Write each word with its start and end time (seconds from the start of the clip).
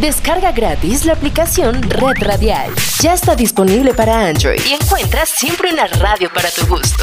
Descarga 0.00 0.52
gratis 0.52 1.06
la 1.06 1.14
aplicación 1.14 1.80
Red 1.80 2.18
Radial. 2.20 2.70
Ya 3.00 3.14
está 3.14 3.34
disponible 3.34 3.94
para 3.94 4.28
Android 4.28 4.60
y 4.68 4.74
encuentras 4.74 5.30
siempre 5.30 5.72
una 5.72 5.86
radio 5.86 6.28
para 6.34 6.50
tu 6.50 6.66
gusto. 6.66 7.02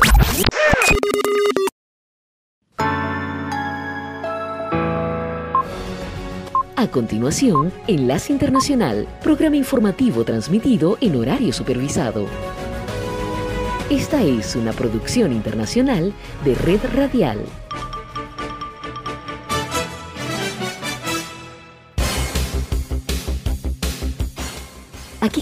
A 6.75 6.87
continuación, 6.87 7.73
Enlace 7.87 8.31
Internacional, 8.31 9.07
programa 9.23 9.55
informativo 9.55 10.23
transmitido 10.23 10.99
en 11.01 11.15
horario 11.15 11.51
supervisado. 11.51 12.27
Esta 13.89 14.21
es 14.21 14.55
una 14.55 14.71
producción 14.71 15.33
internacional 15.33 16.13
de 16.45 16.53
Red 16.53 16.81
Radial. 16.93 17.39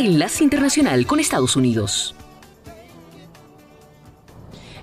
Enlace 0.00 0.44
Internacional 0.44 1.06
con 1.08 1.18
Estados 1.18 1.56
Unidos. 1.56 2.14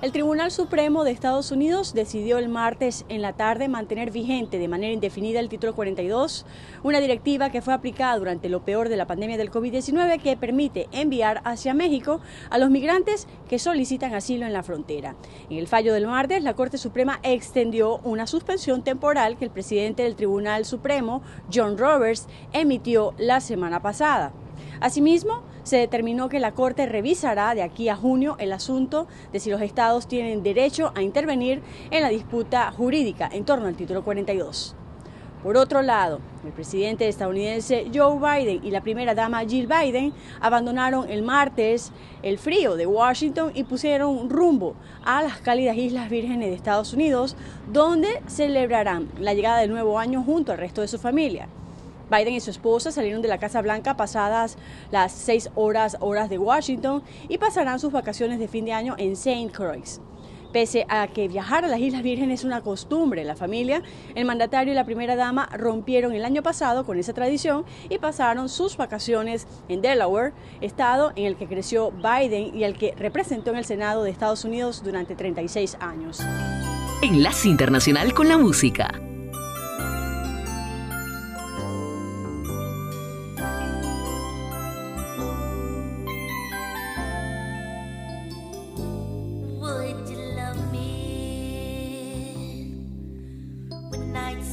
El 0.02 0.12
Tribunal 0.12 0.52
Supremo 0.52 1.06
de 1.06 1.12
Estados 1.12 1.52
Unidos 1.52 1.94
decidió 1.94 2.38
el 2.38 2.50
martes 2.50 3.06
en 3.08 3.22
la 3.22 3.32
tarde 3.32 3.70
mantener 3.70 4.12
vigente 4.12 4.60
de 4.60 4.68
manera 4.68 4.92
indefinida 4.92 5.40
el 5.40 5.48
título 5.48 5.74
42, 5.74 6.46
una 6.84 7.00
directiva 7.00 7.50
que 7.50 7.62
fue 7.62 7.74
aplicada 7.74 8.18
durante 8.18 8.50
lo 8.50 8.66
peor 8.66 8.90
de 8.90 8.98
la 8.98 9.08
pandemia 9.08 9.38
del 9.38 9.52
COVID-19 9.52 10.22
que 10.22 10.36
permite 10.36 10.90
enviar 10.92 11.42
hacia 11.46 11.74
México 11.74 12.20
a 12.50 12.58
los 12.58 12.70
migrantes 12.70 13.26
que 13.48 13.58
solicitan 13.58 14.14
asilo 14.14 14.46
en 14.46 14.52
la 14.52 14.64
frontera. 14.64 15.16
En 15.50 15.58
el 15.58 15.68
fallo 15.68 15.94
del 15.94 16.08
martes, 16.08 16.44
la 16.44 16.56
Corte 16.56 16.78
Suprema 16.78 17.22
extendió 17.24 18.00
una 18.00 18.28
suspensión 18.28 18.84
temporal 18.84 19.38
que 19.38 19.46
el 19.46 19.52
presidente 19.52 20.04
del 20.04 20.18
Tribunal 20.18 20.66
Supremo, 20.66 21.22
John 21.52 21.78
Roberts, 21.78 22.28
emitió 22.52 23.14
la 23.18 23.40
semana 23.40 23.82
pasada. 23.82 24.34
Asimismo, 24.80 25.42
se 25.64 25.78
determinó 25.78 26.30
que 26.30 26.40
la 26.40 26.54
Corte 26.54 26.86
revisará 26.86 27.56
de 27.56 27.64
aquí 27.64 27.90
a 27.90 27.96
junio 27.96 28.36
el 28.40 28.54
asunto 28.54 29.08
de 29.32 29.40
si 29.40 29.50
los 29.50 29.62
estados 29.62 30.08
tienen 30.08 30.44
derecho 30.44 30.92
a 30.96 31.02
intervenir 31.02 31.62
en 31.92 32.02
la 32.02 32.10
disputa 32.10 32.72
jurídica 32.72 33.30
en 33.32 33.46
torno 33.46 33.68
al 33.68 33.76
título 33.76 34.04
42. 34.04 34.76
Por 35.46 35.58
otro 35.58 35.84
lado, 35.84 36.22
el 36.44 36.52
presidente 36.54 37.08
estadounidense 37.08 37.86
Joe 37.94 38.18
Biden 38.18 38.66
y 38.66 38.72
la 38.72 38.82
primera 38.82 39.14
dama 39.14 39.46
Jill 39.46 39.68
Biden 39.68 40.12
abandonaron 40.42 41.08
el 41.08 41.22
martes 41.22 41.92
el 42.24 42.40
frío 42.40 42.76
de 42.76 42.88
Washington 42.88 43.52
y 43.54 43.64
pusieron 43.64 44.28
rumbo 44.28 44.76
a 45.04 45.22
las 45.22 45.38
cálidas 45.38 45.78
Islas 45.78 46.10
Vírgenes 46.10 46.50
de 46.50 46.56
Estados 46.56 46.94
Unidos, 46.94 47.38
donde 47.72 48.24
celebrarán 48.26 49.08
la 49.20 49.36
llegada 49.36 49.60
del 49.60 49.70
nuevo 49.70 50.00
año 50.00 50.24
junto 50.24 50.52
al 50.52 50.58
resto 50.58 50.82
de 50.82 50.88
su 50.88 50.98
familia. 50.98 51.48
Biden 52.10 52.34
y 52.34 52.40
su 52.40 52.52
esposa 52.52 52.92
salieron 52.92 53.22
de 53.22 53.28
la 53.28 53.38
Casa 53.38 53.62
Blanca 53.62 53.98
pasadas 53.98 54.58
las 54.92 55.12
seis 55.12 55.50
horas 55.56 55.98
horas 56.00 56.30
de 56.30 56.38
Washington 56.38 57.04
y 57.30 57.38
pasarán 57.38 57.80
sus 57.80 57.92
vacaciones 57.92 58.40
de 58.40 58.48
fin 58.48 58.66
de 58.66 58.74
año 58.74 58.96
en 58.98 59.14
St. 59.14 59.52
Croix. 59.52 60.02
Pese 60.56 60.86
a 60.88 61.08
que 61.08 61.28
viajar 61.28 61.66
a 61.66 61.68
las 61.68 61.82
Islas 61.82 62.02
Vírgenes 62.02 62.40
es 62.40 62.46
una 62.46 62.62
costumbre 62.62 63.20
en 63.20 63.28
la 63.28 63.36
familia, 63.36 63.84
el 64.16 64.24
mandatario 64.24 64.72
y 64.72 64.76
la 64.76 64.86
primera 64.86 65.18
dama 65.18 65.50
rompieron 65.52 66.14
el 66.14 66.24
año 66.24 66.44
pasado 66.44 66.86
con 66.86 66.98
esa 66.98 67.12
tradición 67.12 67.66
y 67.90 67.98
pasaron 67.98 68.48
sus 68.48 68.78
vacaciones 68.78 69.48
en 69.68 69.82
Delaware, 69.82 70.32
estado 70.62 71.12
en 71.18 71.26
el 71.26 71.36
que 71.36 71.48
creció 71.48 71.92
Biden 71.92 72.56
y 72.56 72.64
el 72.64 72.78
que 72.78 72.94
representó 72.98 73.52
en 73.52 73.58
el 73.58 73.66
Senado 73.66 74.04
de 74.04 74.12
Estados 74.12 74.46
Unidos 74.46 74.82
durante 74.82 75.16
36 75.16 75.76
años. 75.82 76.22
Enlace 77.02 77.50
Internacional 77.50 78.14
con 78.14 78.30
la 78.30 78.38
Música. 78.38 79.05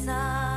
Ra 0.04 0.51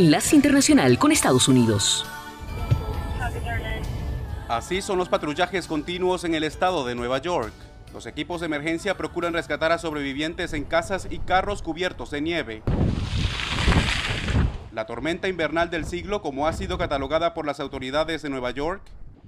Enlace 0.00 0.34
Internacional 0.34 0.98
con 0.98 1.12
Estados 1.12 1.46
Unidos. 1.46 2.06
Así 4.48 4.80
son 4.80 4.96
los 4.96 5.10
patrullajes 5.10 5.66
continuos 5.66 6.24
en 6.24 6.34
el 6.34 6.42
estado 6.42 6.86
de 6.86 6.94
Nueva 6.94 7.18
York. 7.18 7.52
Los 7.92 8.06
equipos 8.06 8.40
de 8.40 8.46
emergencia 8.46 8.96
procuran 8.96 9.34
rescatar 9.34 9.72
a 9.72 9.78
sobrevivientes 9.78 10.54
en 10.54 10.64
casas 10.64 11.06
y 11.10 11.18
carros 11.18 11.60
cubiertos 11.60 12.10
de 12.10 12.22
nieve. 12.22 12.62
La 14.72 14.86
tormenta 14.86 15.28
invernal 15.28 15.68
del 15.68 15.84
siglo, 15.84 16.22
como 16.22 16.46
ha 16.46 16.54
sido 16.54 16.78
catalogada 16.78 17.34
por 17.34 17.44
las 17.44 17.60
autoridades 17.60 18.22
de 18.22 18.30
Nueva 18.30 18.52
York, 18.52 18.80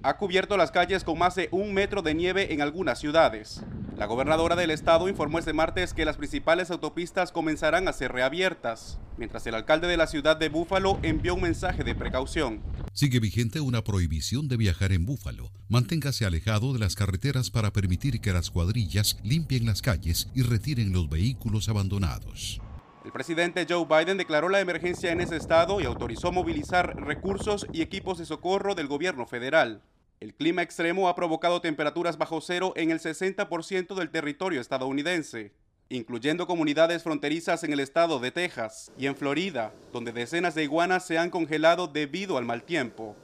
ha 0.03 0.17
cubierto 0.17 0.57
las 0.57 0.71
calles 0.71 1.05
con 1.05 1.19
más 1.19 1.35
de 1.35 1.49
un 1.53 1.73
metro 1.75 2.03
de 2.03 2.15
nieve 2.15 2.53
en 2.53 2.61
algunas 2.61 2.99
ciudades. 2.99 3.63
La 3.97 4.07
gobernadora 4.07 4.57
del 4.57 4.71
estado 4.71 5.09
informó 5.09 5.39
este 5.39 5.53
martes 5.53 5.95
que 5.95 6.05
las 6.05 6.17
principales 6.17 6.71
autopistas 6.71 7.31
comenzarán 7.31 7.87
a 7.87 7.93
ser 7.93 8.11
reabiertas, 8.11 8.99
mientras 9.17 9.47
el 9.47 9.55
alcalde 9.55 9.87
de 9.87 9.97
la 9.97 10.09
ciudad 10.09 10.37
de 10.37 10.49
Búfalo 10.49 10.99
envió 11.03 11.35
un 11.35 11.43
mensaje 11.43 11.85
de 11.85 11.95
precaución. 11.95 12.61
Sigue 12.93 13.21
vigente 13.21 13.61
una 13.61 13.85
prohibición 13.85 14.49
de 14.49 14.57
viajar 14.57 14.93
en 14.93 15.07
Búfalo. 15.07 15.51
Manténgase 15.69 16.27
alejado 16.27 16.73
de 16.73 16.81
las 16.81 16.97
carreteras 16.97 17.51
para 17.51 17.73
permitir 17.73 18.21
que 18.21 18.33
las 18.33 18.51
cuadrillas 18.51 19.19
limpien 19.23 19.67
las 19.67 19.83
calles 19.83 20.29
y 20.35 20.43
retiren 20.43 20.93
los 20.93 21.09
vehículos 21.09 21.69
abandonados. 21.69 22.61
El 23.05 23.13
presidente 23.13 23.67
Joe 23.69 23.87
Biden 23.87 24.17
declaró 24.17 24.49
la 24.49 24.61
emergencia 24.61 25.11
en 25.11 25.21
ese 25.21 25.37
estado 25.37 25.81
y 25.81 25.85
autorizó 25.85 26.31
movilizar 26.33 26.97
recursos 26.97 27.67
y 27.73 27.83
equipos 27.83 28.19
de 28.19 28.27
socorro 28.27 28.75
del 28.75 28.87
gobierno 28.87 29.27
federal. 29.27 29.83
El 30.23 30.37
clima 30.37 30.63
extremo 30.63 31.09
ha 31.09 31.17
provocado 31.17 31.61
temperaturas 31.61 32.17
bajo 32.17 32.41
cero 32.41 32.75
en 32.77 32.93
el 32.93 33.01
60% 33.01 33.97
del 33.97 34.11
territorio 34.11 34.61
estadounidense, 34.61 35.53
incluyendo 35.89 36.47
comunidades 36.47 37.03
fronterizas 37.03 37.65
en 37.65 37.73
el 37.73 37.81
estado 37.81 38.21
de 38.21 38.31
Texas 38.31 38.93
y 38.97 39.07
en 39.07 39.17
Florida, 39.17 39.75
donde 39.93 40.13
decenas 40.13 40.55
de 40.55 40.63
iguanas 40.63 41.05
se 41.05 41.19
han 41.19 41.31
congelado 41.31 41.89
debido 41.89 42.39
al 42.39 42.45
mal 42.45 42.63
tiempo. 42.63 43.17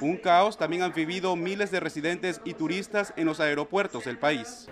Un 0.00 0.16
caos 0.16 0.56
también 0.56 0.82
han 0.82 0.92
vivido 0.92 1.34
miles 1.36 1.70
de 1.70 1.80
residentes 1.80 2.40
y 2.44 2.54
turistas 2.54 3.12
en 3.16 3.26
los 3.26 3.40
aeropuertos 3.40 4.04
del 4.04 4.18
país. 4.18 4.68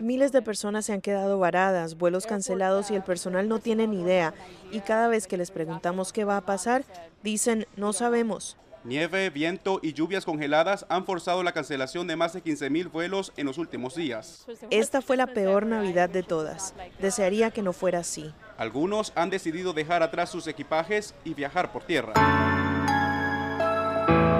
Miles 0.00 0.32
de 0.32 0.42
personas 0.42 0.86
se 0.86 0.92
han 0.92 1.00
quedado 1.00 1.38
varadas, 1.38 1.96
vuelos 1.96 2.26
cancelados 2.26 2.90
y 2.90 2.96
el 2.96 3.02
personal 3.02 3.48
no 3.48 3.58
tiene 3.58 3.86
ni 3.86 4.02
idea. 4.02 4.34
Y 4.70 4.80
cada 4.80 5.08
vez 5.08 5.26
que 5.26 5.36
les 5.36 5.50
preguntamos 5.50 6.12
qué 6.12 6.24
va 6.24 6.36
a 6.36 6.42
pasar, 6.42 6.84
dicen 7.22 7.66
no 7.76 7.92
sabemos. 7.92 8.56
Nieve, 8.84 9.28
viento 9.30 9.80
y 9.82 9.92
lluvias 9.92 10.24
congeladas 10.24 10.86
han 10.88 11.04
forzado 11.04 11.42
la 11.42 11.52
cancelación 11.52 12.06
de 12.06 12.16
más 12.16 12.32
de 12.32 12.42
15.000 12.42 12.90
vuelos 12.90 13.32
en 13.36 13.46
los 13.46 13.58
últimos 13.58 13.94
días. 13.94 14.46
Esta 14.70 15.02
fue 15.02 15.16
la 15.16 15.26
peor 15.26 15.66
Navidad 15.66 16.08
de 16.08 16.22
todas. 16.22 16.74
Desearía 17.00 17.50
que 17.50 17.62
no 17.62 17.72
fuera 17.72 17.98
así. 17.98 18.32
Algunos 18.58 19.12
han 19.14 19.30
decidido 19.30 19.72
dejar 19.72 20.02
atrás 20.02 20.30
sus 20.30 20.48
equipajes 20.48 21.14
y 21.24 21.32
viajar 21.32 21.70
por 21.72 21.84
tierra. 21.84 22.12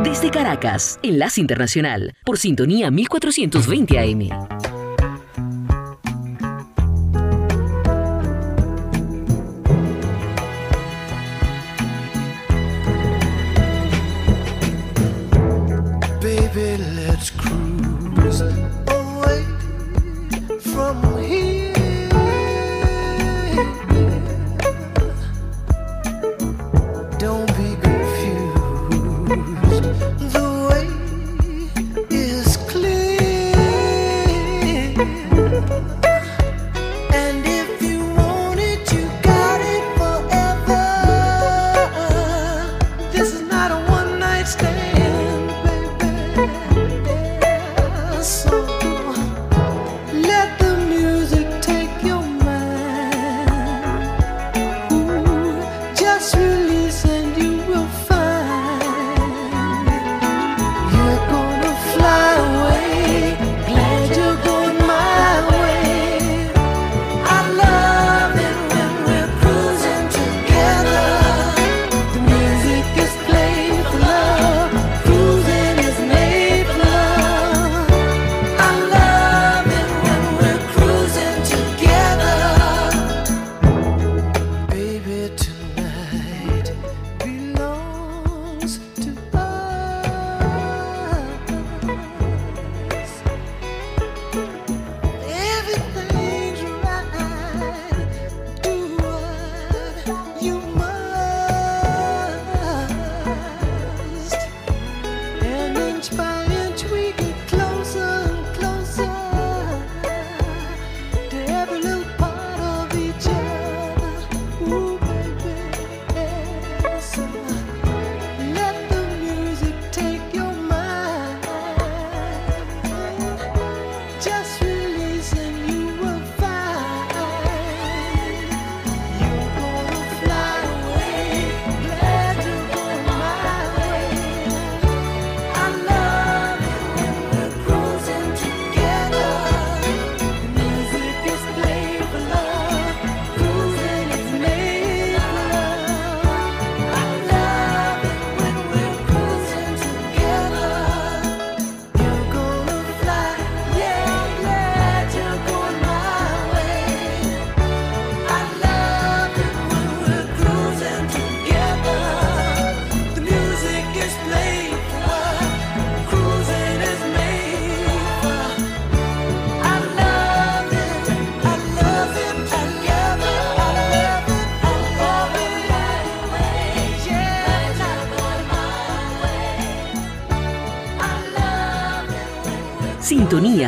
Desde 0.02 0.30
Caracas, 0.30 0.98
Enlace 1.04 1.40
Internacional, 1.40 2.14
por 2.24 2.36
sintonía 2.36 2.90
1420 2.90 3.98
AM. 3.98 4.87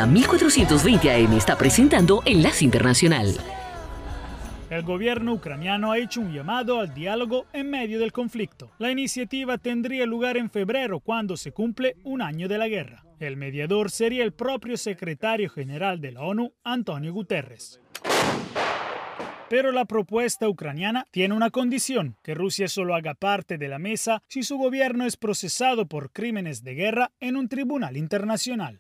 Sintonía 0.00 0.07
1420 0.07 1.11
AM 1.11 1.33
está 1.37 1.59
presentando 1.59 2.23
Enlace 2.25 2.64
Internacional. 2.64 3.35
El 4.71 4.83
gobierno 4.83 5.35
ucraniano 5.35 5.92
ha 5.92 5.99
hecho 5.99 6.23
un 6.23 6.33
llamado 6.33 6.80
al 6.80 6.95
diálogo 6.95 7.45
en 7.52 7.69
medio 7.69 7.99
del 7.99 8.11
conflicto. 8.11 8.71
La 8.78 8.90
iniciativa 8.90 9.59
tendría 9.59 10.07
lugar 10.07 10.38
en 10.38 10.49
febrero, 10.49 11.00
cuando 11.00 11.37
se 11.37 11.52
cumple 11.52 11.97
un 12.04 12.23
año 12.23 12.49
de 12.49 12.57
la 12.57 12.69
guerra. 12.69 13.04
El 13.19 13.37
mediador 13.37 13.90
sería 13.90 14.25
el 14.25 14.33
propio 14.33 14.78
secretario 14.78 15.50
general 15.50 16.00
de 16.00 16.12
la 16.12 16.23
ONU, 16.23 16.54
Antonio 16.64 17.12
Guterres. 17.12 17.78
Pero 19.50 19.73
la 19.73 19.85
propuesta 19.85 20.49
ucraniana 20.49 21.04
tiene 21.11 21.35
una 21.35 21.50
condición, 21.50 22.16
que 22.23 22.35
Rusia 22.35 22.69
solo 22.69 22.95
haga 22.95 23.14
parte 23.14 23.59
de 23.59 23.69
la 23.69 23.78
mesa 23.78 24.23
si 24.28 24.45
su 24.45 24.57
gobierno 24.57 25.04
es 25.04 25.19
procesado 25.19 25.85
por 25.87 26.11
crímenes 26.11 26.62
de 26.62 26.75
guerra 26.75 27.11
en 27.21 27.37
un 27.37 27.49
tribunal 27.49 27.99
internacional. 27.99 28.78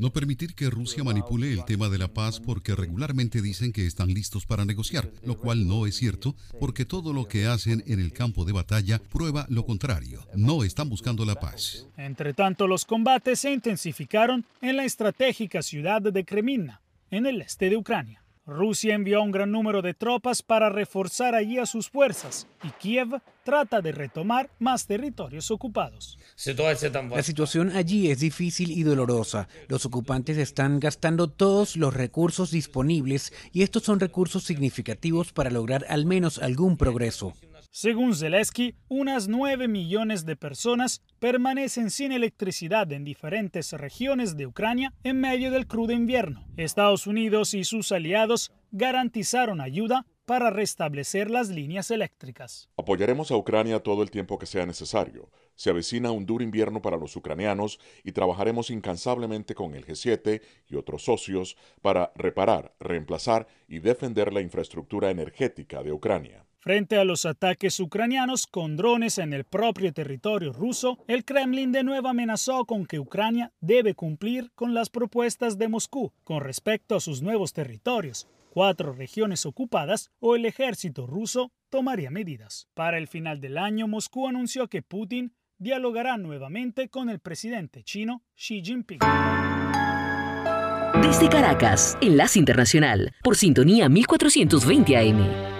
No 0.00 0.10
permitir 0.14 0.54
que 0.54 0.70
Rusia 0.70 1.04
manipule 1.04 1.52
el 1.52 1.66
tema 1.66 1.90
de 1.90 1.98
la 1.98 2.08
paz 2.08 2.40
porque 2.40 2.74
regularmente 2.74 3.42
dicen 3.42 3.70
que 3.70 3.86
están 3.86 4.08
listos 4.08 4.46
para 4.46 4.64
negociar, 4.64 5.10
lo 5.26 5.36
cual 5.36 5.68
no 5.68 5.86
es 5.86 5.94
cierto 5.94 6.34
porque 6.58 6.86
todo 6.86 7.12
lo 7.12 7.26
que 7.26 7.44
hacen 7.44 7.84
en 7.86 8.00
el 8.00 8.10
campo 8.10 8.46
de 8.46 8.54
batalla 8.54 8.98
prueba 8.98 9.44
lo 9.50 9.66
contrario. 9.66 10.26
No 10.34 10.64
están 10.64 10.88
buscando 10.88 11.26
la 11.26 11.34
paz. 11.34 11.86
Entre 11.98 12.32
tanto, 12.32 12.66
los 12.66 12.86
combates 12.86 13.40
se 13.40 13.52
intensificaron 13.52 14.46
en 14.62 14.78
la 14.78 14.86
estratégica 14.86 15.60
ciudad 15.60 16.00
de 16.00 16.24
Kremina, 16.24 16.80
en 17.10 17.26
el 17.26 17.42
este 17.42 17.68
de 17.68 17.76
Ucrania. 17.76 18.19
Rusia 18.50 18.96
envió 18.96 19.22
un 19.22 19.30
gran 19.30 19.52
número 19.52 19.80
de 19.80 19.94
tropas 19.94 20.42
para 20.42 20.70
reforzar 20.70 21.36
allí 21.36 21.58
a 21.58 21.66
sus 21.66 21.88
fuerzas 21.88 22.48
y 22.64 22.70
Kiev 22.70 23.20
trata 23.44 23.80
de 23.80 23.92
retomar 23.92 24.50
más 24.58 24.86
territorios 24.86 25.52
ocupados. 25.52 26.18
La 27.14 27.22
situación 27.22 27.70
allí 27.70 28.10
es 28.10 28.18
difícil 28.18 28.72
y 28.72 28.82
dolorosa. 28.82 29.48
Los 29.68 29.86
ocupantes 29.86 30.36
están 30.36 30.80
gastando 30.80 31.28
todos 31.28 31.76
los 31.76 31.94
recursos 31.94 32.50
disponibles 32.50 33.32
y 33.52 33.62
estos 33.62 33.84
son 33.84 34.00
recursos 34.00 34.42
significativos 34.42 35.32
para 35.32 35.50
lograr 35.50 35.86
al 35.88 36.04
menos 36.04 36.38
algún 36.38 36.76
progreso. 36.76 37.34
Según 37.72 38.16
Zelensky, 38.16 38.74
unas 38.88 39.28
9 39.28 39.68
millones 39.68 40.26
de 40.26 40.34
personas 40.34 41.02
permanecen 41.20 41.90
sin 41.90 42.10
electricidad 42.10 42.90
en 42.90 43.04
diferentes 43.04 43.72
regiones 43.72 44.36
de 44.36 44.48
Ucrania 44.48 44.92
en 45.04 45.20
medio 45.20 45.52
del 45.52 45.68
crudo 45.68 45.92
invierno. 45.92 46.44
Estados 46.56 47.06
Unidos 47.06 47.54
y 47.54 47.62
sus 47.62 47.92
aliados 47.92 48.50
garantizaron 48.72 49.60
ayuda 49.60 50.04
para 50.26 50.50
restablecer 50.50 51.30
las 51.30 51.48
líneas 51.48 51.92
eléctricas. 51.92 52.68
Apoyaremos 52.76 53.30
a 53.30 53.36
Ucrania 53.36 53.78
todo 53.80 54.02
el 54.02 54.10
tiempo 54.10 54.36
que 54.36 54.46
sea 54.46 54.66
necesario. 54.66 55.30
Se 55.54 55.70
avecina 55.70 56.10
un 56.10 56.26
duro 56.26 56.42
invierno 56.42 56.82
para 56.82 56.96
los 56.96 57.14
ucranianos 57.14 57.78
y 58.02 58.10
trabajaremos 58.10 58.70
incansablemente 58.70 59.54
con 59.54 59.76
el 59.76 59.86
G7 59.86 60.42
y 60.66 60.74
otros 60.74 61.04
socios 61.04 61.56
para 61.82 62.10
reparar, 62.16 62.74
reemplazar 62.80 63.46
y 63.68 63.78
defender 63.78 64.32
la 64.32 64.40
infraestructura 64.40 65.10
energética 65.10 65.84
de 65.84 65.92
Ucrania. 65.92 66.44
Frente 66.62 66.98
a 66.98 67.04
los 67.04 67.24
ataques 67.24 67.80
ucranianos 67.80 68.46
con 68.46 68.76
drones 68.76 69.16
en 69.16 69.32
el 69.32 69.44
propio 69.44 69.94
territorio 69.94 70.52
ruso, 70.52 70.98
el 71.08 71.24
Kremlin 71.24 71.72
de 71.72 71.82
nuevo 71.84 72.08
amenazó 72.08 72.66
con 72.66 72.84
que 72.84 72.98
Ucrania 72.98 73.50
debe 73.62 73.94
cumplir 73.94 74.52
con 74.54 74.74
las 74.74 74.90
propuestas 74.90 75.56
de 75.56 75.68
Moscú 75.68 76.12
con 76.22 76.42
respecto 76.42 76.94
a 76.94 77.00
sus 77.00 77.22
nuevos 77.22 77.54
territorios, 77.54 78.28
cuatro 78.50 78.92
regiones 78.92 79.46
ocupadas 79.46 80.10
o 80.20 80.36
el 80.36 80.44
ejército 80.44 81.06
ruso 81.06 81.50
tomaría 81.70 82.10
medidas. 82.10 82.68
Para 82.74 82.98
el 82.98 83.08
final 83.08 83.40
del 83.40 83.56
año, 83.56 83.88
Moscú 83.88 84.28
anunció 84.28 84.68
que 84.68 84.82
Putin 84.82 85.32
dialogará 85.56 86.18
nuevamente 86.18 86.90
con 86.90 87.08
el 87.08 87.20
presidente 87.20 87.82
chino 87.84 88.22
Xi 88.36 88.62
Jinping. 88.62 88.98
Desde 91.02 91.30
Caracas, 91.30 91.96
Enlace 92.02 92.38
Internacional, 92.38 93.14
por 93.22 93.36
sintonía 93.36 93.88
1420 93.88 94.96
AM. 94.98 95.59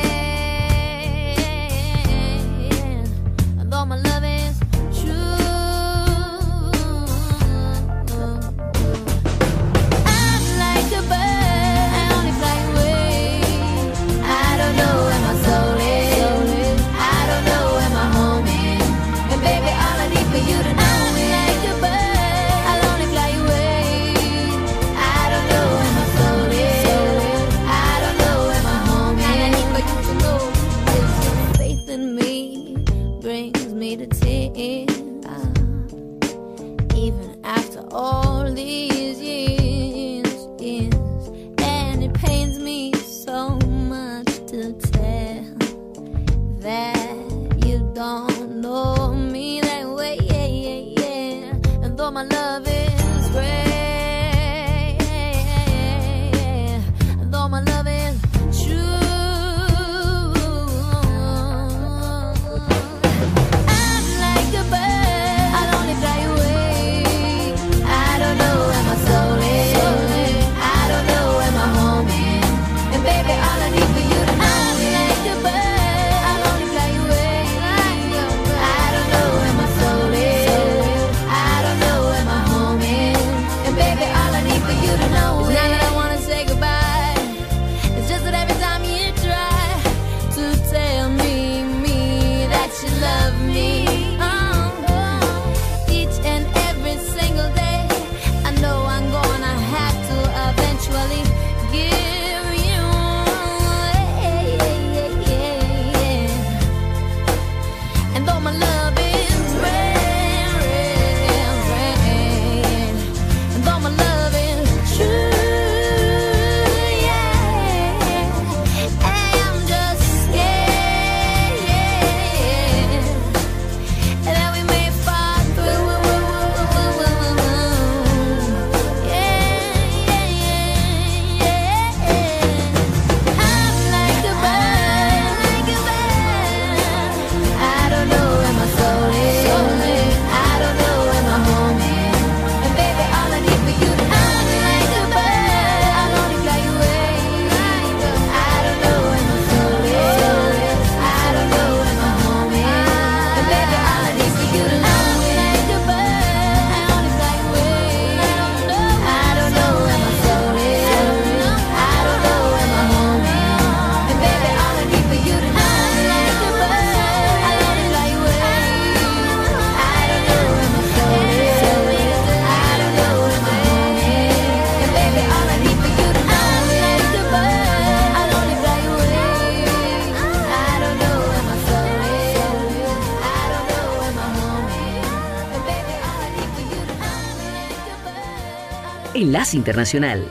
Internacional. 189.53 190.27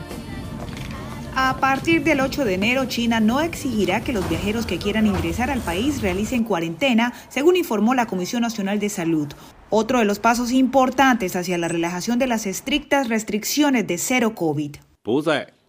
A 1.35 1.57
partir 1.57 2.03
del 2.03 2.19
8 2.19 2.43
de 2.43 2.55
enero, 2.55 2.85
China 2.85 3.21
no 3.21 3.39
exigirá 3.39 4.01
que 4.01 4.11
los 4.11 4.27
viajeros 4.29 4.65
que 4.65 4.77
quieran 4.77 5.07
ingresar 5.07 5.49
al 5.49 5.61
país 5.61 6.01
realicen 6.01 6.43
cuarentena, 6.43 7.13
según 7.29 7.55
informó 7.55 7.93
la 7.93 8.05
Comisión 8.05 8.41
Nacional 8.41 8.79
de 8.79 8.89
Salud. 8.89 9.29
Otro 9.69 9.99
de 9.99 10.05
los 10.05 10.19
pasos 10.19 10.51
importantes 10.51 11.37
hacia 11.37 11.57
la 11.57 11.69
relajación 11.69 12.19
de 12.19 12.27
las 12.27 12.45
estrictas 12.45 13.07
restricciones 13.07 13.87
de 13.87 13.97
cero 13.97 14.35
COVID. 14.35 14.75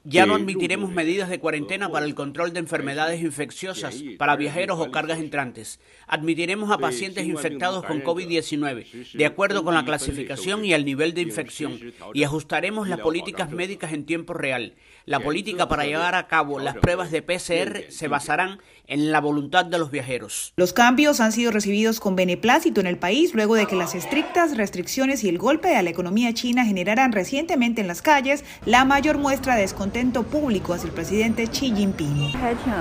Ya 0.04 0.26
no 0.26 0.34
admitiremos 0.34 0.90
medidas 0.90 1.28
de 1.28 1.38
cuarentena 1.38 1.88
para 1.88 2.06
el 2.06 2.14
control 2.14 2.52
de 2.52 2.58
enfermedades 2.58 3.22
infecciosas 3.22 4.02
para 4.18 4.34
viajeros 4.34 4.80
o 4.80 4.90
cargas 4.90 5.20
entrantes. 5.20 5.78
Admitiremos 6.08 6.72
a 6.72 6.78
pacientes 6.78 7.26
infectados 7.26 7.84
con 7.84 8.02
COVID-19 8.02 9.12
de 9.12 9.26
acuerdo 9.26 9.62
con 9.62 9.74
la 9.74 9.84
clasificación 9.84 10.64
y 10.64 10.72
el 10.72 10.84
nivel 10.84 11.14
de 11.14 11.22
infección 11.22 11.78
y 12.14 12.24
ajustaremos 12.24 12.88
las 12.88 13.00
políticas 13.00 13.50
médicas 13.50 13.92
en 13.92 14.04
tiempo 14.04 14.34
real. 14.34 14.74
La 15.04 15.18
política 15.18 15.68
para 15.68 15.84
llevar 15.84 16.14
a 16.14 16.28
cabo 16.28 16.60
las 16.60 16.76
pruebas 16.76 17.10
de 17.10 17.22
PCR 17.22 17.90
se 17.90 18.06
basarán 18.06 18.60
en 18.86 19.10
la 19.10 19.20
voluntad 19.20 19.64
de 19.64 19.78
los 19.78 19.90
viajeros. 19.90 20.52
Los 20.56 20.72
cambios 20.72 21.18
han 21.18 21.32
sido 21.32 21.50
recibidos 21.50 21.98
con 21.98 22.14
beneplácito 22.14 22.80
en 22.80 22.86
el 22.86 22.98
país 22.98 23.34
luego 23.34 23.56
de 23.56 23.66
que 23.66 23.74
las 23.74 23.96
estrictas 23.96 24.56
restricciones 24.56 25.24
y 25.24 25.28
el 25.28 25.38
golpe 25.38 25.74
a 25.74 25.82
la 25.82 25.90
economía 25.90 26.32
china 26.34 26.64
generaran 26.64 27.10
recientemente 27.10 27.80
en 27.80 27.88
las 27.88 28.00
calles 28.00 28.44
la 28.64 28.84
mayor 28.84 29.18
muestra 29.18 29.56
de 29.56 29.62
descontento 29.62 30.22
público 30.22 30.72
hacia 30.72 30.86
el 30.86 30.94
presidente 30.94 31.48
Xi 31.48 31.74
Jinping. 31.74 32.32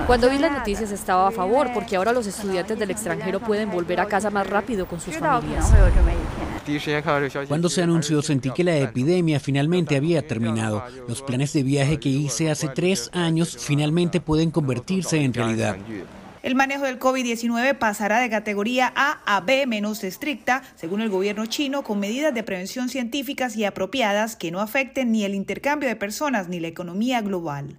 Cuando 0.06 0.30
vi 0.30 0.38
las 0.38 0.52
noticias 0.52 0.92
estaba 0.92 1.26
a 1.26 1.32
favor 1.32 1.72
porque 1.74 1.96
ahora 1.96 2.12
los 2.12 2.28
estudiantes 2.28 2.78
del 2.78 2.92
extranjero 2.92 3.40
pueden 3.40 3.70
volver 3.70 3.98
a 3.98 4.06
casa 4.06 4.30
más 4.30 4.46
rápido 4.46 4.86
con 4.86 5.00
sus 5.00 5.16
familias. 5.16 5.72
Cuando 7.48 7.68
se 7.68 7.82
anunció 7.82 8.22
sentí 8.22 8.50
que 8.50 8.64
la 8.64 8.76
epidemia 8.76 9.40
finalmente 9.40 9.96
había 9.96 10.26
terminado. 10.26 10.84
Los 11.08 11.22
planes 11.22 11.52
de 11.52 11.62
viaje 11.62 11.98
que 11.98 12.08
hice 12.08 12.50
hace 12.50 12.68
tres 12.68 13.10
años 13.12 13.56
finalmente 13.58 14.20
pueden 14.20 14.50
convertirse 14.50 15.22
en 15.22 15.34
realidad. 15.34 15.76
El 16.42 16.56
manejo 16.56 16.84
del 16.84 16.98
COVID-19 16.98 17.78
pasará 17.78 18.18
de 18.18 18.28
categoría 18.28 18.92
A 18.96 19.20
a 19.24 19.40
B 19.42 19.64
menos 19.66 20.02
estricta, 20.02 20.62
según 20.74 21.00
el 21.00 21.08
gobierno 21.08 21.46
chino, 21.46 21.84
con 21.84 22.00
medidas 22.00 22.34
de 22.34 22.42
prevención 22.42 22.88
científicas 22.88 23.56
y 23.56 23.64
apropiadas 23.64 24.34
que 24.34 24.50
no 24.50 24.60
afecten 24.60 25.12
ni 25.12 25.24
el 25.24 25.36
intercambio 25.36 25.88
de 25.88 25.94
personas 25.94 26.48
ni 26.48 26.58
la 26.58 26.66
economía 26.66 27.20
global. 27.20 27.76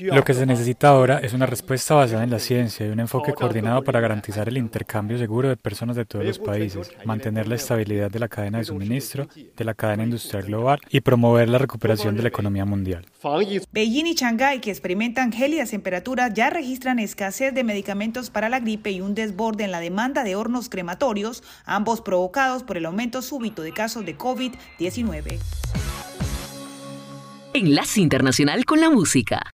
Lo 0.00 0.22
que 0.22 0.34
se 0.34 0.46
necesita 0.46 0.88
ahora 0.88 1.18
es 1.18 1.32
una 1.32 1.46
respuesta 1.46 1.94
basada 1.94 2.22
en 2.22 2.30
la 2.30 2.38
ciencia 2.38 2.86
y 2.86 2.90
un 2.90 3.00
enfoque 3.00 3.32
coordinado 3.32 3.82
para 3.82 4.00
garantizar 4.00 4.48
el 4.48 4.56
intercambio 4.56 5.18
seguro 5.18 5.48
de 5.48 5.56
personas 5.56 5.96
de 5.96 6.04
todos 6.04 6.24
los 6.24 6.38
países, 6.38 6.90
mantener 7.04 7.48
la 7.48 7.56
estabilidad 7.56 8.10
de 8.10 8.18
la 8.20 8.28
cadena 8.28 8.58
de 8.58 8.64
suministro, 8.64 9.26
de 9.34 9.64
la 9.64 9.74
cadena 9.74 10.04
industrial 10.04 10.44
global 10.44 10.80
y 10.88 11.00
promover 11.00 11.48
la 11.48 11.58
recuperación 11.58 12.16
de 12.16 12.22
la 12.22 12.28
economía 12.28 12.64
mundial. 12.64 13.06
Beijing 13.72 14.06
y 14.06 14.14
Shanghái, 14.14 14.60
que 14.60 14.70
experimentan 14.70 15.32
gélidas 15.32 15.70
temperaturas, 15.70 16.32
ya 16.34 16.50
registran 16.50 16.98
escasez 16.98 17.52
de 17.52 17.64
medicamentos 17.64 18.30
para 18.30 18.48
la 18.48 18.60
gripe 18.60 18.90
y 18.92 19.00
un 19.00 19.14
desborde 19.14 19.64
en 19.64 19.72
la 19.72 19.80
demanda 19.80 20.22
de 20.22 20.36
hornos 20.36 20.68
crematorios, 20.68 21.42
ambos 21.64 22.00
provocados 22.00 22.62
por 22.62 22.76
el 22.76 22.86
aumento 22.86 23.20
súbito 23.20 23.62
de 23.62 23.72
casos 23.72 24.06
de 24.06 24.16
COVID-19. 24.16 25.38
Enlace 27.54 28.00
Internacional 28.00 28.64
con 28.64 28.80
la 28.80 28.88
Música. 28.88 29.52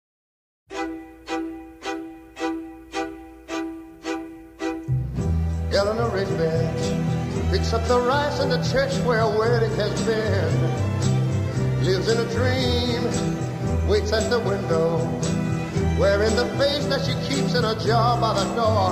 Eleanor 5.77 6.09
Rigby 6.09 7.51
picks 7.51 7.71
up 7.71 7.87
the 7.87 7.99
rice 7.99 8.39
in 8.39 8.49
the 8.49 8.57
church 8.71 8.97
where 9.05 9.19
a 9.19 9.29
wedding 9.29 9.75
has 9.75 9.93
been. 10.07 10.51
Lives 11.85 12.09
in 12.09 12.17
a 12.17 12.25
dream, 12.33 13.87
waits 13.87 14.11
at 14.11 14.27
the 14.31 14.39
window, 14.39 14.97
wearing 15.99 16.35
the 16.35 16.47
face 16.57 16.87
that 16.87 17.05
she 17.05 17.13
keeps 17.29 17.53
in 17.53 17.63
a 17.63 17.75
jar 17.85 18.19
by 18.19 18.33
the 18.33 18.55
door. 18.55 18.89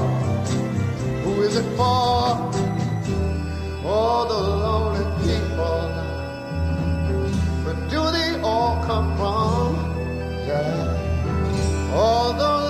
Who 1.23 1.41
is 1.41 1.55
it 1.55 1.65
for? 1.75 2.53
All 3.83 4.27
the 4.27 4.37
lonely 4.37 5.05
people. 5.25 5.89
But 7.65 7.89
do 7.89 8.11
they 8.11 8.39
all 8.41 8.83
come 8.85 9.17
from? 9.17 9.73
Yeah. 10.45 11.91
All 11.95 12.33
the 12.33 12.64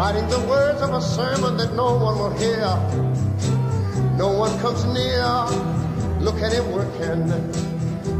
writing 0.00 0.26
the 0.30 0.40
words 0.48 0.80
of 0.80 0.94
a 0.94 1.02
sermon 1.02 1.58
that 1.58 1.74
no 1.74 1.94
one 1.94 2.18
will 2.18 2.32
hear. 2.38 2.64
No 4.16 4.32
one 4.32 4.58
comes 4.60 4.82
near. 4.86 5.26
Look 6.20 6.40
at 6.40 6.54
him 6.54 6.72
working, 6.72 7.28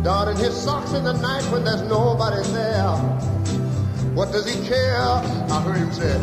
darting 0.02 0.36
his 0.36 0.54
socks 0.54 0.92
in 0.92 1.04
the 1.04 1.14
night 1.14 1.42
when 1.44 1.64
there's 1.64 1.80
nobody 1.80 2.42
there. 2.52 2.92
What 4.12 4.30
does 4.30 4.46
he 4.46 4.62
care? 4.68 5.00
I 5.54 5.62
heard 5.62 5.78
him 5.78 5.90
say, 5.90 6.16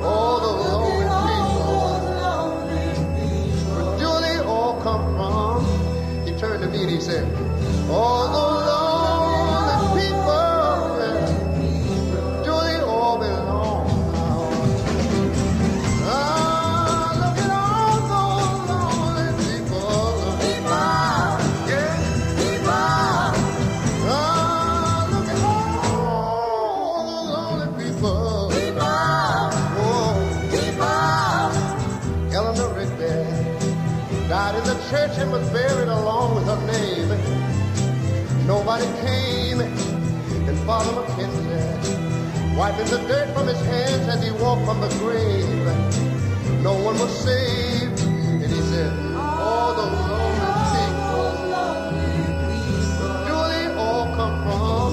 all 0.00 0.38
the 0.46 0.52
lonely 0.62 1.02
people. 1.26 1.90
Where 3.74 3.98
do 3.98 4.10
they 4.26 4.38
all 4.46 4.80
come 4.80 5.02
from? 5.16 6.24
He 6.24 6.38
turned 6.38 6.62
to 6.62 6.68
me 6.68 6.82
and 6.82 6.90
he 6.90 7.00
said, 7.00 7.24
all 7.90 8.28
the 8.28 8.38
lonely 8.38 8.79
wiping 42.60 42.90
the 42.90 42.98
dirt 43.08 43.32
from 43.32 43.46
his 43.46 43.58
hands 43.62 44.06
as 44.06 44.22
he 44.22 44.30
walked 44.32 44.66
from 44.66 44.78
the 44.82 44.88
grave. 45.00 45.64
No 46.62 46.74
one 46.74 46.98
was 46.98 47.10
saved, 47.24 47.98
and 48.02 48.52
he 48.52 48.60
said, 48.60 48.92
all 49.16 49.72
those 49.80 49.98
lonely 50.12 50.52
people. 50.76 51.24
Do 53.28 53.36
they 53.52 53.64
all 53.80 54.04
come 54.14 54.34
from? 54.44 54.88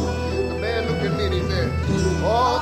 The 0.47 0.58
man 0.62 0.88
looked 0.88 1.03
at 1.03 1.17
me 1.17 1.25
and 1.25 1.34
he 1.34 1.41
said, 1.41 1.67
all 2.23 2.57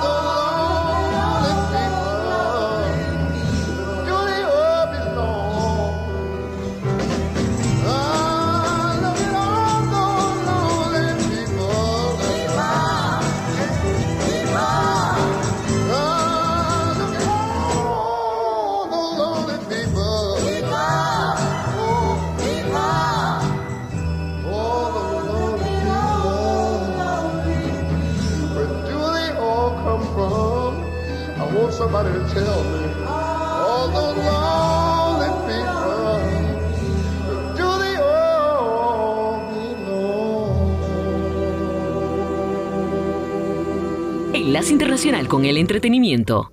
Internacional 44.75 45.29
con 45.29 45.45
el 45.45 45.55
Entretenimiento. 45.55 46.51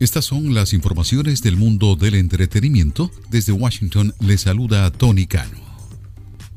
Estas 0.00 0.24
son 0.24 0.54
las 0.54 0.72
informaciones 0.72 1.42
del 1.42 1.58
mundo 1.58 1.94
del 1.94 2.14
entretenimiento. 2.14 3.10
Desde 3.28 3.52
Washington 3.52 4.14
le 4.20 4.38
saluda 4.38 4.90
Tony 4.90 5.26
Cano. 5.26 5.73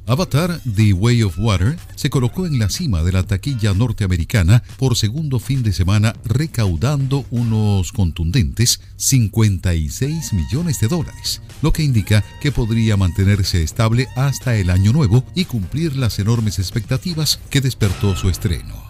Avatar 0.08 0.62
The 0.64 0.94
Way 0.94 1.24
of 1.24 1.38
Water 1.38 1.78
se 1.96 2.10
colocó 2.10 2.46
en 2.46 2.60
la 2.60 2.70
cima 2.70 3.04
de 3.04 3.12
la 3.12 3.24
taquilla 3.24 3.74
norteamericana 3.74 4.64
por 4.78 4.96
segundo 4.96 5.38
fin 5.40 5.64
de 5.64 5.74
semana 5.74 6.16
recaudando 6.24 7.26
unos 7.30 7.92
contundentes 7.92 8.80
56 8.96 10.32
millones 10.32 10.80
de 10.80 10.88
dólares, 10.88 11.42
lo 11.62 11.74
que 11.74 11.84
indica 11.84 12.24
que 12.40 12.54
podría 12.54 12.96
mantenerse 12.96 13.62
estable 13.62 14.08
hasta 14.16 14.56
el 14.56 14.70
año 14.70 14.94
nuevo 14.94 15.26
y 15.36 15.44
cumplir 15.44 15.98
las 15.98 16.20
enormes 16.20 16.58
expectativas 16.58 17.42
que 17.50 17.60
despertó 17.60 18.16
su 18.16 18.30
estreno. 18.30 18.87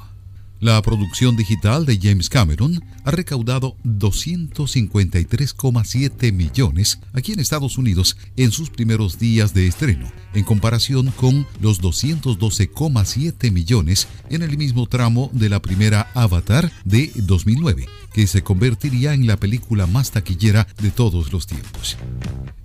La 0.59 0.81
producción 0.81 1.35
digital 1.35 1.85
de 1.85 1.99
James 2.01 2.29
Cameron 2.29 2.83
ha 3.03 3.11
recaudado 3.11 3.77
253,7 3.83 6.33
millones 6.33 6.97
aquí 7.13 7.33
en 7.33 7.39
Estados 7.39 7.77
Unidos 7.77 8.17
en 8.37 8.51
sus 8.51 8.71
primeros 8.71 9.19
días 9.19 9.53
de 9.53 9.67
estreno, 9.67 10.11
en 10.33 10.43
comparación 10.43 11.13
con 11.15 11.45
los 11.61 11.79
212,7 11.79 13.51
millones 13.51 14.07
en 14.31 14.41
el 14.41 14.57
mismo 14.57 14.87
tramo 14.87 15.29
de 15.31 15.49
la 15.49 15.61
primera 15.61 16.09
Avatar 16.15 16.71
de 16.85 17.11
2009, 17.13 17.85
que 18.11 18.25
se 18.25 18.41
convertiría 18.41 19.13
en 19.13 19.27
la 19.27 19.37
película 19.37 19.85
más 19.85 20.09
taquillera 20.09 20.65
de 20.81 20.89
todos 20.89 21.31
los 21.31 21.45
tiempos. 21.45 21.97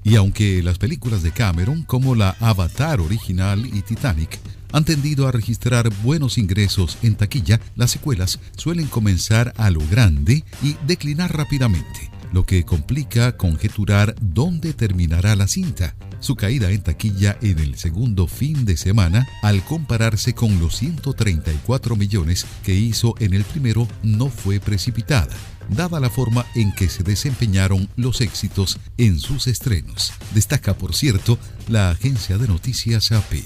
Y 0.02 0.16
aunque 0.16 0.62
las 0.62 0.78
películas 0.78 1.22
de 1.22 1.32
Cameron, 1.32 1.82
como 1.82 2.14
la 2.14 2.38
Avatar 2.40 3.02
original 3.02 3.66
y 3.66 3.82
Titanic, 3.82 4.40
han 4.72 4.84
tendido 4.84 5.28
a 5.28 5.32
registrar 5.32 5.90
buenos 6.02 6.38
ingresos 6.38 6.98
en 7.02 7.14
taquilla, 7.14 7.60
las 7.76 7.90
secuelas 7.90 8.40
suelen 8.56 8.86
comenzar 8.86 9.52
a 9.56 9.70
lo 9.70 9.80
grande 9.88 10.44
y 10.62 10.76
declinar 10.86 11.36
rápidamente, 11.36 12.10
lo 12.32 12.44
que 12.44 12.64
complica 12.64 13.36
conjeturar 13.36 14.14
dónde 14.20 14.72
terminará 14.72 15.36
la 15.36 15.46
cinta. 15.46 15.94
Su 16.20 16.36
caída 16.36 16.70
en 16.70 16.82
taquilla 16.82 17.36
en 17.42 17.58
el 17.58 17.76
segundo 17.76 18.26
fin 18.26 18.64
de 18.64 18.76
semana, 18.76 19.26
al 19.42 19.64
compararse 19.64 20.34
con 20.34 20.60
los 20.60 20.76
134 20.76 21.96
millones 21.96 22.46
que 22.64 22.74
hizo 22.74 23.14
en 23.18 23.34
el 23.34 23.44
primero, 23.44 23.88
no 24.02 24.28
fue 24.28 24.60
precipitada 24.60 25.34
dada 25.68 26.00
la 26.00 26.10
forma 26.10 26.46
en 26.54 26.72
que 26.72 26.88
se 26.88 27.02
desempeñaron 27.02 27.88
los 27.96 28.20
éxitos 28.20 28.78
en 28.98 29.18
sus 29.18 29.46
estrenos. 29.46 30.12
Destaca, 30.34 30.74
por 30.74 30.94
cierto, 30.94 31.38
la 31.68 31.90
agencia 31.90 32.38
de 32.38 32.48
noticias 32.48 33.12
AP. 33.12 33.42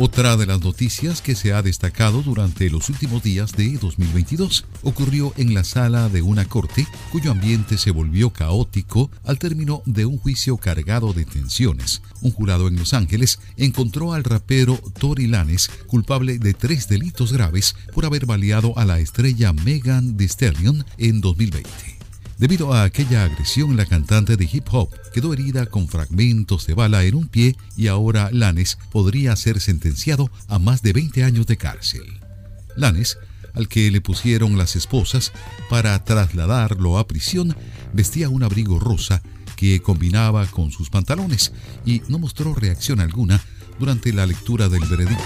Otra 0.00 0.36
de 0.36 0.46
las 0.46 0.60
noticias 0.60 1.20
que 1.20 1.34
se 1.34 1.52
ha 1.52 1.60
destacado 1.60 2.22
durante 2.22 2.70
los 2.70 2.88
últimos 2.88 3.20
días 3.20 3.50
de 3.56 3.76
2022 3.78 4.64
ocurrió 4.84 5.34
en 5.36 5.54
la 5.54 5.64
sala 5.64 6.08
de 6.08 6.22
una 6.22 6.44
corte 6.44 6.86
cuyo 7.10 7.32
ambiente 7.32 7.76
se 7.78 7.90
volvió 7.90 8.30
caótico 8.30 9.10
al 9.24 9.40
término 9.40 9.82
de 9.86 10.06
un 10.06 10.16
juicio 10.16 10.56
cargado 10.56 11.12
de 11.14 11.24
tensiones. 11.24 12.00
Un 12.20 12.30
jurado 12.30 12.68
en 12.68 12.76
Los 12.76 12.94
Ángeles 12.94 13.40
encontró 13.56 14.12
al 14.12 14.22
rapero 14.22 14.78
Tory 15.00 15.26
Lanes 15.26 15.68
culpable 15.88 16.38
de 16.38 16.54
tres 16.54 16.86
delitos 16.86 17.32
graves 17.32 17.74
por 17.92 18.06
haber 18.06 18.24
baleado 18.24 18.78
a 18.78 18.84
la 18.84 19.00
estrella 19.00 19.52
Megan 19.52 20.16
Thee 20.16 20.28
Stallion 20.28 20.84
en 20.98 21.20
2020. 21.20 21.97
Debido 22.38 22.72
a 22.72 22.84
aquella 22.84 23.24
agresión, 23.24 23.76
la 23.76 23.84
cantante 23.84 24.36
de 24.36 24.48
hip 24.50 24.68
hop 24.70 24.90
quedó 25.12 25.32
herida 25.32 25.66
con 25.66 25.88
fragmentos 25.88 26.68
de 26.68 26.74
bala 26.74 27.02
en 27.02 27.16
un 27.16 27.26
pie 27.26 27.56
y 27.76 27.88
ahora 27.88 28.30
Lanes 28.32 28.78
podría 28.92 29.34
ser 29.34 29.60
sentenciado 29.60 30.30
a 30.46 30.60
más 30.60 30.80
de 30.82 30.92
20 30.92 31.24
años 31.24 31.48
de 31.48 31.56
cárcel. 31.56 32.04
Lanes, 32.76 33.18
al 33.54 33.66
que 33.66 33.90
le 33.90 34.00
pusieron 34.00 34.56
las 34.56 34.76
esposas 34.76 35.32
para 35.68 36.04
trasladarlo 36.04 36.98
a 36.98 37.08
prisión, 37.08 37.56
vestía 37.92 38.28
un 38.28 38.44
abrigo 38.44 38.78
rosa 38.78 39.20
que 39.56 39.82
combinaba 39.82 40.46
con 40.46 40.70
sus 40.70 40.90
pantalones 40.90 41.52
y 41.84 42.02
no 42.08 42.20
mostró 42.20 42.54
reacción 42.54 43.00
alguna 43.00 43.42
durante 43.80 44.12
la 44.12 44.26
lectura 44.26 44.68
del 44.68 44.84
veredicto. 44.84 45.24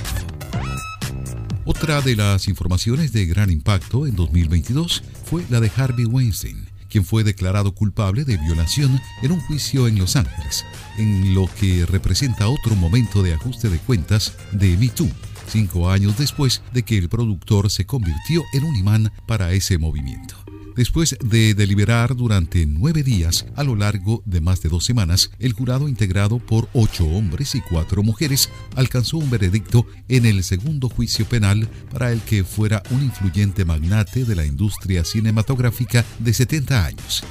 Otra 1.66 2.00
de 2.00 2.16
las 2.16 2.48
informaciones 2.48 3.12
de 3.12 3.26
gran 3.26 3.50
impacto 3.50 4.06
en 4.06 4.16
2022 4.16 5.02
fue 5.26 5.44
la 5.50 5.60
de 5.60 5.70
Harvey 5.76 6.06
Weinstein, 6.06 6.71
quien 6.92 7.06
fue 7.06 7.24
declarado 7.24 7.74
culpable 7.74 8.24
de 8.24 8.36
violación 8.36 9.00
en 9.22 9.32
un 9.32 9.40
juicio 9.40 9.88
en 9.88 9.98
Los 9.98 10.14
Ángeles, 10.14 10.66
en 10.98 11.34
lo 11.34 11.48
que 11.58 11.86
representa 11.86 12.48
otro 12.48 12.76
momento 12.76 13.22
de 13.22 13.32
ajuste 13.32 13.70
de 13.70 13.78
cuentas 13.78 14.34
de 14.52 14.76
Me 14.76 14.90
Too, 14.90 15.08
cinco 15.48 15.88
años 15.88 16.18
después 16.18 16.62
de 16.74 16.82
que 16.82 16.98
el 16.98 17.08
productor 17.08 17.70
se 17.70 17.86
convirtió 17.86 18.42
en 18.52 18.64
un 18.64 18.76
imán 18.76 19.10
para 19.26 19.52
ese 19.52 19.78
movimiento. 19.78 20.41
Después 20.76 21.16
de 21.22 21.54
deliberar 21.54 22.16
durante 22.16 22.64
nueve 22.66 23.02
días 23.02 23.46
a 23.56 23.64
lo 23.64 23.76
largo 23.76 24.22
de 24.24 24.40
más 24.40 24.62
de 24.62 24.68
dos 24.68 24.84
semanas, 24.84 25.30
el 25.38 25.52
jurado 25.52 25.88
integrado 25.88 26.38
por 26.38 26.68
ocho 26.72 27.06
hombres 27.06 27.54
y 27.54 27.60
cuatro 27.60 28.02
mujeres 28.02 28.48
alcanzó 28.74 29.18
un 29.18 29.30
veredicto 29.30 29.86
en 30.08 30.24
el 30.24 30.42
segundo 30.44 30.88
juicio 30.88 31.26
penal 31.26 31.68
para 31.90 32.12
el 32.12 32.20
que 32.20 32.44
fuera 32.44 32.82
un 32.90 33.02
influyente 33.02 33.64
magnate 33.64 34.24
de 34.24 34.34
la 34.34 34.46
industria 34.46 35.04
cinematográfica 35.04 36.04
de 36.18 36.32
70 36.32 36.84
años. 36.84 37.24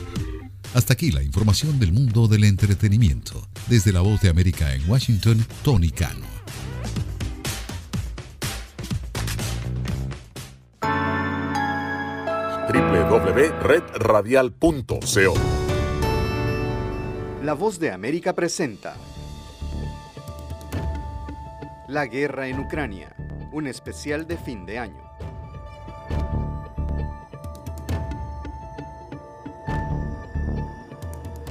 Hasta 0.73 0.93
aquí 0.93 1.11
la 1.11 1.23
información 1.23 1.79
del 1.79 1.91
mundo 1.91 2.27
del 2.27 2.45
entretenimiento. 2.45 3.47
Desde 3.67 3.91
la 3.91 4.01
voz 4.01 4.21
de 4.21 4.29
América 4.29 4.73
en 4.73 4.89
Washington, 4.89 5.45
Tony 5.63 5.89
Cano. 5.89 6.40
www.redradial.co. 13.11 15.33
La 17.43 17.53
voz 17.53 17.77
de 17.77 17.91
América 17.91 18.33
presenta 18.33 18.95
La 21.89 22.05
guerra 22.05 22.47
en 22.47 22.61
Ucrania, 22.61 23.13
un 23.51 23.67
especial 23.67 24.25
de 24.27 24.37
fin 24.37 24.65
de 24.65 24.79
año. 24.79 25.10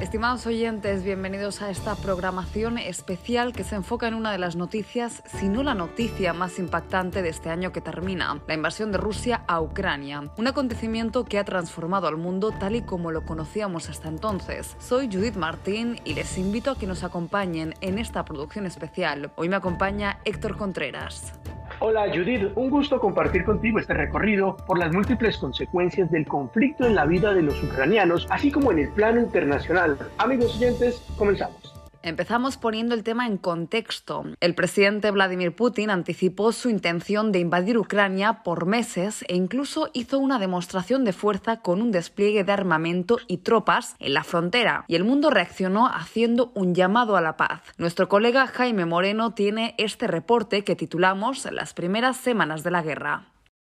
Estimados 0.00 0.46
oyentes, 0.46 1.04
bienvenidos 1.04 1.60
a 1.60 1.68
esta 1.68 1.94
programación 1.94 2.78
especial 2.78 3.52
que 3.52 3.64
se 3.64 3.74
enfoca 3.74 4.08
en 4.08 4.14
una 4.14 4.32
de 4.32 4.38
las 4.38 4.56
noticias, 4.56 5.22
si 5.26 5.50
no 5.50 5.62
la 5.62 5.74
noticia 5.74 6.32
más 6.32 6.58
impactante 6.58 7.20
de 7.20 7.28
este 7.28 7.50
año 7.50 7.70
que 7.70 7.82
termina, 7.82 8.40
la 8.48 8.54
invasión 8.54 8.92
de 8.92 8.98
Rusia 8.98 9.44
a 9.46 9.60
Ucrania, 9.60 10.32
un 10.38 10.46
acontecimiento 10.46 11.26
que 11.26 11.38
ha 11.38 11.44
transformado 11.44 12.08
al 12.08 12.16
mundo 12.16 12.50
tal 12.50 12.76
y 12.76 12.82
como 12.82 13.10
lo 13.10 13.26
conocíamos 13.26 13.90
hasta 13.90 14.08
entonces. 14.08 14.74
Soy 14.78 15.06
Judith 15.12 15.36
Martín 15.36 16.00
y 16.04 16.14
les 16.14 16.38
invito 16.38 16.70
a 16.70 16.78
que 16.78 16.86
nos 16.86 17.04
acompañen 17.04 17.74
en 17.82 17.98
esta 17.98 18.24
producción 18.24 18.64
especial. 18.64 19.32
Hoy 19.36 19.50
me 19.50 19.56
acompaña 19.56 20.20
Héctor 20.24 20.56
Contreras. 20.56 21.34
Hola 21.82 22.12
Judith, 22.14 22.52
un 22.56 22.68
gusto 22.68 23.00
compartir 23.00 23.42
contigo 23.42 23.78
este 23.78 23.94
recorrido 23.94 24.54
por 24.66 24.78
las 24.78 24.92
múltiples 24.92 25.38
consecuencias 25.38 26.10
del 26.10 26.26
conflicto 26.26 26.84
en 26.86 26.94
la 26.94 27.06
vida 27.06 27.32
de 27.32 27.40
los 27.40 27.62
ucranianos, 27.62 28.26
así 28.28 28.50
como 28.50 28.70
en 28.70 28.80
el 28.80 28.90
plano 28.90 29.18
internacional. 29.18 29.96
Amigos 30.18 30.56
oyentes, 30.56 31.02
comenzamos. 31.16 31.79
Empezamos 32.02 32.56
poniendo 32.56 32.94
el 32.94 33.02
tema 33.02 33.26
en 33.26 33.36
contexto. 33.36 34.24
El 34.40 34.54
presidente 34.54 35.10
Vladimir 35.10 35.54
Putin 35.54 35.90
anticipó 35.90 36.50
su 36.52 36.70
intención 36.70 37.30
de 37.30 37.40
invadir 37.40 37.76
Ucrania 37.76 38.42
por 38.42 38.64
meses 38.64 39.22
e 39.28 39.36
incluso 39.36 39.90
hizo 39.92 40.18
una 40.18 40.38
demostración 40.38 41.04
de 41.04 41.12
fuerza 41.12 41.60
con 41.60 41.82
un 41.82 41.92
despliegue 41.92 42.42
de 42.42 42.52
armamento 42.52 43.18
y 43.26 43.38
tropas 43.38 43.96
en 43.98 44.14
la 44.14 44.24
frontera, 44.24 44.86
y 44.88 44.94
el 44.94 45.04
mundo 45.04 45.28
reaccionó 45.28 45.88
haciendo 45.88 46.52
un 46.54 46.74
llamado 46.74 47.18
a 47.18 47.20
la 47.20 47.36
paz. 47.36 47.60
Nuestro 47.76 48.08
colega 48.08 48.46
Jaime 48.46 48.86
Moreno 48.86 49.34
tiene 49.34 49.74
este 49.76 50.06
reporte 50.06 50.64
que 50.64 50.76
titulamos 50.76 51.46
Las 51.52 51.74
primeras 51.74 52.16
semanas 52.16 52.64
de 52.64 52.70
la 52.70 52.80
guerra. 52.80 53.26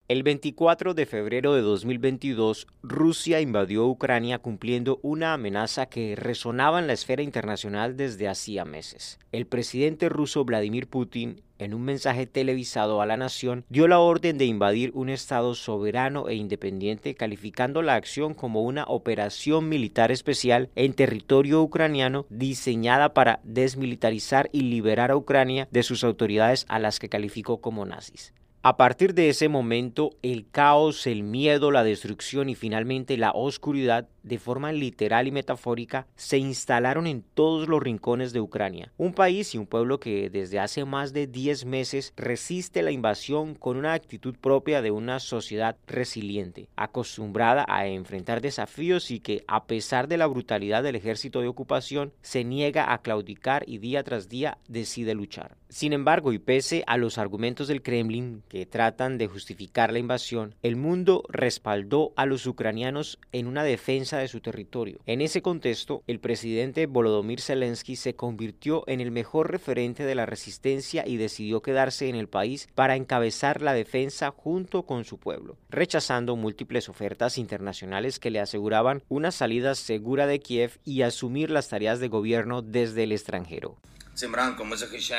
El 0.10 0.24
24 0.24 0.94
de 0.94 1.06
febrero 1.06 1.54
de 1.54 1.62
2022, 1.62 2.68
Rusia 2.82 3.42
invadió 3.42 3.86
Ucrania 3.88 4.40
cumpliendo 4.40 5.02
una 5.02 5.34
amenaza 5.34 5.88
que 5.88 6.16
resonaba 6.16 6.80
en 6.80 6.88
la 6.88 6.94
esfera 6.94 7.24
internacional 7.24 7.98
desde 7.98 8.30
hacía 8.30 8.64
meses. 8.64 9.20
El 9.34 9.48
presidente 9.48 10.08
ruso 10.08 10.46
Vladimir 10.46 10.88
Putin, 10.88 11.42
en 11.60 11.74
un 11.74 11.82
mensaje 11.82 12.26
televisado 12.26 13.02
a 13.02 13.06
la 13.06 13.18
nación, 13.18 13.66
dio 13.68 13.90
la 13.90 14.00
orden 14.00 14.38
de 14.38 14.46
invadir 14.46 14.92
un 14.94 15.10
Estado 15.10 15.54
soberano 15.56 16.30
e 16.30 16.36
independiente, 16.36 17.14
calificando 17.14 17.82
la 17.82 17.96
acción 17.96 18.34
como 18.34 18.64
una 18.64 18.86
operación 18.86 19.68
militar 19.68 20.14
especial 20.14 20.70
en 20.76 20.94
territorio 20.94 21.62
ucraniano 21.62 22.26
diseñada 22.30 23.14
para 23.14 23.42
desmilitarizar 23.44 24.48
y 24.54 24.62
liberar 24.62 25.12
a 25.12 25.18
Ucrania 25.18 25.68
de 25.70 25.84
sus 25.84 26.06
autoridades 26.06 26.66
a 26.70 26.80
las 26.80 26.98
que 26.98 27.10
calificó 27.10 27.60
como 27.60 27.86
nazis. 27.86 28.32
A 28.68 28.76
partir 28.76 29.14
de 29.14 29.30
ese 29.30 29.48
momento, 29.48 30.10
el 30.22 30.50
caos, 30.52 31.08
el 31.08 31.24
miedo, 31.24 31.72
la 31.72 31.86
destrucción 31.86 32.50
y 32.50 32.56
finalmente 32.56 33.16
la 33.16 33.32
oscuridad, 33.32 34.10
de 34.28 34.40
forma 34.40 34.72
literal 34.72 35.28
y 35.28 35.32
metafórica, 35.32 36.08
se 36.16 36.38
instalaron 36.38 37.08
en 37.08 37.22
todos 37.22 37.68
los 37.68 37.82
rincones 37.82 38.34
de 38.34 38.42
Ucrania. 38.42 38.92
Un 38.98 39.14
país 39.14 39.54
y 39.56 39.58
un 39.58 39.68
pueblo 39.68 40.00
que 40.00 40.30
desde 40.30 40.60
hace 40.60 40.86
más 40.86 41.14
de 41.14 41.28
10 41.28 41.66
meses 41.66 42.14
resiste 42.16 42.82
la 42.82 42.92
invasión 42.92 43.56
con 43.56 43.78
una 43.78 43.94
actitud 43.94 44.36
propia 44.40 44.82
de 44.82 44.92
una 44.92 45.20
sociedad 45.20 45.78
resiliente, 45.88 46.70
acostumbrada 46.76 47.66
a 47.68 47.88
enfrentar 47.88 48.42
desafíos 48.42 49.12
y 49.12 49.20
que, 49.20 49.44
a 49.48 49.66
pesar 49.66 50.08
de 50.08 50.18
la 50.18 50.28
brutalidad 50.28 50.84
del 50.84 50.96
ejército 50.96 51.42
de 51.42 51.48
ocupación, 51.48 52.14
se 52.22 52.44
niega 52.44 52.94
a 52.94 53.02
claudicar 53.02 53.64
y 53.68 53.78
día 53.78 54.04
tras 54.04 54.30
día 54.30 54.58
decide 54.68 55.16
luchar. 55.16 55.58
Sin 55.70 55.92
embargo, 55.92 56.32
y 56.32 56.40
pese 56.40 56.84
a 56.88 56.98
los 56.98 57.18
argumentos 57.18 57.68
del 57.68 57.82
Kremlin 57.82 58.42
que 58.48 58.66
tratan 58.66 59.18
de 59.18 59.28
justificar 59.28 59.92
la 59.92 60.00
invasión, 60.00 60.56
el 60.64 60.76
mundo 60.76 61.24
respaldó 61.30 62.14
a 62.16 62.26
los 62.26 62.46
ucranianos 62.48 63.20
en 63.32 63.48
una 63.48 63.64
defensa 63.64 64.17
de 64.18 64.28
su 64.28 64.42
territorio. 64.42 65.00
En 65.06 65.22
ese 65.22 65.42
contexto, 65.42 66.04
el 66.08 66.20
presidente 66.20 66.86
Volodymyr 66.86 67.42
Zelensky 67.42 67.96
se 67.96 68.16
convirtió 68.16 68.84
en 68.88 69.02
el 69.02 69.12
mejor 69.12 69.52
referente 69.52 70.04
de 70.04 70.16
la 70.16 70.26
resistencia 70.26 71.08
y 71.08 71.18
decidió 71.18 71.62
quedarse 71.62 72.10
en 72.10 72.16
el 72.16 72.28
país 72.28 72.68
para 72.76 72.96
encabezar 72.96 73.62
la 73.62 73.74
defensa 73.74 74.32
junto 74.32 74.84
con 74.84 75.06
su 75.06 75.18
pueblo, 75.18 75.58
rechazando 75.70 76.36
múltiples 76.36 76.90
ofertas 76.90 77.38
internacionales 77.38 78.20
que 78.20 78.32
le 78.32 78.40
aseguraban 78.40 79.04
una 79.10 79.32
salida 79.32 79.76
segura 79.76 80.28
de 80.28 80.40
Kiev 80.40 80.80
y 80.84 81.02
asumir 81.02 81.50
las 81.50 81.70
tareas 81.70 82.00
de 82.00 82.08
gobierno 82.08 82.62
desde 82.62 83.04
el 83.04 83.12
extranjero. 83.12 83.78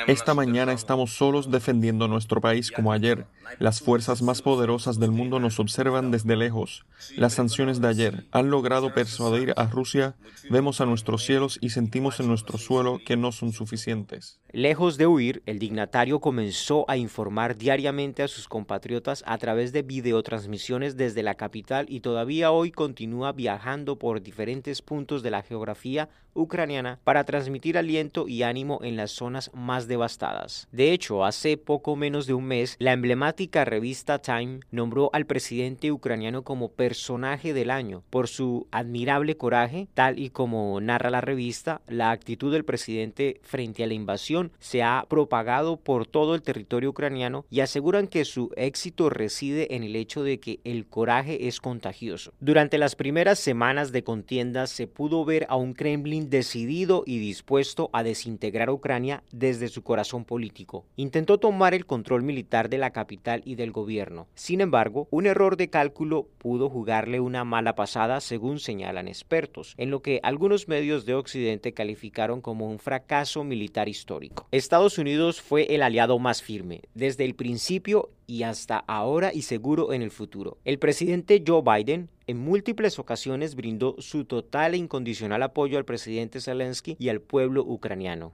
Esta 0.07 0.33
mañana 0.33 0.73
estamos 0.73 1.13
solos 1.13 1.49
defendiendo 1.49 2.09
nuestro 2.09 2.41
país 2.41 2.69
como 2.69 2.91
ayer. 2.91 3.25
Las 3.57 3.79
fuerzas 3.79 4.21
más 4.21 4.41
poderosas 4.41 4.99
del 4.99 5.11
mundo 5.11 5.39
nos 5.39 5.59
observan 5.59 6.11
desde 6.11 6.35
lejos. 6.35 6.85
Las 7.15 7.33
sanciones 7.33 7.79
de 7.79 7.87
ayer 7.87 8.25
han 8.31 8.49
logrado 8.49 8.93
persuadir 8.93 9.53
a 9.55 9.67
Rusia. 9.67 10.15
Vemos 10.49 10.81
a 10.81 10.85
nuestros 10.85 11.23
cielos 11.23 11.57
y 11.61 11.69
sentimos 11.69 12.19
en 12.19 12.27
nuestro 12.27 12.57
suelo 12.57 12.99
que 13.05 13.15
no 13.15 13.31
son 13.31 13.53
suficientes. 13.53 14.39
Lejos 14.51 14.97
de 14.97 15.07
huir, 15.07 15.43
el 15.45 15.59
dignatario 15.59 16.19
comenzó 16.19 16.83
a 16.89 16.97
informar 16.97 17.55
diariamente 17.55 18.23
a 18.23 18.27
sus 18.27 18.47
compatriotas 18.47 19.23
a 19.25 19.37
través 19.37 19.71
de 19.71 19.83
videotransmisiones 19.83 20.97
desde 20.97 21.23
la 21.23 21.35
capital 21.35 21.85
y 21.87 22.01
todavía 22.01 22.51
hoy 22.51 22.71
continúa 22.71 23.31
viajando 23.31 23.97
por 23.97 24.21
diferentes 24.21 24.81
puntos 24.81 25.23
de 25.23 25.31
la 25.31 25.43
geografía 25.43 26.09
ucraniana 26.33 26.99
para 27.03 27.23
transmitir 27.23 27.77
aliento 27.77 28.27
y 28.27 28.43
ánimo 28.43 28.79
en 28.83 28.95
las 28.95 29.11
zonas 29.11 29.51
más 29.53 29.87
devastadas. 29.87 30.67
De 30.71 30.91
hecho, 30.91 31.25
hace 31.25 31.57
poco 31.57 31.95
menos 31.95 32.27
de 32.27 32.33
un 32.33 32.45
mes, 32.45 32.75
la 32.79 32.93
emblemática 32.93 33.65
revista 33.65 34.19
Time 34.19 34.59
nombró 34.71 35.09
al 35.13 35.25
presidente 35.25 35.91
ucraniano 35.91 36.43
como 36.43 36.71
personaje 36.71 37.53
del 37.53 37.71
año 37.71 38.03
por 38.09 38.27
su 38.27 38.67
admirable 38.71 39.37
coraje, 39.37 39.87
tal 39.93 40.19
y 40.19 40.29
como 40.29 40.79
narra 40.81 41.09
la 41.09 41.21
revista, 41.21 41.81
la 41.87 42.11
actitud 42.11 42.51
del 42.51 42.65
presidente 42.65 43.39
frente 43.43 43.83
a 43.83 43.87
la 43.87 43.93
invasión 43.93 44.51
se 44.59 44.83
ha 44.83 45.05
propagado 45.09 45.77
por 45.77 46.07
todo 46.07 46.35
el 46.35 46.41
territorio 46.41 46.89
ucraniano 46.89 47.45
y 47.49 47.61
aseguran 47.61 48.07
que 48.07 48.25
su 48.25 48.51
éxito 48.55 49.09
reside 49.09 49.75
en 49.75 49.83
el 49.83 49.95
hecho 49.95 50.23
de 50.23 50.39
que 50.39 50.59
el 50.63 50.85
coraje 50.87 51.47
es 51.47 51.59
contagioso. 51.59 52.33
Durante 52.39 52.77
las 52.77 52.95
primeras 52.95 53.39
semanas 53.39 53.91
de 53.91 54.03
contienda 54.03 54.67
se 54.67 54.87
pudo 54.87 55.25
ver 55.25 55.45
a 55.49 55.55
un 55.55 55.73
Kremlin 55.73 56.18
decidido 56.27 57.03
y 57.05 57.19
dispuesto 57.19 57.89
a 57.93 58.03
desintegrar 58.03 58.69
Ucrania 58.69 59.23
desde 59.31 59.69
su 59.69 59.83
corazón 59.83 60.25
político. 60.25 60.85
Intentó 60.95 61.37
tomar 61.37 61.73
el 61.73 61.85
control 61.85 62.23
militar 62.23 62.69
de 62.69 62.77
la 62.77 62.91
capital 62.91 63.41
y 63.45 63.55
del 63.55 63.71
gobierno. 63.71 64.27
Sin 64.35 64.59
embargo, 64.59 65.07
un 65.11 65.27
error 65.27 65.55
de 65.55 65.69
cálculo 65.69 66.27
pudo 66.37 66.69
jugarle 66.69 67.19
una 67.19 67.43
mala 67.43 67.75
pasada 67.75 68.19
según 68.21 68.59
señalan 68.59 69.07
expertos, 69.07 69.75
en 69.77 69.91
lo 69.91 70.01
que 70.01 70.19
algunos 70.23 70.67
medios 70.67 71.05
de 71.05 71.13
Occidente 71.13 71.73
calificaron 71.73 72.41
como 72.41 72.69
un 72.69 72.79
fracaso 72.79 73.43
militar 73.43 73.87
histórico. 73.87 74.47
Estados 74.51 74.97
Unidos 74.97 75.41
fue 75.41 75.73
el 75.73 75.83
aliado 75.83 76.19
más 76.19 76.41
firme. 76.41 76.81
Desde 76.93 77.25
el 77.25 77.35
principio 77.35 78.09
y 78.29 78.43
hasta 78.43 78.77
ahora 78.87 79.33
y 79.33 79.41
seguro 79.41 79.91
en 79.91 80.03
el 80.03 80.11
futuro. 80.11 80.59
El 80.63 80.77
presidente 80.77 81.43
Joe 81.45 81.63
Biden 81.63 82.09
en 82.27 82.37
múltiples 82.37 82.99
ocasiones 82.99 83.55
brindó 83.55 83.95
su 83.97 84.23
total 84.23 84.75
e 84.75 84.77
incondicional 84.77 85.41
apoyo 85.41 85.79
al 85.79 85.85
presidente 85.85 86.39
Zelensky 86.39 86.95
y 86.99 87.09
al 87.09 87.21
pueblo 87.21 87.63
ucraniano. 87.63 88.33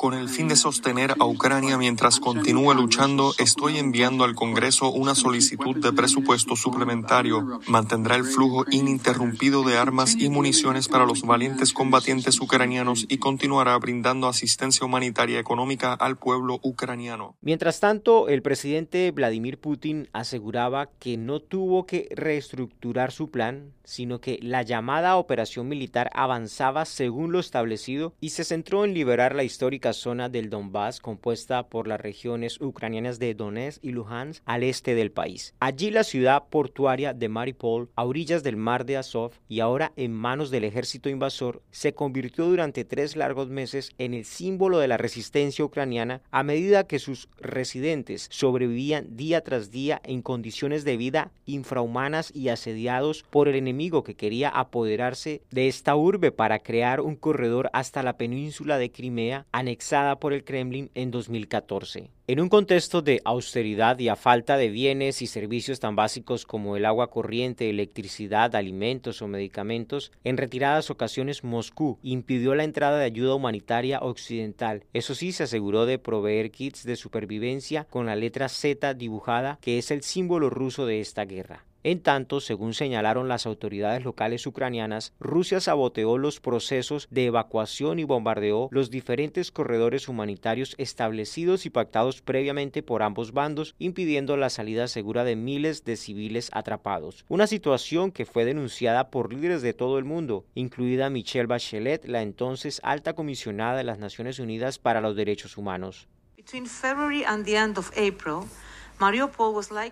Con 0.00 0.14
el 0.14 0.30
fin 0.30 0.48
de 0.48 0.56
sostener 0.56 1.14
a 1.20 1.26
Ucrania 1.26 1.76
mientras 1.76 2.20
continúe 2.20 2.72
luchando, 2.72 3.34
estoy 3.38 3.76
enviando 3.76 4.24
al 4.24 4.34
Congreso 4.34 4.90
una 4.90 5.14
solicitud 5.14 5.76
de 5.76 5.92
presupuesto 5.92 6.56
suplementario. 6.56 7.60
Mantendrá 7.66 8.16
el 8.16 8.24
flujo 8.24 8.64
ininterrumpido 8.70 9.62
de 9.62 9.76
armas 9.76 10.16
y 10.18 10.30
municiones 10.30 10.88
para 10.88 11.04
los 11.04 11.20
valientes 11.20 11.74
combatientes 11.74 12.40
ucranianos 12.40 13.04
y 13.10 13.18
continuará 13.18 13.76
brindando 13.76 14.26
asistencia 14.26 14.86
humanitaria 14.86 15.38
económica 15.38 15.92
al 15.92 16.16
pueblo 16.16 16.60
ucraniano. 16.62 17.36
Mientras 17.42 17.78
tanto, 17.78 18.30
el 18.30 18.40
presidente 18.40 19.10
Vladimir 19.10 19.60
Putin 19.60 20.08
aseguraba 20.14 20.88
que 20.98 21.18
no 21.18 21.40
tuvo 21.40 21.84
que 21.84 22.08
reestructurar 22.16 23.12
su 23.12 23.30
plan, 23.30 23.74
sino 23.84 24.18
que 24.18 24.38
la 24.40 24.62
llamada 24.62 25.16
operación 25.16 25.68
militar 25.68 26.08
avanzaba 26.14 26.86
según 26.86 27.32
lo 27.32 27.38
establecido 27.38 28.14
y 28.18 28.30
se 28.30 28.44
centró 28.44 28.86
en 28.86 28.94
liberar 28.94 29.34
la 29.34 29.42
histórica 29.42 29.89
zona 29.92 30.28
del 30.28 30.50
Donbass 30.50 31.00
compuesta 31.00 31.68
por 31.68 31.86
las 31.86 32.00
regiones 32.00 32.60
ucranianas 32.60 33.18
de 33.18 33.34
Donetsk 33.34 33.84
y 33.84 33.90
Luhansk 33.90 34.42
al 34.46 34.62
este 34.62 34.94
del 34.94 35.10
país. 35.10 35.54
Allí 35.60 35.90
la 35.90 36.04
ciudad 36.04 36.44
portuaria 36.48 37.12
de 37.12 37.28
Mariupol, 37.28 37.90
a 37.96 38.04
orillas 38.04 38.42
del 38.42 38.56
mar 38.56 38.84
de 38.86 38.96
Azov 38.96 39.32
y 39.48 39.60
ahora 39.60 39.92
en 39.96 40.12
manos 40.12 40.50
del 40.50 40.64
ejército 40.64 41.08
invasor, 41.08 41.62
se 41.70 41.94
convirtió 41.94 42.46
durante 42.46 42.84
tres 42.84 43.16
largos 43.16 43.48
meses 43.48 43.92
en 43.98 44.14
el 44.14 44.24
símbolo 44.24 44.78
de 44.78 44.88
la 44.88 44.96
resistencia 44.96 45.64
ucraniana 45.64 46.22
a 46.30 46.42
medida 46.42 46.86
que 46.86 46.98
sus 46.98 47.28
residentes 47.38 48.28
sobrevivían 48.30 49.16
día 49.16 49.42
tras 49.42 49.70
día 49.70 50.00
en 50.04 50.22
condiciones 50.22 50.84
de 50.84 50.96
vida 50.96 51.32
infrahumanas 51.46 52.30
y 52.34 52.48
asediados 52.48 53.24
por 53.30 53.48
el 53.48 53.54
enemigo 53.54 54.04
que 54.04 54.14
quería 54.14 54.48
apoderarse 54.48 55.42
de 55.50 55.68
esta 55.68 55.96
urbe 55.96 56.32
para 56.32 56.58
crear 56.58 57.00
un 57.00 57.16
corredor 57.16 57.70
hasta 57.72 58.02
la 58.02 58.16
península 58.16 58.78
de 58.78 58.90
Crimea 58.90 59.46
anexada 59.70 60.18
por 60.18 60.32
el 60.32 60.42
Kremlin 60.42 60.90
en 60.96 61.12
2014. 61.12 62.10
En 62.26 62.40
un 62.40 62.48
contexto 62.48 63.02
de 63.02 63.20
austeridad 63.24 64.00
y 64.00 64.08
a 64.08 64.16
falta 64.16 64.56
de 64.56 64.68
bienes 64.68 65.22
y 65.22 65.28
servicios 65.28 65.78
tan 65.78 65.94
básicos 65.94 66.44
como 66.44 66.76
el 66.76 66.84
agua 66.84 67.08
corriente, 67.08 67.70
electricidad, 67.70 68.56
alimentos 68.56 69.22
o 69.22 69.28
medicamentos, 69.28 70.10
en 70.24 70.36
retiradas 70.36 70.90
ocasiones 70.90 71.44
Moscú 71.44 71.98
impidió 72.02 72.56
la 72.56 72.64
entrada 72.64 72.98
de 72.98 73.04
ayuda 73.04 73.34
humanitaria 73.34 74.00
occidental. 74.00 74.82
Eso 74.92 75.14
sí, 75.14 75.30
se 75.30 75.44
aseguró 75.44 75.86
de 75.86 76.00
proveer 76.00 76.50
kits 76.50 76.84
de 76.84 76.96
supervivencia 76.96 77.84
con 77.84 78.06
la 78.06 78.16
letra 78.16 78.48
Z 78.48 78.94
dibujada, 78.94 79.58
que 79.60 79.78
es 79.78 79.92
el 79.92 80.02
símbolo 80.02 80.50
ruso 80.50 80.84
de 80.84 81.00
esta 81.00 81.24
guerra. 81.24 81.64
En 81.82 82.02
tanto, 82.02 82.40
según 82.40 82.74
señalaron 82.74 83.26
las 83.28 83.46
autoridades 83.46 84.04
locales 84.04 84.46
ucranianas, 84.46 85.14
Rusia 85.18 85.60
saboteó 85.60 86.18
los 86.18 86.38
procesos 86.38 87.08
de 87.10 87.24
evacuación 87.24 87.98
y 87.98 88.04
bombardeó 88.04 88.68
los 88.70 88.90
diferentes 88.90 89.50
corredores 89.50 90.06
humanitarios 90.06 90.74
establecidos 90.76 91.64
y 91.64 91.70
pactados 91.70 92.20
previamente 92.20 92.82
por 92.82 93.02
ambos 93.02 93.32
bandos, 93.32 93.74
impidiendo 93.78 94.36
la 94.36 94.50
salida 94.50 94.88
segura 94.88 95.24
de 95.24 95.36
miles 95.36 95.84
de 95.84 95.96
civiles 95.96 96.50
atrapados. 96.52 97.24
Una 97.28 97.46
situación 97.46 98.12
que 98.12 98.26
fue 98.26 98.44
denunciada 98.44 99.10
por 99.10 99.32
líderes 99.32 99.62
de 99.62 99.72
todo 99.72 99.98
el 99.98 100.04
mundo, 100.04 100.44
incluida 100.54 101.08
Michelle 101.08 101.46
Bachelet, 101.46 102.04
la 102.04 102.20
entonces 102.20 102.82
alta 102.84 103.14
comisionada 103.14 103.78
de 103.78 103.84
las 103.84 103.98
Naciones 103.98 104.38
Unidas 104.38 104.78
para 104.78 105.00
los 105.00 105.16
Derechos 105.16 105.56
Humanos. 105.56 106.08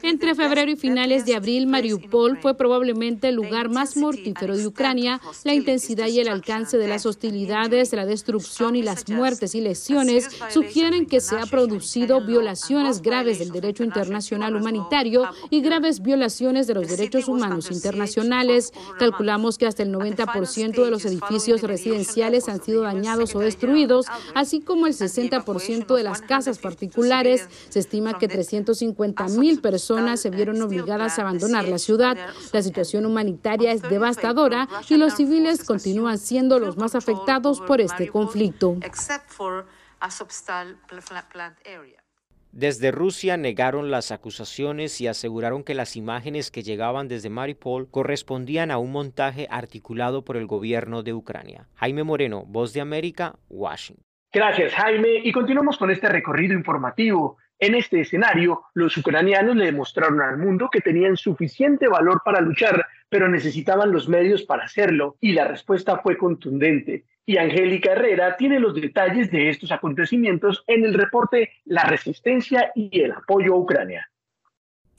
Entre 0.03 0.35
febrero 0.35 0.71
y 0.71 0.77
finales 0.77 1.25
de 1.25 1.35
abril, 1.35 1.67
Mariupol 1.67 2.37
fue 2.37 2.55
probablemente 2.55 3.29
el 3.29 3.37
lugar 3.37 3.71
más 3.71 3.97
mortífero 3.97 4.55
de 4.55 4.67
Ucrania. 4.67 5.19
La 5.45 5.55
intensidad 5.55 6.09
y 6.09 6.21
el 6.21 6.29
alcance 6.29 6.77
de 6.77 6.89
las 6.89 7.07
hostilidades, 7.07 7.95
la 7.95 8.05
destrucción 8.05 8.77
y 8.77 8.83
las 8.83 9.09
muertes 9.09 9.55
y 9.55 9.63
lesiones 9.63 10.29
sugieren 10.51 11.07
que 11.07 11.21
se 11.21 11.37
han 11.37 11.49
producido 11.49 12.21
violaciones 12.21 13.01
graves 13.01 13.39
del 13.39 13.51
derecho 13.51 13.83
internacional 13.83 14.55
humanitario 14.55 15.25
y 15.49 15.63
graves 15.63 16.03
violaciones 16.03 16.67
de 16.67 16.75
los 16.75 16.89
derechos 16.89 17.29
humanos 17.29 17.71
internacionales. 17.71 18.75
Calculamos 18.99 19.57
que 19.57 19.67
hasta 19.67 19.85
el 19.85 19.93
90% 19.93 20.85
de 20.85 20.91
los 20.91 21.07
edificios 21.07 21.63
residenciales 21.63 22.49
han 22.51 22.63
sido 22.63 22.83
dañados 22.83 23.35
o 23.35 23.39
destruidos, 23.39 24.05
así 24.35 24.61
como 24.61 24.87
el 24.87 24.93
60% 24.93 25.97
de 25.97 26.03
las 26.03 26.21
casas 26.21 26.59
particulares. 26.59 27.49
Se 27.71 27.79
estima 27.79 28.19
que 28.19 28.29
350 28.29 28.98
mil 29.39 29.61
personas 29.61 30.21
se 30.21 30.31
vieron 30.31 30.61
obligadas 30.63 31.19
a 31.19 31.23
abandonar 31.23 31.69
la 31.69 31.79
ciudad. 31.79 32.17
La 32.53 32.63
situación 32.63 33.07
humanitaria 33.07 33.73
es 33.73 33.83
devastadora 33.83 34.69
y 34.89 34.97
los 34.97 35.15
civiles 35.15 35.65
continúan 35.65 36.19
siendo 36.19 36.59
los 36.59 36.77
más 36.77 36.95
afectados 36.95 37.61
por 37.61 37.81
este 37.81 38.09
conflicto. 38.09 38.77
Desde 42.53 42.91
Rusia 42.91 43.37
negaron 43.37 43.91
las 43.91 44.11
acusaciones 44.11 45.01
y 45.01 45.07
aseguraron 45.07 45.63
que 45.63 45.75
las 45.75 45.97
imágenes 45.97 46.51
que 46.51 46.63
llegaban 46.63 47.07
desde 47.07 47.29
Mariupol 47.29 47.91
correspondían 47.91 48.71
a 48.71 48.79
un 48.79 48.91
montaje 48.91 49.47
articulado 49.51 50.25
por 50.25 50.37
el 50.37 50.47
gobierno 50.47 51.03
de 51.03 51.13
Ucrania. 51.13 51.69
Jaime 51.75 52.05
Moreno, 52.05 52.45
Voz 52.47 52.73
de 52.73 52.81
América, 52.81 53.37
Washington. 53.51 54.03
Gracias, 54.33 54.73
Jaime. 54.75 55.21
Y 55.25 55.33
continuamos 55.33 55.79
con 55.79 55.91
este 55.91 56.09
recorrido 56.09 56.55
informativo. 56.55 57.37
En 57.61 57.75
este 57.75 58.01
escenario, 58.01 58.63
los 58.75 58.97
ucranianos 58.97 59.57
le 59.57 59.67
demostraron 59.67 60.21
al 60.21 60.39
mundo 60.39 60.69
que 60.71 60.81
tenían 60.81 61.17
suficiente 61.17 61.89
valor 61.89 62.23
para 62.25 62.41
luchar, 62.41 62.87
pero 63.09 63.29
necesitaban 63.29 63.91
los 63.91 64.09
medios 64.09 64.45
para 64.45 64.65
hacerlo, 64.65 65.17
y 65.21 65.33
la 65.33 65.49
respuesta 65.49 65.99
fue 65.99 66.17
contundente. 66.17 67.05
Y 67.27 67.37
Angélica 67.37 67.93
Herrera 67.93 68.37
tiene 68.37 68.61
los 68.61 68.75
detalles 68.75 69.31
de 69.31 69.51
estos 69.51 69.73
acontecimientos 69.73 70.63
en 70.67 70.85
el 70.85 70.95
reporte 70.95 71.53
La 71.65 71.85
resistencia 71.85 72.71
y 72.75 73.03
el 73.03 73.13
apoyo 73.13 73.55
a 73.55 73.59
Ucrania. 73.59 74.09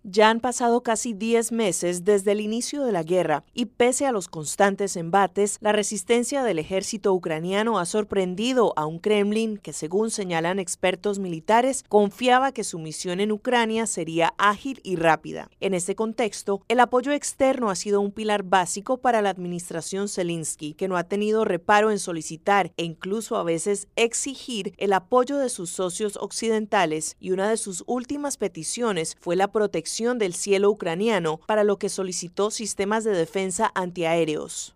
Ya 0.04 0.30
han 0.30 0.40
pasado 0.40 0.82
casi 0.82 1.14
10 1.14 1.52
meses 1.52 2.06
desde 2.06 2.32
el 2.32 2.40
inicio 2.40 2.86
de 2.86 2.94
la 2.94 3.04
guerra 3.04 3.44
y 3.54 3.66
pese 3.66 4.06
a 4.06 4.14
los 4.14 4.30
constantes 4.30 4.96
embates, 4.96 5.58
la 5.60 5.74
resistencia 5.74 6.42
del 6.42 6.58
ejército 6.58 7.14
ucraniano 7.14 7.80
ha 7.80 7.86
sorprendido 7.86 8.72
a 8.78 8.86
un 8.86 9.00
Kremlin 9.00 9.58
que, 9.58 9.74
según 9.74 10.10
señalan 10.10 10.58
expertos 10.58 11.20
militares, 11.20 11.84
confiaba 11.90 12.54
que 12.54 12.64
su 12.64 12.80
misión 12.80 13.20
en 13.20 13.34
Ucrania 13.34 13.86
sería 13.88 14.34
ágil 14.38 14.80
y 14.84 14.96
rápida. 14.96 15.50
En 15.60 15.74
este 15.74 15.96
contexto, 15.96 16.62
el 16.70 16.80
apoyo 16.80 17.12
externo 17.12 17.70
ha 17.70 17.76
sido 17.76 18.00
un 18.00 18.14
pilar 18.14 18.44
básico 18.44 19.00
para 19.00 19.22
la 19.22 19.32
administración 19.32 20.08
Zelensky, 20.08 20.76
que 20.76 20.88
no 20.88 20.96
ha 20.96 21.04
tenido 21.04 21.44
reparo 21.44 21.92
en 21.92 22.00
solicitar 22.00 22.72
e 22.78 22.86
incluso 22.86 23.36
a 23.36 23.44
veces 23.44 23.90
exigir 23.98 24.74
el 24.78 24.94
apoyo 24.94 25.38
de 25.38 25.50
sus 25.50 25.72
socios 25.72 26.16
occidentales 26.16 27.18
y 27.20 27.32
una 27.32 27.50
de 27.50 27.58
sus 27.58 27.84
últimas 27.86 28.38
peticiones 28.38 29.18
fue 29.20 29.36
la 29.36 29.52
protección 29.52 29.99
del 30.00 30.34
cielo 30.34 30.70
ucraniano, 30.70 31.42
para 31.46 31.66
lo 31.66 31.78
que 31.78 31.90
solicitó 31.90 32.52
sistemas 32.52 33.04
de 33.04 33.12
defensa 33.12 33.70
antiaéreos. 33.76 34.74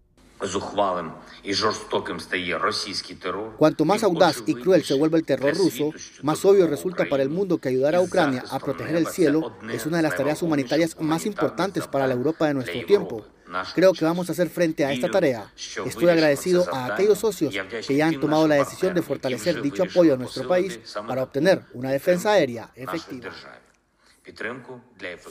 Cuanto 3.58 3.86
más 3.86 4.04
audaz 4.04 4.44
y 4.46 4.56
cruel 4.56 4.84
se 4.84 4.94
vuelve 4.94 5.18
el 5.18 5.26
terror 5.26 5.56
ruso, 5.56 5.92
más 6.22 6.44
obvio 6.44 6.68
resulta 6.68 7.06
para 7.06 7.24
el 7.24 7.30
mundo 7.30 7.60
que 7.60 7.70
ayudar 7.70 7.96
a 7.96 8.02
Ucrania 8.02 8.44
a 8.50 8.60
proteger 8.60 8.98
el 8.98 9.08
cielo 9.08 9.56
es 9.72 9.86
una 9.86 9.98
de 9.98 10.04
las 10.04 10.18
tareas 10.18 10.42
humanitarias 10.42 11.00
más 11.00 11.26
importantes 11.26 11.88
para 11.88 12.08
la 12.08 12.14
Europa 12.14 12.48
de 12.48 12.56
nuestro 12.56 12.86
tiempo. 12.86 13.26
Creo 13.76 13.94
que 13.94 14.04
vamos 14.04 14.28
a 14.30 14.32
hacer 14.34 14.50
frente 14.50 14.84
a 14.84 14.92
esta 14.92 15.10
tarea. 15.10 15.52
Estoy 15.86 16.10
agradecido 16.10 16.66
a 16.74 16.94
aquellos 16.94 17.20
socios 17.20 17.54
que 17.88 17.96
ya 17.96 18.08
han 18.08 18.20
tomado 18.20 18.48
la 18.48 18.56
decisión 18.56 18.94
de 18.94 19.02
fortalecer 19.02 19.62
dicho 19.62 19.84
apoyo 19.84 20.14
a 20.14 20.18
nuestro 20.18 20.48
país 20.48 20.80
para 21.08 21.24
obtener 21.24 21.64
una 21.74 21.92
defensa 21.92 22.34
aérea 22.34 22.70
efectiva. 22.76 23.32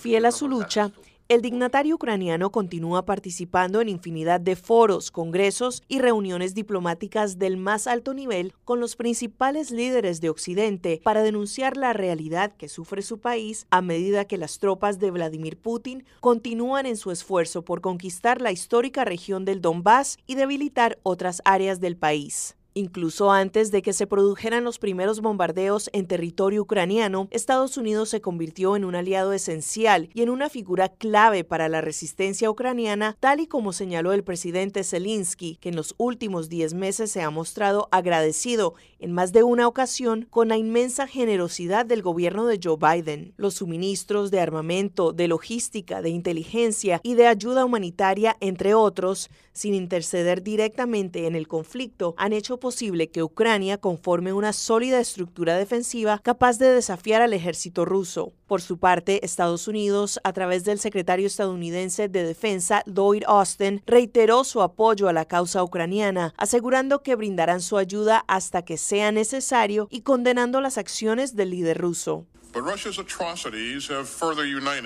Fiel 0.01 0.24
a 0.26 0.32
su 0.32 0.49
lucha, 0.49 0.93
el 1.28 1.40
dignatario 1.40 1.95
ucraniano 1.95 2.51
continúa 2.51 3.07
participando 3.07 3.80
en 3.80 3.88
infinidad 3.88 4.38
de 4.38 4.55
foros, 4.55 5.11
congresos 5.11 5.82
y 5.88 5.99
reuniones 5.99 6.55
diplomáticas 6.55 7.38
del 7.38 7.57
más 7.57 7.86
alto 7.86 8.12
nivel 8.12 8.53
con 8.64 8.80
los 8.80 8.97
principales 8.97 9.70
líderes 9.70 10.20
de 10.20 10.28
Occidente 10.28 11.01
para 11.03 11.22
denunciar 11.22 11.78
la 11.78 11.95
realidad 11.95 12.53
que 12.57 12.68
sufre 12.68 13.01
su 13.01 13.18
país 13.18 13.66
a 13.70 13.80
medida 13.80 14.26
que 14.26 14.36
las 14.36 14.59
tropas 14.59 14.99
de 14.99 15.11
Vladimir 15.11 15.57
Putin 15.57 16.05
continúan 16.20 16.84
en 16.84 16.99
su 16.99 17.11
esfuerzo 17.11 17.62
por 17.62 17.80
conquistar 17.80 18.43
la 18.43 18.53
histórica 18.53 19.07
región 19.07 19.47
del 19.47 19.62
Donbass 19.62 20.18
y 20.26 20.34
debilitar 20.34 20.99
otras 21.03 21.40
áreas 21.47 21.80
del 21.80 21.97
país. 21.97 22.57
Incluso 22.75 23.31
antes 23.31 23.70
de 23.70 23.83
que 23.83 23.93
se 23.93 24.07
produjeran 24.07 24.64
los 24.64 24.79
primeros 24.79 25.20
bombardeos 25.20 25.91
en 25.93 26.07
territorio 26.07 26.62
ucraniano, 26.62 27.29
Estados 27.31 27.77
Unidos 27.77 28.09
se 28.09 28.23
convirtió 28.23 28.77
en 28.77 28.87
un 28.87 28.95
aliado 28.95 29.35
esencial 29.35 30.09
y 30.14 30.23
en 30.23 30.31
una 30.31 30.49
figura 30.49 30.89
clave 30.89 31.45
para 31.45 31.68
la 31.68 31.83
resistencia 31.83 32.51
ucraniana, 32.51 33.16
tal 33.20 33.41
y 33.41 33.47
como 33.47 33.75
señaló 33.75 34.14
el 34.14 34.25
presidente 34.25 34.85
Zelensky, 34.85 35.57
que 35.57 35.68
en 35.68 35.77
los 35.77 35.95
últimos 35.99 36.49
10 36.49 36.73
meses 36.73 37.11
se 37.11 37.20
ha 37.20 37.29
mostrado 37.29 37.89
agradecido 37.91 38.75
en 38.99 39.12
más 39.12 39.33
de 39.33 39.43
una 39.43 39.68
ocasión 39.68 40.27
con 40.31 40.49
la 40.49 40.57
inmensa 40.57 41.07
generosidad 41.07 41.85
del 41.85 42.01
gobierno 42.01 42.47
de 42.47 42.59
Joe 42.62 42.79
Biden. 42.79 43.35
Los 43.37 43.55
suministros 43.55 44.31
de 44.31 44.41
armamento, 44.41 45.12
de 45.12 45.29
logística, 45.29 46.01
de 46.01 46.09
inteligencia 46.09 47.01
y 47.03 47.14
de 47.14 47.27
ayuda 47.27 47.66
humanitaria, 47.66 48.39
entre 48.41 48.73
otros, 48.73 49.29
sin 49.53 49.75
interceder 49.75 50.43
directamente 50.43 51.27
en 51.27 51.35
el 51.35 51.49
conflicto, 51.49 52.14
han 52.16 52.33
hecho 52.33 52.59
posible 52.63 53.11
que 53.11 53.25
Ucrania 53.25 53.77
conforme 53.77 54.33
una 54.33 54.53
sólida 54.53 55.01
estructura 55.01 55.57
defensiva 55.57 56.21
capaz 56.23 56.59
de 56.59 56.71
desafiar 56.73 57.21
al 57.21 57.35
ejército 57.35 57.85
ruso. 57.85 58.33
Por 58.47 58.63
su 58.63 58.79
parte, 58.79 59.25
Estados 59.27 59.67
Unidos, 59.67 60.21
a 60.23 60.33
través 60.33 60.63
del 60.65 60.79
secretario 60.79 61.27
estadounidense 61.27 62.09
de 62.09 62.23
Defensa, 62.23 62.85
Lloyd 62.87 63.25
Austin, 63.27 63.83
reiteró 63.85 64.45
su 64.45 64.63
apoyo 64.63 65.09
a 65.09 65.13
la 65.13 65.25
causa 65.25 65.65
ucraniana, 65.65 66.35
asegurando 66.37 67.03
que 67.03 67.17
brindarán 67.17 67.61
su 67.61 67.79
ayuda 67.79 68.25
hasta 68.29 68.63
que 68.63 68.79
sea 68.79 69.11
necesario 69.11 69.89
y 69.91 70.03
condenando 70.03 70.61
las 70.61 70.79
acciones 70.79 71.35
del 71.35 71.51
líder 71.51 71.79
ruso. 71.79 72.27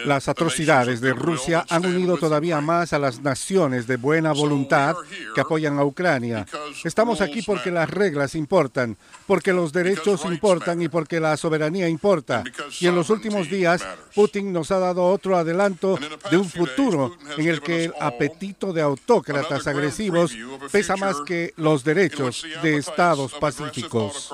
Las 0.05 0.29
atrocidades 0.29 1.01
de 1.01 1.13
Rusia 1.13 1.65
han 1.69 1.85
unido 1.85 2.17
todavía 2.17 2.61
más 2.61 2.93
a 2.93 2.99
las 2.99 3.21
naciones 3.21 3.87
de 3.87 3.97
buena 3.97 4.33
voluntad 4.33 4.95
que 5.35 5.41
apoyan 5.41 5.79
a 5.79 5.85
Ucrania. 5.85 6.47
Estamos 6.85 7.21
aquí 7.21 7.43
porque 7.43 7.71
las 7.71 7.91
reglas 7.91 8.35
importan, 8.35 8.97
porque 9.27 9.53
los 9.53 9.73
derechos 9.73 10.25
importan 10.25 10.81
y 10.83 10.89
porque 10.89 11.19
la 11.21 11.37
soberanía 11.37 11.89
importa. 11.89 12.45
Y 12.81 12.87
en 12.87 12.95
los 12.95 13.11
últimos 13.11 13.51
días, 13.51 13.85
Putin 14.15 14.53
nos 14.53 14.71
ha 14.71 14.79
dado 14.79 15.05
otro 15.05 15.37
adelanto 15.37 15.99
de 16.31 16.37
un 16.37 16.49
futuro 16.49 17.17
en 17.37 17.49
el 17.49 17.61
que 17.61 17.87
el 17.87 17.95
apetito 18.01 18.73
de 18.73 18.83
autócratas 18.83 19.67
agresivos 19.67 20.37
pesa 20.71 20.97
más 20.97 21.21
que 21.23 21.53
los 21.57 21.85
derechos 21.85 22.47
de 22.63 22.77
estados 22.77 23.33
pacíficos. 23.35 24.31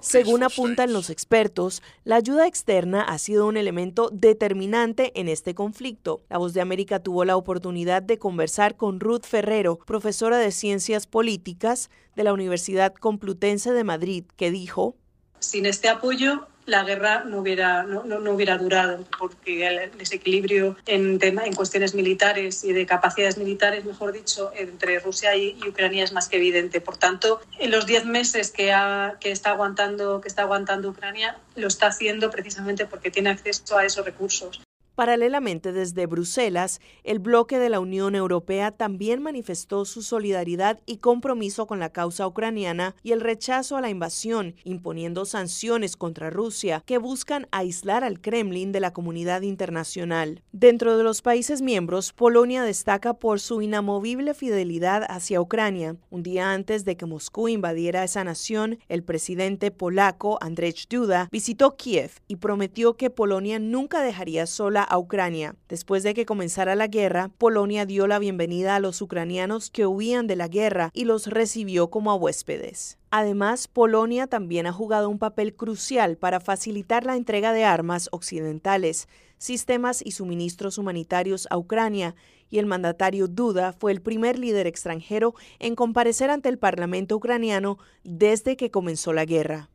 Según 0.00 0.42
apuntan 0.42 0.92
los 0.92 1.10
expertos, 1.10 1.82
la 2.04 2.16
ayuda 2.16 2.46
externa 2.46 3.02
ha 3.02 3.18
sido 3.18 3.46
un 3.46 3.56
elemento 3.56 4.10
determinante 4.12 5.18
en 5.18 5.28
este 5.28 5.54
conflicto. 5.54 6.22
La 6.28 6.38
Voz 6.38 6.54
de 6.54 6.60
América 6.60 7.02
tuvo 7.02 7.24
la 7.24 7.36
oportunidad 7.36 8.02
de 8.02 8.18
conversar 8.18 8.76
con 8.76 9.00
Ruth 9.00 9.24
Ferrero, 9.24 9.78
profesora 9.78 10.38
de 10.38 10.50
Ciencias 10.50 11.06
Políticas 11.06 11.90
de 12.16 12.24
la 12.24 12.32
Universidad 12.32 12.94
Complutense 12.94 13.72
de 13.72 13.84
Madrid, 13.84 14.24
que 14.36 14.50
dijo, 14.50 14.96
Sin 15.38 15.66
este 15.66 15.88
apoyo, 15.88 16.48
la 16.66 16.82
guerra 16.82 17.24
no 17.24 17.38
hubiera, 17.38 17.84
no, 17.84 18.02
no, 18.04 18.30
hubiera 18.32 18.58
durado, 18.58 19.04
porque 19.18 19.66
el 19.66 19.96
desequilibrio 19.96 20.76
en, 20.86 21.18
tema, 21.18 21.44
en 21.44 21.54
cuestiones 21.54 21.94
militares 21.94 22.64
y 22.64 22.72
de 22.72 22.84
capacidades 22.86 23.38
militares, 23.38 23.84
mejor 23.84 24.12
dicho, 24.12 24.50
entre 24.54 24.98
Rusia 24.98 25.34
y, 25.36 25.56
Ucrania 25.66 26.04
es 26.04 26.12
más 26.12 26.28
que 26.28 26.36
evidente. 26.36 26.80
Por 26.80 26.96
tanto, 26.96 27.40
en 27.58 27.70
los 27.70 27.86
diez 27.86 28.04
meses 28.04 28.50
que, 28.50 28.72
ha, 28.72 29.16
que, 29.20 29.30
está 29.30 29.50
aguantando, 29.50 30.20
que 30.20 30.28
está 30.28 30.42
aguantando 30.42 30.90
Ucrania, 30.90 31.38
lo 31.54 31.68
está 31.68 31.86
haciendo 31.86 32.30
precisamente 32.30 32.86
porque 32.86 33.10
tiene 33.10 33.30
acceso 33.30 33.78
a 33.78 33.84
esos 33.84 34.04
recursos. 34.04 34.60
Paralelamente, 34.96 35.72
desde 35.72 36.06
Bruselas, 36.06 36.80
el 37.04 37.18
bloque 37.18 37.58
de 37.58 37.68
la 37.68 37.80
Unión 37.80 38.14
Europea 38.14 38.70
también 38.70 39.22
manifestó 39.22 39.84
su 39.84 40.00
solidaridad 40.00 40.80
y 40.86 40.96
compromiso 40.96 41.66
con 41.66 41.78
la 41.78 41.90
causa 41.90 42.26
ucraniana 42.26 42.96
y 43.02 43.12
el 43.12 43.20
rechazo 43.20 43.76
a 43.76 43.82
la 43.82 43.90
invasión, 43.90 44.54
imponiendo 44.64 45.26
sanciones 45.26 45.98
contra 45.98 46.30
Rusia 46.30 46.82
que 46.86 46.96
buscan 46.96 47.46
aislar 47.50 48.04
al 48.04 48.22
Kremlin 48.22 48.72
de 48.72 48.80
la 48.80 48.94
comunidad 48.94 49.42
internacional. 49.42 50.42
Dentro 50.52 50.96
de 50.96 51.04
los 51.04 51.20
países 51.20 51.60
miembros, 51.60 52.14
Polonia 52.14 52.62
destaca 52.62 53.12
por 53.12 53.38
su 53.38 53.60
inamovible 53.60 54.32
fidelidad 54.32 55.04
hacia 55.10 55.42
Ucrania. 55.42 55.96
Un 56.08 56.22
día 56.22 56.52
antes 56.52 56.86
de 56.86 56.96
que 56.96 57.04
Moscú 57.04 57.48
invadiera 57.48 58.02
esa 58.02 58.24
nación, 58.24 58.78
el 58.88 59.02
presidente 59.02 59.70
polaco 59.70 60.38
Andrzej 60.40 60.88
Duda 60.88 61.28
visitó 61.30 61.76
Kiev 61.76 62.12
y 62.28 62.36
prometió 62.36 62.96
que 62.96 63.10
Polonia 63.10 63.58
nunca 63.58 64.00
dejaría 64.00 64.46
sola 64.46 64.85
a 64.88 64.98
Ucrania. 64.98 65.54
Después 65.68 66.02
de 66.02 66.14
que 66.14 66.26
comenzara 66.26 66.74
la 66.74 66.86
guerra, 66.86 67.30
Polonia 67.38 67.86
dio 67.86 68.06
la 68.06 68.18
bienvenida 68.18 68.76
a 68.76 68.80
los 68.80 69.02
ucranianos 69.02 69.70
que 69.70 69.86
huían 69.86 70.26
de 70.26 70.36
la 70.36 70.48
guerra 70.48 70.90
y 70.94 71.04
los 71.04 71.26
recibió 71.26 71.90
como 71.90 72.10
a 72.10 72.14
huéspedes. 72.14 72.98
Además, 73.10 73.68
Polonia 73.68 74.26
también 74.26 74.66
ha 74.66 74.72
jugado 74.72 75.08
un 75.08 75.18
papel 75.18 75.54
crucial 75.54 76.16
para 76.16 76.40
facilitar 76.40 77.04
la 77.04 77.16
entrega 77.16 77.52
de 77.52 77.64
armas 77.64 78.08
occidentales, 78.12 79.08
sistemas 79.38 80.02
y 80.04 80.12
suministros 80.12 80.78
humanitarios 80.78 81.46
a 81.50 81.58
Ucrania, 81.58 82.14
y 82.48 82.58
el 82.58 82.66
mandatario 82.66 83.28
Duda 83.28 83.72
fue 83.72 83.92
el 83.92 84.00
primer 84.00 84.38
líder 84.38 84.66
extranjero 84.66 85.34
en 85.58 85.74
comparecer 85.74 86.30
ante 86.30 86.48
el 86.48 86.58
Parlamento 86.58 87.16
ucraniano 87.16 87.78
desde 88.04 88.56
que 88.56 88.70
comenzó 88.70 89.12
la 89.12 89.24
guerra. 89.24 89.68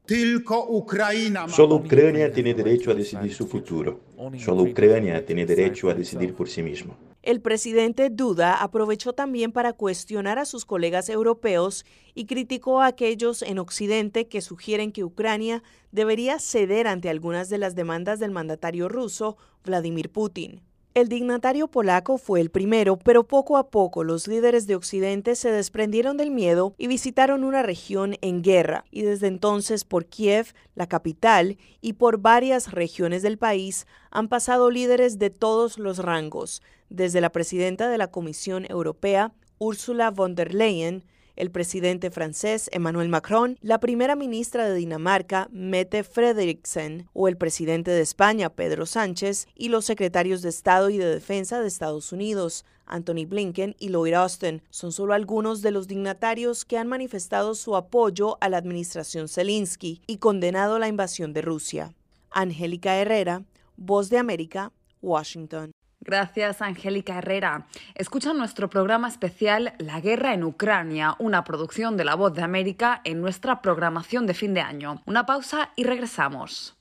Solo 1.49 1.75
Ucrania 1.75 2.31
tiene 2.31 2.53
derecho 2.53 2.91
a 2.91 2.93
decidir 2.93 3.33
su 3.33 3.47
futuro. 3.47 3.99
Solo 4.37 4.63
Ucrania 4.63 5.25
tiene 5.25 5.45
derecho 5.45 5.89
a 5.89 5.93
decidir 5.93 6.33
por 6.33 6.47
sí 6.47 6.63
mismo. 6.63 7.10
El 7.23 7.39
presidente 7.39 8.09
Duda 8.09 8.55
aprovechó 8.55 9.13
también 9.13 9.51
para 9.51 9.73
cuestionar 9.73 10.39
a 10.39 10.45
sus 10.45 10.65
colegas 10.65 11.07
europeos 11.07 11.85
y 12.15 12.25
criticó 12.25 12.81
a 12.81 12.87
aquellos 12.87 13.43
en 13.43 13.59
Occidente 13.59 14.27
que 14.27 14.41
sugieren 14.41 14.91
que 14.91 15.03
Ucrania 15.03 15.61
debería 15.91 16.39
ceder 16.39 16.87
ante 16.87 17.09
algunas 17.09 17.47
de 17.49 17.59
las 17.59 17.75
demandas 17.75 18.19
del 18.19 18.31
mandatario 18.31 18.89
ruso, 18.89 19.37
Vladimir 19.63 20.11
Putin. 20.11 20.63
El 20.93 21.07
dignatario 21.07 21.69
polaco 21.69 22.17
fue 22.17 22.41
el 22.41 22.49
primero, 22.49 22.97
pero 22.97 23.23
poco 23.25 23.55
a 23.55 23.69
poco 23.69 24.03
los 24.03 24.27
líderes 24.27 24.67
de 24.67 24.75
Occidente 24.75 25.35
se 25.35 25.49
desprendieron 25.49 26.17
del 26.17 26.31
miedo 26.31 26.73
y 26.77 26.87
visitaron 26.87 27.45
una 27.45 27.63
región 27.63 28.17
en 28.19 28.41
guerra, 28.41 28.83
y 28.91 29.03
desde 29.03 29.27
entonces 29.27 29.85
por 29.85 30.07
Kiev, 30.07 30.53
la 30.75 30.87
capital, 30.87 31.57
y 31.79 31.93
por 31.93 32.17
varias 32.17 32.71
regiones 32.71 33.21
del 33.21 33.37
país 33.37 33.87
han 34.09 34.27
pasado 34.27 34.69
líderes 34.69 35.17
de 35.17 35.29
todos 35.29 35.79
los 35.79 35.99
rangos, 35.99 36.61
desde 36.91 37.21
la 37.21 37.31
presidenta 37.31 37.89
de 37.89 37.97
la 37.97 38.11
Comisión 38.11 38.65
Europea, 38.69 39.33
Ursula 39.57 40.11
von 40.11 40.35
der 40.35 40.53
Leyen, 40.53 41.03
el 41.35 41.49
presidente 41.49 42.11
francés 42.11 42.69
Emmanuel 42.73 43.09
Macron, 43.09 43.57
la 43.61 43.79
primera 43.79 44.15
ministra 44.15 44.69
de 44.69 44.75
Dinamarca 44.75 45.47
Mette 45.51 46.03
Frederiksen 46.03 47.09
o 47.13 47.27
el 47.27 47.37
presidente 47.37 47.89
de 47.89 48.01
España 48.01 48.49
Pedro 48.49 48.85
Sánchez 48.85 49.47
y 49.55 49.69
los 49.69 49.85
secretarios 49.85 50.41
de 50.41 50.49
Estado 50.49 50.89
y 50.89 50.97
de 50.97 51.05
Defensa 51.05 51.61
de 51.61 51.67
Estados 51.67 52.11
Unidos 52.11 52.65
Anthony 52.85 53.25
Blinken 53.25 53.75
y 53.79 53.89
Lloyd 53.89 54.13
Austin 54.13 54.61
son 54.69 54.91
solo 54.91 55.13
algunos 55.13 55.61
de 55.61 55.71
los 55.71 55.87
dignatarios 55.87 56.65
que 56.65 56.77
han 56.77 56.87
manifestado 56.87 57.55
su 57.55 57.75
apoyo 57.75 58.37
a 58.41 58.49
la 58.49 58.57
administración 58.57 59.29
Zelensky 59.29 60.01
y 60.07 60.17
condenado 60.17 60.77
la 60.77 60.89
invasión 60.89 61.31
de 61.31 61.41
Rusia. 61.41 61.93
Angélica 62.29 62.97
Herrera, 62.97 63.43
Voz 63.77 64.09
de 64.09 64.17
América, 64.17 64.73
Washington. 65.01 65.71
Gracias, 66.03 66.61
Angélica 66.63 67.19
Herrera. 67.19 67.67
Escucha 67.93 68.33
nuestro 68.33 68.69
programa 68.69 69.07
especial 69.07 69.73
La 69.77 70.01
guerra 70.01 70.33
en 70.33 70.43
Ucrania, 70.43 71.15
una 71.19 71.43
producción 71.43 71.95
de 71.95 72.05
La 72.05 72.15
Voz 72.15 72.33
de 72.33 72.41
América 72.41 73.01
en 73.03 73.21
nuestra 73.21 73.61
programación 73.61 74.25
de 74.25 74.33
fin 74.33 74.55
de 74.55 74.61
año. 74.61 75.03
Una 75.05 75.27
pausa 75.27 75.69
y 75.75 75.83
regresamos. 75.83 76.80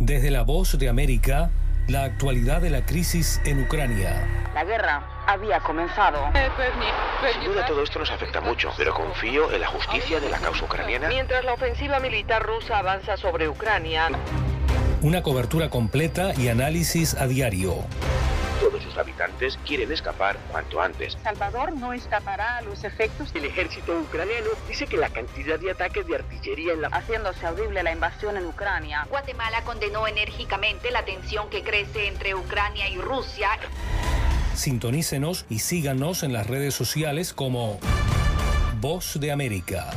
Desde 0.00 0.30
la 0.30 0.44
voz 0.44 0.78
de 0.78 0.88
América, 0.88 1.50
la 1.86 2.04
actualidad 2.04 2.62
de 2.62 2.70
la 2.70 2.86
crisis 2.86 3.38
en 3.44 3.60
Ucrania. 3.60 4.26
La 4.54 4.64
guerra 4.64 5.06
había 5.30 5.60
comenzado. 5.60 6.18
Sin 7.32 7.44
duda 7.44 7.64
todo 7.66 7.82
esto 7.82 7.98
nos 7.98 8.10
afecta 8.10 8.40
mucho, 8.40 8.72
pero 8.76 8.92
confío 8.92 9.50
en 9.52 9.60
la 9.60 9.68
justicia 9.68 10.20
de 10.20 10.28
la 10.28 10.38
causa 10.38 10.64
ucraniana. 10.64 11.08
Mientras 11.08 11.44
la 11.44 11.52
ofensiva 11.54 12.00
militar 12.00 12.42
rusa 12.42 12.78
avanza 12.78 13.16
sobre 13.16 13.48
Ucrania. 13.48 14.08
Una 15.02 15.22
cobertura 15.22 15.70
completa 15.70 16.34
y 16.36 16.48
análisis 16.48 17.14
a 17.14 17.26
diario. 17.26 17.76
Todos 18.60 18.82
sus 18.82 18.98
habitantes 18.98 19.58
quieren 19.64 19.90
escapar 19.90 20.36
cuanto 20.50 20.82
antes. 20.82 21.16
Salvador 21.22 21.72
no 21.72 21.94
escapará 21.94 22.58
a 22.58 22.62
los 22.62 22.84
efectos. 22.84 23.30
El 23.34 23.46
ejército 23.46 23.98
ucraniano 23.98 24.50
dice 24.68 24.86
que 24.86 24.98
la 24.98 25.08
cantidad 25.08 25.58
de 25.58 25.70
ataques 25.70 26.06
de 26.06 26.16
artillería 26.16 26.74
en 26.74 26.82
la... 26.82 26.88
Haciéndose 26.88 27.46
audible 27.46 27.82
la 27.82 27.92
invasión 27.92 28.36
en 28.36 28.44
Ucrania. 28.46 29.06
Guatemala 29.08 29.62
condenó 29.62 30.06
enérgicamente 30.06 30.90
la 30.90 31.04
tensión 31.04 31.48
que 31.48 31.62
crece 31.62 32.08
entre 32.08 32.34
Ucrania 32.34 32.88
y 32.88 32.98
Rusia. 32.98 33.48
Sintonícenos 34.54 35.46
y 35.48 35.60
síganos 35.60 36.22
en 36.22 36.32
las 36.32 36.46
redes 36.46 36.74
sociales 36.74 37.32
como 37.32 37.78
Voz 38.80 39.18
de 39.20 39.32
América. 39.32 39.90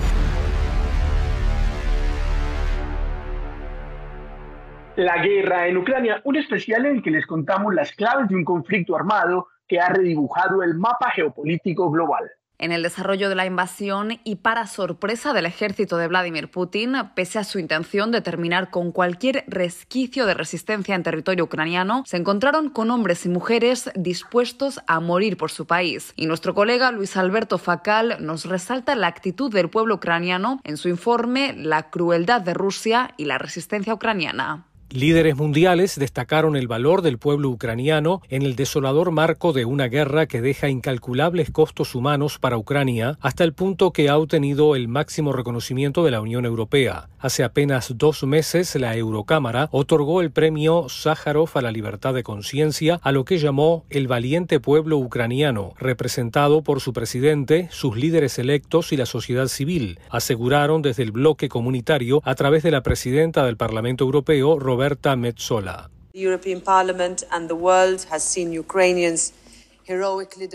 La 4.96 5.24
guerra 5.24 5.68
en 5.68 5.78
Ucrania, 5.78 6.22
un 6.24 6.36
especial 6.36 6.86
en 6.86 6.98
el 6.98 7.02
que 7.02 7.10
les 7.10 7.26
contamos 7.26 7.74
las 7.74 7.92
claves 7.94 8.30
de 8.30 8.36
un 8.36 8.46
conflicto 8.46 8.96
armado 8.96 9.48
que 9.68 9.80
ha 9.80 9.90
redibujado 9.90 10.62
el 10.62 10.76
mapa 10.76 11.10
geopolítico 11.12 11.90
global. 11.90 12.30
En 12.64 12.72
el 12.72 12.82
desarrollo 12.82 13.28
de 13.28 13.36
la 13.36 13.46
invasión 13.46 14.22
y 14.24 14.38
para 14.38 14.68
sorpresa 14.68 15.34
del 15.34 15.46
ejército 15.46 15.98
de 15.98 16.08
Vladimir 16.08 16.50
Putin, 16.50 16.96
pese 17.14 17.38
a 17.38 17.44
su 17.44 17.60
intención 17.60 18.10
de 18.10 18.22
terminar 18.22 18.70
con 18.70 18.94
cualquier 18.94 19.44
resquicio 19.48 20.26
de 20.26 20.34
resistencia 20.34 20.96
en 20.96 21.04
territorio 21.04 21.44
ucraniano, 21.44 22.04
se 22.06 22.16
encontraron 22.16 22.70
con 22.70 22.90
hombres 22.90 23.26
y 23.26 23.30
mujeres 23.30 23.92
dispuestos 23.96 24.80
a 24.88 25.02
morir 25.02 25.36
por 25.36 25.52
su 25.52 25.68
país. 25.68 26.14
Y 26.16 26.26
nuestro 26.26 26.56
colega 26.56 26.94
Luis 26.94 27.18
Alberto 27.18 27.58
Facal 27.58 28.16
nos 28.22 28.46
resalta 28.46 28.96
la 28.96 29.08
actitud 29.08 29.52
del 29.52 29.70
pueblo 29.70 29.96
ucraniano 29.96 30.62
en 30.64 30.78
su 30.78 30.88
informe 30.88 31.54
La 31.58 31.90
crueldad 31.90 32.40
de 32.40 32.54
Rusia 32.54 33.14
y 33.18 33.26
la 33.26 33.40
resistencia 33.40 33.94
ucraniana. 33.94 34.68
Líderes 34.94 35.36
mundiales 35.36 35.98
destacaron 35.98 36.56
el 36.56 36.68
valor 36.68 37.02
del 37.02 37.18
pueblo 37.18 37.50
ucraniano 37.50 38.22
en 38.30 38.44
el 38.44 38.56
desolador 38.56 39.10
marco 39.10 39.52
de 39.52 39.66
una 39.66 39.88
guerra 39.88 40.28
que 40.28 40.40
deja 40.40 40.70
incalculables 40.70 41.50
costos 41.50 41.96
humanos 41.96 42.38
para 42.38 42.60
Ucrania, 42.60 43.18
hasta 43.20 43.44
el 43.44 43.54
punto 43.54 43.92
que 43.92 44.10
ha 44.10 44.20
obtenido 44.20 44.76
el 44.76 44.88
máximo 44.88 45.34
reconocimiento 45.34 46.06
de 46.06 46.12
la 46.12 46.22
Unión 46.22 46.46
Europea. 46.46 47.10
Hace 47.18 47.44
apenas 47.44 47.98
dos 47.98 48.24
meses, 48.24 48.76
la 48.76 48.96
Eurocámara 48.96 49.68
otorgó 49.72 50.22
el 50.22 50.30
premio 50.30 50.88
Sájarov 50.90 51.50
a 51.56 51.64
la 51.64 51.72
libertad 51.72 52.14
de 52.14 52.22
conciencia 52.22 53.00
a 53.02 53.12
lo 53.12 53.26
que 53.26 53.40
llamó 53.40 53.86
el 53.90 54.08
valiente 54.08 54.60
pueblo 54.60 55.00
ucraniano, 55.00 55.74
representado 55.80 56.62
por 56.62 56.82
su 56.82 56.94
presidente, 56.94 57.68
sus 57.72 57.98
líderes 57.98 58.38
electos 58.38 58.94
y 58.94 58.98
la 58.98 59.08
sociedad 59.08 59.48
civil, 59.48 59.98
aseguraron 60.12 60.84
desde 60.84 61.02
el 61.02 61.12
bloque 61.12 61.50
comunitario 61.50 62.22
a 62.24 62.36
través 62.36 62.62
de 62.62 62.70
la 62.70 62.84
presidenta 62.84 63.44
del 63.44 63.58
Parlamento 63.58 64.04
Europeo, 64.04 64.60
Roberta 64.60 64.83
Metsola. 65.16 65.90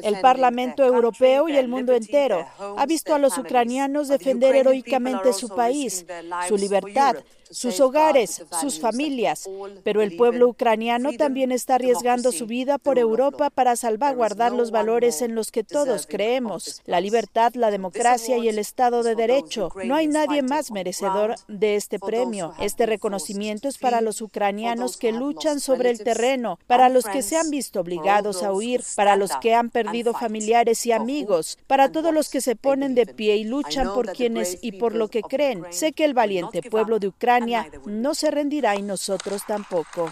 El 0.02 0.20
Parlamento 0.20 0.84
Europeo 0.84 1.48
y 1.48 1.56
el 1.56 1.68
mundo 1.68 1.94
entero 1.94 2.46
ha 2.76 2.86
visto 2.86 3.14
a 3.14 3.18
los 3.18 3.38
ucranianos 3.38 4.08
defender 4.08 4.54
heroicamente 4.54 5.32
su 5.32 5.48
país, 5.48 6.04
su 6.46 6.56
libertad, 6.58 7.16
sus 7.50 7.80
hogares, 7.80 8.44
sus 8.60 8.80
familias, 8.80 9.48
pero 9.84 10.02
el 10.02 10.16
pueblo 10.16 10.48
ucraniano 10.48 11.12
también 11.12 11.52
está 11.52 11.76
arriesgando 11.76 12.32
su 12.32 12.46
vida 12.46 12.78
por 12.78 12.98
Europa 12.98 13.50
para 13.50 13.76
salvaguardar 13.76 14.52
los 14.52 14.70
valores 14.70 15.22
en 15.22 15.34
los 15.34 15.50
que 15.50 15.64
todos 15.64 16.06
creemos, 16.06 16.82
la 16.86 17.00
libertad, 17.00 17.54
la 17.54 17.70
democracia 17.70 18.36
y 18.38 18.48
el 18.48 18.58
Estado 18.58 19.02
de 19.02 19.14
Derecho. 19.14 19.70
No 19.84 19.94
hay 19.94 20.06
nadie 20.06 20.42
más 20.42 20.70
merecedor 20.70 21.36
de 21.48 21.76
este 21.76 21.98
premio. 21.98 22.52
Este 22.60 22.86
reconocimiento 22.86 23.68
es 23.68 23.78
para 23.78 24.00
los 24.00 24.20
ucranianos 24.20 24.96
que 24.96 25.12
luchan 25.12 25.60
sobre 25.60 25.90
el 25.90 26.02
terreno, 26.02 26.58
para 26.66 26.88
los 26.88 27.04
que 27.04 27.22
se 27.22 27.36
han 27.36 27.50
visto 27.50 27.80
obligados 27.80 28.42
a 28.42 28.52
huir, 28.52 28.82
para 28.96 29.16
los 29.16 29.30
que 29.36 29.54
han 29.54 29.70
perdido 29.70 30.12
familiares 30.12 30.84
y 30.86 30.92
amigos, 30.92 31.58
para 31.66 31.90
todos 31.90 32.12
los 32.12 32.28
que 32.28 32.40
se 32.40 32.56
ponen 32.56 32.94
de 32.94 33.06
pie 33.06 33.36
y 33.36 33.44
luchan 33.44 33.94
por 33.94 34.12
quienes 34.12 34.58
y 34.60 34.72
por 34.72 34.94
lo 34.94 35.08
que 35.08 35.22
creen. 35.22 35.64
Sé 35.70 35.92
que 35.92 36.04
el 36.04 36.14
valiente 36.14 36.62
pueblo 36.62 36.98
de 36.98 37.08
Ucrania 37.08 37.37
no 37.86 38.14
se 38.14 38.30
rendirá 38.30 38.76
y 38.76 38.82
nosotros 38.82 39.42
tampoco. 39.46 40.10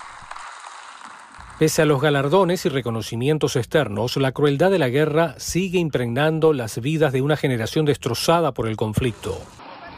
Pese 1.58 1.82
a 1.82 1.84
los 1.86 2.02
galardones 2.02 2.66
y 2.66 2.68
reconocimientos 2.68 3.56
externos, 3.56 4.18
la 4.18 4.32
crueldad 4.32 4.70
de 4.70 4.78
la 4.78 4.90
guerra 4.90 5.36
sigue 5.38 5.78
impregnando 5.78 6.52
las 6.52 6.78
vidas 6.80 7.14
de 7.14 7.22
una 7.22 7.38
generación 7.38 7.86
destrozada 7.86 8.52
por 8.52 8.68
el 8.68 8.76
conflicto. 8.76 9.40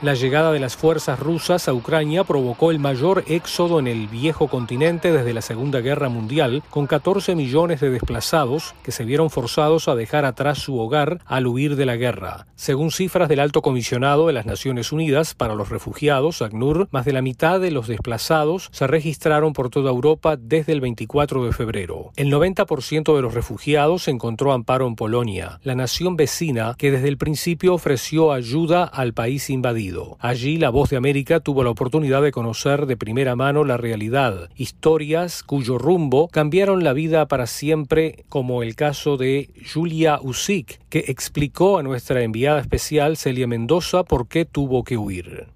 La 0.01 0.15
llegada 0.15 0.53
de 0.53 0.61
las 0.61 0.77
fuerzas 0.77 1.19
rusas 1.19 1.67
a 1.67 1.75
Ucrania 1.75 2.23
provocó 2.23 2.71
el 2.71 2.79
mayor 2.79 3.25
éxodo 3.27 3.81
en 3.81 3.89
el 3.89 4.07
viejo 4.07 4.47
continente 4.47 5.11
desde 5.11 5.35
la 5.35 5.43
Segunda 5.43 5.81
Guerra 5.81 6.09
Mundial, 6.09 6.63
con 6.71 6.87
14 6.87 7.35
millones 7.35 7.81
de 7.81 7.91
desplazados 7.91 8.77
que 8.85 8.93
se 8.93 9.05
vieron 9.05 9.29
forzados 9.29 9.89
a 9.89 9.97
dejar 9.97 10.25
atrás 10.25 10.59
su 10.59 10.79
hogar 10.79 11.21
al 11.27 11.49
huir 11.49 11.75
de 11.75 11.85
la 11.85 11.97
guerra. 11.97 12.47
Según 12.55 12.93
cifras 12.93 13.29
del 13.29 13.41
Alto 13.41 13.61
Comisionado 13.61 14.29
de 14.29 14.35
las 14.35 14.47
Naciones 14.47 14.93
Unidas 14.93 15.35
para 15.35 15.57
los 15.57 15.69
Refugiados, 15.69 16.43
ACNUR, 16.43 16.87
más 16.93 17.05
de 17.05 17.13
la 17.13 17.21
mitad 17.21 17.59
de 17.59 17.73
los 17.73 17.89
desplazados 17.89 18.69
se 18.71 18.87
registraron 18.87 19.53
por 19.53 19.69
toda 19.69 19.91
Europa 19.91 20.37
desde 20.37 20.75
el 20.75 20.81
24 20.81 21.45
de 21.45 21.53
febrero. 21.53 22.13
El 22.15 22.33
90% 22.33 23.17
de 23.17 23.23
los 23.23 23.35
refugiados 23.35 24.07
encontró 24.07 24.53
amparo 24.53 24.87
en 24.87 24.95
Polonia, 24.95 25.59
la 25.65 25.75
nación 25.75 26.17
vecina 26.17 26.77
que 26.79 26.93
desde 26.93 27.09
el 27.09 27.19
principio 27.19 27.75
ofreció 27.75 28.31
ayuda 28.31 28.85
al 28.85 29.13
país 29.13 29.51
invadido. 29.51 29.88
Allí 30.19 30.57
la 30.59 30.71
voz 30.71 30.91
de 30.91 30.97
América 30.97 31.41
tuvo 31.41 31.65
la 31.65 31.71
oportunidad 31.71 32.23
de 32.23 32.33
conocer 32.33 32.87
de 32.87 32.97
primera 32.97 33.37
mano 33.37 33.65
la 33.65 33.77
realidad, 33.77 34.49
historias 34.57 35.43
cuyo 35.43 35.79
rumbo 35.79 36.29
cambiaron 36.29 36.85
la 36.85 36.93
vida 36.93 37.27
para 37.27 37.47
siempre, 37.47 38.25
como 38.29 38.63
el 38.63 38.75
caso 38.75 39.17
de 39.17 39.51
Julia 39.73 40.19
Usik, 40.23 40.81
que 40.89 41.05
explicó 41.09 41.79
a 41.79 41.83
nuestra 41.83 42.23
enviada 42.23 42.61
especial 42.61 43.17
Celia 43.17 43.47
Mendoza 43.47 44.05
por 44.05 44.29
qué 44.29 44.45
tuvo 44.45 44.85
que 44.85 44.97
huir. 44.97 45.47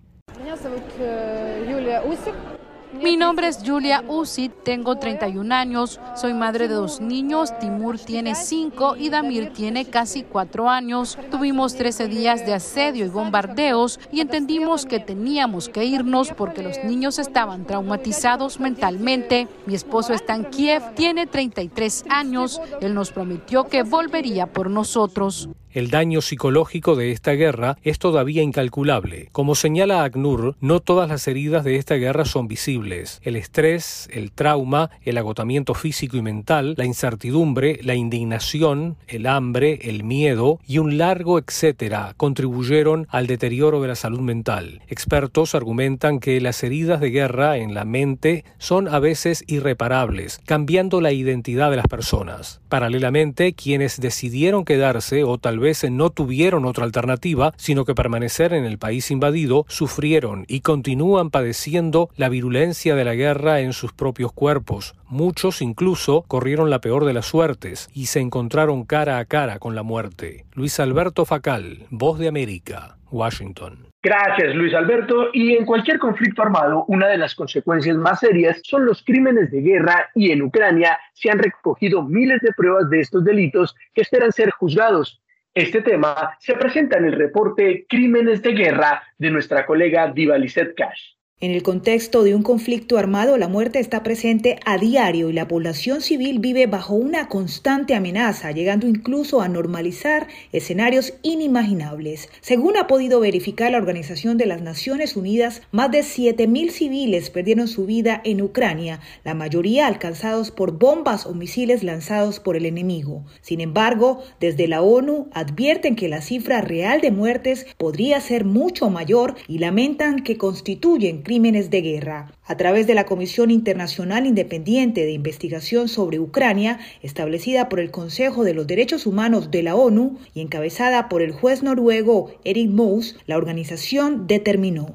Mi 3.03 3.16
nombre 3.16 3.48
es 3.48 3.59
Julia 3.66 4.05
Uzi, 4.07 4.48
tengo 4.48 4.96
31 4.96 5.53
años, 5.53 5.98
soy 6.14 6.34
madre 6.34 6.68
de 6.68 6.74
dos 6.74 7.00
niños, 7.00 7.53
Timur 7.59 7.98
tiene 7.98 8.36
5 8.36 8.94
y 8.96 9.09
Damir 9.09 9.53
tiene 9.53 9.86
casi 9.86 10.22
4 10.22 10.70
años. 10.70 11.18
Tuvimos 11.32 11.74
13 11.74 12.07
días 12.07 12.46
de 12.46 12.55
asedio 12.55 13.05
y 13.05 13.09
bombardeos 13.09 13.98
y 14.12 14.20
entendimos 14.20 14.86
que 14.86 15.00
teníamos 15.00 15.68
que 15.68 15.84
irnos 15.84 16.30
porque 16.30 16.62
los 16.62 16.84
niños 16.84 17.18
estaban 17.18 17.66
traumatizados 17.66 18.61
mentalmente. 18.61 19.48
Mi 19.66 19.74
esposo 19.74 20.12
está 20.12 20.36
en 20.36 20.44
Kiev, 20.44 20.94
tiene 20.94 21.26
33 21.26 22.05
años, 22.09 22.61
él 22.80 22.94
nos 22.94 23.11
prometió 23.11 23.66
que 23.66 23.82
volvería 23.82 24.46
por 24.46 24.70
nosotros. 24.70 25.48
El 25.72 25.88
daño 25.88 26.20
psicológico 26.20 26.96
de 26.96 27.12
esta 27.12 27.32
guerra 27.32 27.78
es 27.82 27.98
todavía 27.98 28.42
incalculable. 28.42 29.30
Como 29.32 29.54
señala 29.54 30.04
ACNUR, 30.04 30.54
no 30.60 30.80
todas 30.80 31.08
las 31.08 31.26
heridas 31.26 31.64
de 31.64 31.76
esta 31.76 31.94
guerra 31.94 32.26
son 32.26 32.46
visibles. 32.46 33.20
El 33.24 33.36
estrés, 33.36 34.06
el 34.12 34.32
trauma, 34.32 34.90
el 35.02 35.16
agotamiento 35.16 35.72
físico 35.72 36.18
y 36.18 36.22
mental, 36.22 36.74
la 36.76 36.84
incertidumbre, 36.84 37.80
la 37.82 37.94
indignación, 37.94 38.96
el 39.08 39.26
hambre, 39.26 39.78
el 39.84 40.04
miedo 40.04 40.60
y 40.66 40.76
un 40.76 40.98
largo 40.98 41.38
etcétera 41.38 42.12
contribuyeron 42.18 43.06
al 43.10 43.26
deterioro 43.26 43.80
de 43.80 43.88
la 43.88 43.94
salud 43.94 44.20
mental. 44.20 44.82
Expertos 44.88 45.54
argumentan 45.54 46.20
que 46.20 46.38
las 46.42 46.62
heridas 46.62 47.00
de 47.00 47.10
guerra 47.10 47.56
en 47.56 47.72
la 47.72 47.86
mente 47.86 48.44
son 48.58 48.88
a 48.88 48.98
veces 48.98 49.42
irreparables, 49.46 50.38
cambiando 50.44 51.00
la 51.00 51.12
identidad 51.12 51.70
de 51.70 51.76
las 51.76 51.88
personas. 51.88 52.60
Paralelamente, 52.68 53.54
quienes 53.54 53.98
decidieron 53.98 54.66
quedarse 54.66 55.24
o 55.24 55.38
tal 55.38 55.61
vez 55.62 55.82
no 55.90 56.10
tuvieron 56.10 56.66
otra 56.66 56.84
alternativa, 56.84 57.54
sino 57.56 57.86
que 57.86 57.94
permanecer 57.94 58.52
en 58.52 58.66
el 58.66 58.76
país 58.76 59.10
invadido, 59.10 59.64
sufrieron 59.68 60.44
y 60.48 60.60
continúan 60.60 61.30
padeciendo 61.30 62.10
la 62.16 62.28
virulencia 62.28 62.94
de 62.94 63.04
la 63.04 63.14
guerra 63.14 63.60
en 63.60 63.72
sus 63.72 63.94
propios 63.94 64.32
cuerpos. 64.32 64.94
Muchos 65.08 65.62
incluso 65.62 66.24
corrieron 66.28 66.68
la 66.68 66.80
peor 66.80 67.06
de 67.06 67.14
las 67.14 67.24
suertes 67.24 67.88
y 67.94 68.06
se 68.06 68.20
encontraron 68.20 68.84
cara 68.84 69.18
a 69.18 69.24
cara 69.24 69.58
con 69.58 69.74
la 69.74 69.82
muerte. 69.82 70.44
Luis 70.52 70.78
Alberto 70.80 71.24
Facal, 71.24 71.86
Voz 71.88 72.18
de 72.18 72.28
América, 72.28 72.98
Washington. 73.10 73.92
Gracias, 74.02 74.56
Luis 74.56 74.74
Alberto. 74.74 75.28
Y 75.32 75.54
en 75.54 75.64
cualquier 75.64 76.00
conflicto 76.00 76.42
armado, 76.42 76.84
una 76.88 77.06
de 77.06 77.18
las 77.18 77.36
consecuencias 77.36 77.96
más 77.96 78.18
serias 78.18 78.60
son 78.64 78.84
los 78.84 79.04
crímenes 79.04 79.52
de 79.52 79.60
guerra 79.60 80.10
y 80.14 80.32
en 80.32 80.42
Ucrania 80.42 80.98
se 81.12 81.30
han 81.30 81.38
recogido 81.38 82.02
miles 82.02 82.40
de 82.40 82.52
pruebas 82.56 82.90
de 82.90 83.00
estos 83.00 83.24
delitos 83.24 83.76
que 83.94 84.02
esperan 84.02 84.32
ser 84.32 84.50
juzgados. 84.50 85.20
Este 85.55 85.82
tema 85.82 86.34
se 86.38 86.55
presenta 86.55 86.96
en 86.96 87.05
el 87.05 87.12
reporte 87.12 87.84
Crímenes 87.86 88.40
de 88.40 88.53
Guerra 88.53 89.03
de 89.18 89.30
nuestra 89.30 89.66
colega 89.66 90.11
Diva 90.11 90.38
Lizette 90.38 90.74
Cash. 90.74 91.12
En 91.43 91.51
el 91.51 91.64
contexto 91.64 92.22
de 92.22 92.36
un 92.36 92.45
conflicto 92.45 92.99
armado, 92.99 93.36
la 93.36 93.49
muerte 93.49 93.80
está 93.80 94.05
presente 94.05 94.61
a 94.64 94.78
diario 94.78 95.28
y 95.28 95.32
la 95.32 95.49
población 95.49 96.01
civil 96.01 96.38
vive 96.38 96.68
bajo 96.68 96.95
una 96.95 97.26
constante 97.26 97.97
amenaza, 97.97 98.53
llegando 98.53 98.86
incluso 98.86 99.40
a 99.40 99.49
normalizar 99.49 100.28
escenarios 100.53 101.14
inimaginables. 101.22 102.28
Según 102.43 102.76
ha 102.76 102.86
podido 102.86 103.18
verificar 103.18 103.72
la 103.72 103.78
Organización 103.78 104.38
de 104.38 104.47
las 104.47 104.62
Naciones 104.62 105.16
Unidas, 105.16 105.62
más 105.72 105.90
de 105.90 106.03
7.000 106.03 106.70
civiles 106.70 107.28
perdieron 107.30 107.66
su 107.66 107.86
vida 107.86 108.20
en 108.24 108.40
Ucrania, 108.40 109.01
la 109.24 109.34
mayoría 109.34 109.88
alcanzados 109.88 110.53
por 110.53 110.78
bombas 110.78 111.26
o 111.26 111.34
misiles 111.34 111.82
lanzados 111.82 112.38
por 112.38 112.55
el 112.55 112.66
enemigo. 112.66 113.24
Sin 113.40 113.61
embargo, 113.61 114.22
desde 114.38 114.68
la 114.68 114.80
ONU 114.80 115.28
advierten 115.32 115.97
que 115.97 116.09
la 116.09 116.22
cifra 116.22 116.61
real 116.61 117.01
de 117.01 117.11
muertes 117.11 117.66
podría 117.78 118.20
ser 118.20 118.45
mucho 118.45 118.90
mayor 118.90 119.34
y 119.49 119.59
lamentan 119.59 120.22
que 120.22 120.38
constituyen 120.38 121.24
crímenes 121.33 121.70
de 121.70 121.80
guerra. 121.80 122.30
A 122.45 122.59
través 122.59 122.87
de 122.87 122.95
la 122.95 123.07
Comisión 123.07 123.51
Internacional 123.51 124.26
Independiente 124.26 125.07
de 125.07 125.12
Investigación 125.12 125.89
sobre 125.89 126.20
Ucrania, 126.20 126.78
establecida 127.01 127.70
por 127.70 127.80
el 127.80 127.91
Consejo 127.91 128.45
de 128.45 128.53
los 128.53 128.66
Derechos 128.66 129.07
Humanos 129.07 129.51
de 129.51 129.62
la 129.62 129.74
ONU 129.74 130.18
y 130.35 130.43
encabezada 130.43 131.09
por 131.09 131.22
el 131.22 131.33
juez 131.33 131.62
noruego 131.62 132.35
Erik 132.45 132.68
Moos, 132.68 133.16
la 133.24 133.39
organización 133.39 134.26
determinó. 134.26 134.95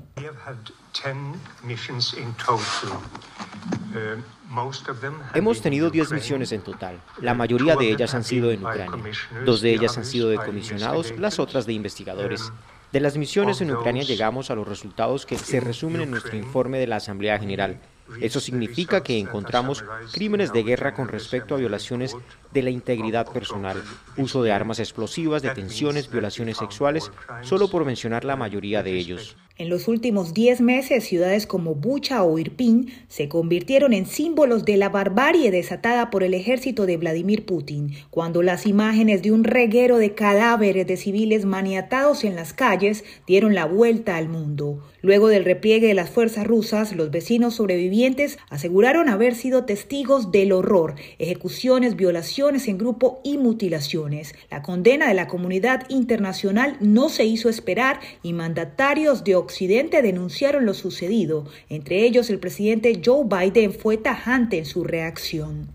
Hemos 5.34 5.62
tenido 5.64 5.90
10 5.90 6.12
misiones 6.12 6.52
en 6.52 6.62
total. 6.62 7.02
La 7.20 7.34
mayoría 7.34 7.76
de 7.76 7.90
ellas 7.90 8.14
han 8.14 8.24
sido 8.24 8.52
en 8.52 8.64
Ucrania. 8.64 9.12
Dos 9.44 9.62
de 9.62 9.74
ellas 9.74 9.98
han 9.98 10.06
sido 10.06 10.30
de 10.30 10.36
comisionados, 10.36 11.18
las 11.18 11.40
otras 11.40 11.66
de 11.66 11.74
investigadores. 11.74 12.52
De 12.92 13.02
las 13.02 13.18
misiones 13.18 13.60
en 13.62 13.72
Ucrania 13.72 14.04
llegamos 14.04 14.50
a 14.50 14.56
los 14.56 14.68
resultados 14.68 15.26
que 15.26 15.38
se 15.38 15.60
resumen 15.60 16.02
en 16.02 16.12
nuestro 16.12 16.38
informe 16.38 16.80
de 16.80 16.88
la 16.88 16.96
Asamblea 16.98 17.38
General. 17.38 17.80
Eso 18.22 18.40
significa 18.40 19.04
que 19.04 19.20
encontramos 19.20 19.84
crímenes 20.14 20.54
de 20.54 20.64
guerra 20.64 20.94
con 20.94 21.10
respecto 21.10 21.54
a 21.54 21.58
violaciones 21.58 22.16
de 22.58 22.64
la 22.64 22.72
integridad 22.72 23.32
personal, 23.32 23.84
uso 24.18 24.42
de 24.42 24.52
armas 24.52 24.80
explosivas, 24.80 25.44
detenciones, 25.44 26.10
violaciones 26.10 26.58
sexuales, 26.58 27.12
solo 27.44 27.70
por 27.70 27.86
mencionar 27.86 28.26
la 28.26 28.36
mayoría 28.36 28.82
de 28.82 28.98
ellos. 28.98 29.38
En 29.60 29.70
los 29.70 29.88
últimos 29.88 30.36
10 30.36 30.62
meses, 30.62 31.04
ciudades 31.04 31.48
como 31.48 31.74
Bucha 31.74 32.24
o 32.24 32.38
Irpin 32.38 32.92
se 33.08 33.28
convirtieron 33.28 33.92
en 33.92 34.06
símbolos 34.06 34.66
de 34.66 34.78
la 34.78 34.90
barbarie 34.90 35.50
desatada 35.50 36.12
por 36.12 36.24
el 36.24 36.36
ejército 36.36 36.86
de 36.86 36.98
Vladimir 36.98 37.44
Putin, 37.44 37.94
cuando 38.12 38.44
las 38.44 38.68
imágenes 38.68 39.24
de 39.24 39.32
un 39.32 39.44
reguero 39.44 39.98
de 39.98 40.14
cadáveres 40.14 40.86
de 40.86 40.96
civiles 40.96 41.46
maniatados 41.46 42.24
en 42.24 42.36
las 42.36 42.54
calles 42.54 43.04
dieron 43.26 43.56
la 43.56 43.66
vuelta 43.66 44.16
al 44.16 44.30
mundo. 44.30 44.84
Luego 45.02 45.28
del 45.28 45.44
repliegue 45.44 45.88
de 45.88 45.96
las 45.96 46.12
fuerzas 46.12 46.46
rusas, 46.46 46.96
los 46.96 47.10
vecinos 47.10 47.56
sobrevivientes 47.56 48.38
aseguraron 48.52 49.10
haber 49.10 49.34
sido 49.34 49.66
testigos 49.66 50.32
del 50.32 50.52
horror, 50.52 50.94
ejecuciones, 51.18 51.96
violaciones 51.96 52.28
en 52.48 52.78
grupo 52.78 53.20
y 53.24 53.38
mutilaciones. 53.38 54.34
La 54.50 54.62
condena 54.62 55.10
de 55.10 55.14
la 55.14 55.28
comunidad 55.28 55.84
internacional 55.90 56.78
no 56.80 57.10
se 57.10 57.26
hizo 57.26 57.50
esperar 57.50 58.00
y 58.24 58.32
mandatarios 58.32 59.26
de 59.26 59.36
Occidente 59.36 60.02
denunciaron 60.02 60.66
lo 60.66 60.74
sucedido. 60.74 61.46
Entre 61.70 62.06
ellos, 62.06 62.30
el 62.30 62.40
presidente 62.40 63.02
Joe 63.04 63.26
Biden 63.26 63.74
fue 63.74 63.98
tajante 63.98 64.58
en 64.58 64.66
su 64.66 64.86
reacción. 64.86 65.68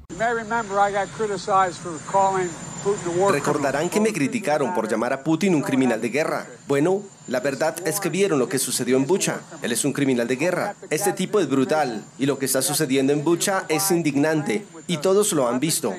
Recordarán 3.31 3.91
que 3.91 4.01
me 4.01 4.13
criticaron 4.13 4.75
por 4.75 4.89
llamar 4.89 5.13
a 5.13 5.23
Putin 5.23 5.55
un 5.55 5.63
criminal 5.63 6.01
de 6.01 6.09
guerra. 6.09 6.47
Bueno, 6.67 7.03
la 7.29 7.41
verdad 7.41 7.77
es 7.87 8.01
que 8.01 8.09
vieron 8.09 8.39
lo 8.39 8.49
que 8.49 8.59
sucedió 8.59 8.97
en 8.97 9.07
Bucha. 9.07 9.41
Él 9.63 9.73
es 9.73 9.85
un 9.85 9.93
criminal 9.93 10.27
de 10.27 10.37
guerra. 10.37 10.75
Este 10.91 11.13
tipo 11.13 11.39
es 11.39 11.49
brutal 11.49 12.03
y 12.19 12.27
lo 12.27 12.39
que 12.39 12.47
está 12.47 12.63
sucediendo 12.63 13.13
en 13.13 13.23
Bucha 13.25 13.67
es 13.69 13.91
indignante 13.91 14.65
y 14.87 14.97
todos 14.97 15.33
lo 15.33 15.49
han 15.49 15.61
visto. 15.61 15.95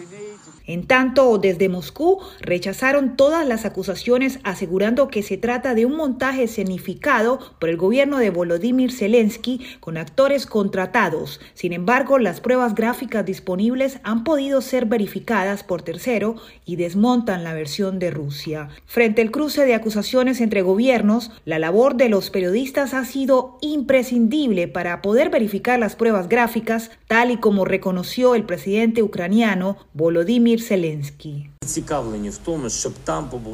En 0.66 0.88
tanto, 0.88 1.38
desde 1.38 1.68
Moscú 1.68 2.20
rechazaron 2.40 3.18
todas 3.18 3.46
las 3.46 3.66
acusaciones 3.66 4.40
asegurando 4.44 5.10
que 5.10 5.22
se 5.22 5.38
trata 5.38 5.74
de 5.74 5.86
un 5.86 5.98
montaje 5.98 6.44
escenificado 6.44 7.40
por 7.60 7.70
el 7.70 7.76
gobierno 7.76 8.18
de 8.18 8.30
Volodymyr 8.30 8.92
Zelensky 8.92 9.60
con 9.82 9.98
actores 9.98 10.46
contratados. 10.46 11.42
Sin 11.54 11.74
embargo, 11.74 12.18
las 12.18 12.40
pruebas 12.40 12.76
gráficas 12.76 13.26
disponibles 13.26 14.00
han 14.04 14.24
podido 14.24 14.62
ser 14.62 14.86
verificadas 14.86 15.64
por 15.64 15.82
tercero 15.82 16.36
y 16.66 16.78
desmontan 16.78 17.44
la 17.44 17.54
versión 17.54 18.00
de 18.00 18.12
Rusia. 18.12 18.70
Frente 18.86 19.22
al 19.22 19.32
cruce 19.32 19.66
de 19.66 19.74
acusaciones 19.74 20.40
entre 20.40 20.62
gobiernos, 20.62 21.32
la 21.44 21.60
labor 21.60 21.96
de 21.96 22.08
los 22.08 22.30
periodistas 22.30 22.94
ha 22.94 23.04
sido 23.04 23.58
imprescindible 23.62 24.70
para 24.70 25.02
poder 25.02 25.30
verificar 25.30 25.78
las 25.78 25.98
pruebas 25.98 26.30
gráficas, 26.30 26.92
tal 27.08 27.32
y 27.32 27.38
como 27.38 27.66
reconoció 27.66 28.36
el 28.36 28.44
presidente 28.44 29.04
ucraniano 29.04 29.78
Volodymyr 29.94 30.53
Zelensky. 30.62 31.50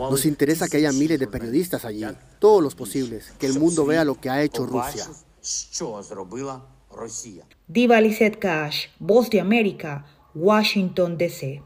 Nos 0.10 0.26
interesa 0.26 0.68
que 0.68 0.78
haya 0.78 0.92
miles 0.92 1.20
de 1.20 1.28
periodistas 1.28 1.86
allí, 1.86 2.06
todos 2.40 2.64
los 2.64 2.76
posibles, 2.76 3.32
que 3.40 3.46
el 3.46 3.60
mundo 3.60 3.86
vea 3.86 4.04
lo 4.04 4.16
que 4.16 4.30
ha 4.30 4.42
hecho 4.42 4.66
Rusia. 4.66 5.08
Diva 7.68 8.02
Lizette 8.02 8.40
Cash, 8.40 8.88
Voz 9.00 9.30
de 9.30 9.40
América, 9.40 10.06
Washington, 10.34 11.18
D.C. 11.18 11.62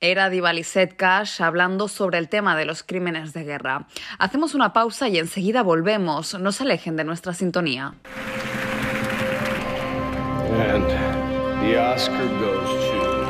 Era 0.00 0.30
Diva 0.30 0.52
Lizette 0.52 0.96
Cash 0.96 1.42
hablando 1.42 1.88
sobre 1.88 2.18
el 2.18 2.28
tema 2.28 2.56
de 2.56 2.64
los 2.64 2.84
crímenes 2.84 3.32
de 3.32 3.42
guerra. 3.42 3.88
Hacemos 4.18 4.54
una 4.54 4.72
pausa 4.72 5.08
y 5.08 5.18
enseguida 5.18 5.62
volvemos. 5.62 6.38
No 6.38 6.52
se 6.52 6.62
alejen 6.62 6.94
de 6.94 7.04
nuestra 7.04 7.34
sintonía. 7.34 7.94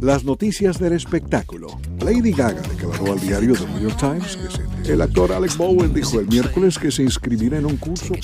Las 0.00 0.24
noticias 0.24 0.78
del 0.78 0.92
espectáculo. 0.92 1.66
Lady 2.04 2.30
Gaga 2.30 2.62
declaró 2.62 3.14
al 3.14 3.20
diario 3.20 3.54
The 3.54 3.66
New 3.66 3.88
York 3.88 3.96
Times 3.98 4.36
que 4.36 4.84
se... 4.86 4.92
el 4.92 5.02
actor 5.02 5.32
Alex 5.32 5.58
Bowen 5.58 5.92
dijo 5.92 6.20
el 6.20 6.28
miércoles 6.28 6.78
que 6.78 6.92
se 6.92 7.02
inscribirá 7.02 7.58
en 7.58 7.66
un 7.66 7.76
curso 7.78 8.14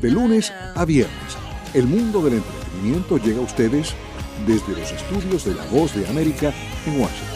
de 0.00 0.10
lunes 0.10 0.52
a 0.74 0.84
viernes. 0.84 1.38
El 1.72 1.86
mundo 1.86 2.20
del 2.20 2.34
entretenimiento 2.34 3.18
llega 3.18 3.38
a 3.38 3.42
ustedes 3.42 3.94
desde 4.44 4.72
los 4.72 4.90
estudios 4.90 5.44
de 5.44 5.54
La 5.54 5.64
Voz 5.66 5.94
de 5.94 6.04
América 6.08 6.52
en 6.84 7.00
Washington. 7.00 7.34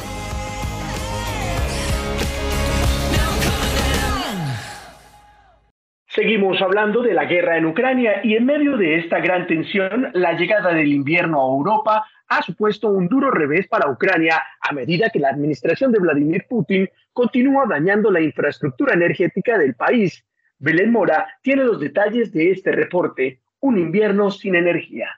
Seguimos 6.08 6.60
hablando 6.60 7.00
de 7.02 7.14
la 7.14 7.26
guerra 7.26 7.58
en 7.58 7.66
Ucrania 7.66 8.22
y 8.24 8.34
en 8.34 8.44
medio 8.44 8.76
de 8.76 8.96
esta 8.96 9.20
gran 9.20 9.46
tensión, 9.46 10.08
la 10.14 10.32
llegada 10.32 10.74
del 10.74 10.88
invierno 10.88 11.40
a 11.40 11.56
Europa 11.56 12.06
ha 12.28 12.42
supuesto 12.42 12.88
un 12.90 13.08
duro 13.08 13.30
revés 13.30 13.66
para 13.68 13.90
Ucrania 13.90 14.42
a 14.60 14.72
medida 14.72 15.10
que 15.10 15.18
la 15.18 15.30
administración 15.30 15.92
de 15.92 15.98
Vladimir 15.98 16.46
Putin 16.48 16.88
continúa 17.12 17.66
dañando 17.66 18.10
la 18.10 18.20
infraestructura 18.20 18.94
energética 18.94 19.58
del 19.58 19.74
país. 19.74 20.24
Belén 20.58 20.92
Mora 20.92 21.26
tiene 21.42 21.64
los 21.64 21.80
detalles 21.80 22.32
de 22.32 22.50
este 22.50 22.72
reporte, 22.72 23.40
un 23.60 23.78
invierno 23.78 24.30
sin 24.30 24.54
energía. 24.54 25.08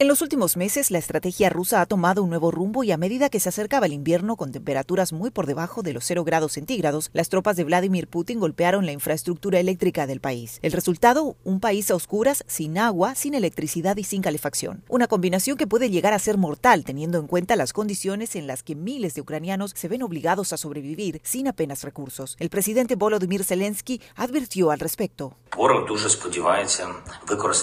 En 0.00 0.06
los 0.06 0.22
últimos 0.22 0.56
meses, 0.56 0.92
la 0.92 0.98
estrategia 0.98 1.50
rusa 1.50 1.80
ha 1.80 1.86
tomado 1.86 2.22
un 2.22 2.30
nuevo 2.30 2.52
rumbo 2.52 2.84
y 2.84 2.92
a 2.92 2.96
medida 2.96 3.30
que 3.30 3.40
se 3.40 3.48
acercaba 3.48 3.86
el 3.86 3.92
invierno 3.92 4.36
con 4.36 4.52
temperaturas 4.52 5.12
muy 5.12 5.30
por 5.30 5.46
debajo 5.46 5.82
de 5.82 5.92
los 5.92 6.04
0 6.04 6.22
grados 6.22 6.52
centígrados, 6.52 7.10
las 7.14 7.30
tropas 7.30 7.56
de 7.56 7.64
Vladimir 7.64 8.06
Putin 8.06 8.38
golpearon 8.38 8.86
la 8.86 8.92
infraestructura 8.92 9.58
eléctrica 9.58 10.06
del 10.06 10.20
país. 10.20 10.60
El 10.62 10.70
resultado, 10.70 11.34
un 11.42 11.58
país 11.58 11.90
a 11.90 11.96
oscuras, 11.96 12.44
sin 12.46 12.78
agua, 12.78 13.16
sin 13.16 13.34
electricidad 13.34 13.96
y 13.96 14.04
sin 14.04 14.22
calefacción. 14.22 14.84
Una 14.88 15.08
combinación 15.08 15.56
que 15.56 15.66
puede 15.66 15.90
llegar 15.90 16.12
a 16.12 16.20
ser 16.20 16.38
mortal 16.38 16.84
teniendo 16.84 17.18
en 17.18 17.26
cuenta 17.26 17.56
las 17.56 17.72
condiciones 17.72 18.36
en 18.36 18.46
las 18.46 18.62
que 18.62 18.76
miles 18.76 19.14
de 19.14 19.22
ucranianos 19.22 19.72
se 19.74 19.88
ven 19.88 20.04
obligados 20.04 20.52
a 20.52 20.58
sobrevivir 20.58 21.20
sin 21.24 21.48
apenas 21.48 21.82
recursos. 21.82 22.36
El 22.38 22.50
presidente 22.50 22.94
Volodymyr 22.94 23.42
Zelensky 23.42 24.00
advirtió 24.14 24.70
al 24.70 24.78
respecto. 24.78 25.34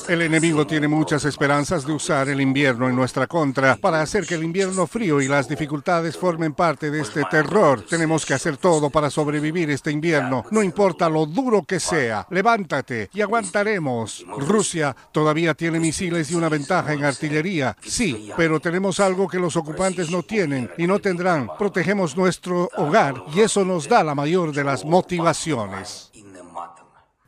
El 0.10 0.22
enemigo 0.22 0.68
tiene 0.68 0.90
muchas 0.90 1.24
esperanzas 1.24 1.88
de 1.88 1.94
usar 1.94 2.25
el 2.34 2.42
invierno 2.42 2.90
en 2.90 2.96
nuestra 2.96 3.28
contra 3.28 3.76
para 3.76 4.02
hacer 4.02 4.26
que 4.26 4.36
el 4.36 4.44
invierno 4.44 4.88
frío 4.88 5.22
y 5.22 5.28
las 5.28 5.48
dificultades 5.48 6.18
formen 6.18 6.54
parte 6.54 6.92
de 6.92 7.02
este 7.02 7.24
terror. 7.30 7.86
Tenemos 7.90 8.26
que 8.26 8.34
hacer 8.34 8.58
todo 8.58 8.90
para 8.90 9.10
sobrevivir 9.10 9.70
este 9.70 9.92
invierno, 9.92 10.46
no 10.52 10.64
importa 10.64 11.10
lo 11.10 11.26
duro 11.26 11.64
que 11.64 11.80
sea. 11.80 12.26
Levántate 12.30 13.10
y 13.14 13.22
aguantaremos. 13.22 14.26
Rusia 14.38 14.96
todavía 15.12 15.54
tiene 15.54 15.80
misiles 15.80 16.32
y 16.32 16.36
una 16.36 16.50
ventaja 16.50 16.94
en 16.94 17.04
artillería, 17.04 17.76
sí, 17.82 18.32
pero 18.38 18.60
tenemos 18.60 19.00
algo 19.00 19.28
que 19.28 19.40
los 19.40 19.56
ocupantes 19.56 20.10
no 20.10 20.24
tienen 20.24 20.70
y 20.78 20.88
no 20.88 21.00
tendrán. 21.00 21.50
Protegemos 21.58 22.16
nuestro 22.18 22.70
hogar 22.78 23.16
y 23.34 23.42
eso 23.42 23.64
nos 23.66 23.88
da 23.88 24.04
la 24.04 24.16
mayor 24.16 24.54
de 24.54 24.64
las 24.64 24.86
motivaciones. 24.86 26.12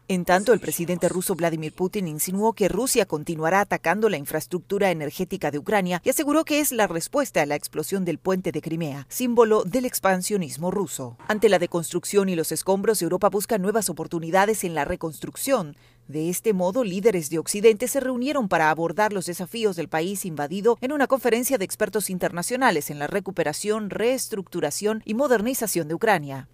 En 0.10 0.24
tanto, 0.24 0.53
el 0.53 0.62
presidente 0.62 1.10
ruso 1.10 1.36
Vladimir 1.36 1.74
Putin 1.74 2.08
insinuó 2.08 2.53
que 2.53 2.70
Rusia 2.70 3.05
continuará 3.05 3.60
atacando 3.60 4.08
la 4.08 4.16
infraestructura 4.16 4.89
energética 4.89 5.51
de 5.51 5.58
Ucrania 5.58 6.01
y 6.05 6.10
aseguró 6.10 6.45
que 6.45 6.62
es 6.62 6.72
la 6.72 6.88
respuesta 6.88 7.41
a 7.41 7.45
la 7.45 7.55
explosión 7.55 8.05
del 8.05 8.18
puente 8.18 8.53
de 8.53 8.62
Crimea, 8.62 9.05
símbolo 9.10 9.66
del 9.66 9.84
expansionismo 9.84 10.72
ruso. 10.72 11.18
Ante 11.28 11.49
la 11.49 11.60
deconstrucción 11.60 12.30
y 12.30 12.38
los 12.38 12.53
escombros, 12.53 13.01
Europa 13.01 13.28
busca 13.28 13.58
nuevas 13.58 13.89
oportunidades 13.89 14.64
en 14.64 14.76
la 14.76 14.86
reconstrucción. 14.86 15.76
De 16.08 16.30
este 16.30 16.53
modo, 16.53 16.86
líderes 16.86 17.30
de 17.30 17.39
Occidente 17.39 17.89
se 17.89 17.99
reunieron 17.99 18.47
para 18.47 18.70
abordar 18.70 19.12
los 19.12 19.26
desafíos 19.26 19.76
del 19.76 19.89
país 19.89 20.24
invadido 20.24 20.78
en 20.80 20.93
una 20.93 21.08
conferencia 21.08 21.58
de 21.58 21.66
expertos 21.66 22.10
internacionales 22.10 22.89
en 22.89 22.99
la 22.99 23.08
recuperación, 23.08 23.89
reestructuración 23.89 25.01
y 25.03 25.16
modernización 25.16 25.89
de 25.89 25.95
Ucrania. 25.95 26.47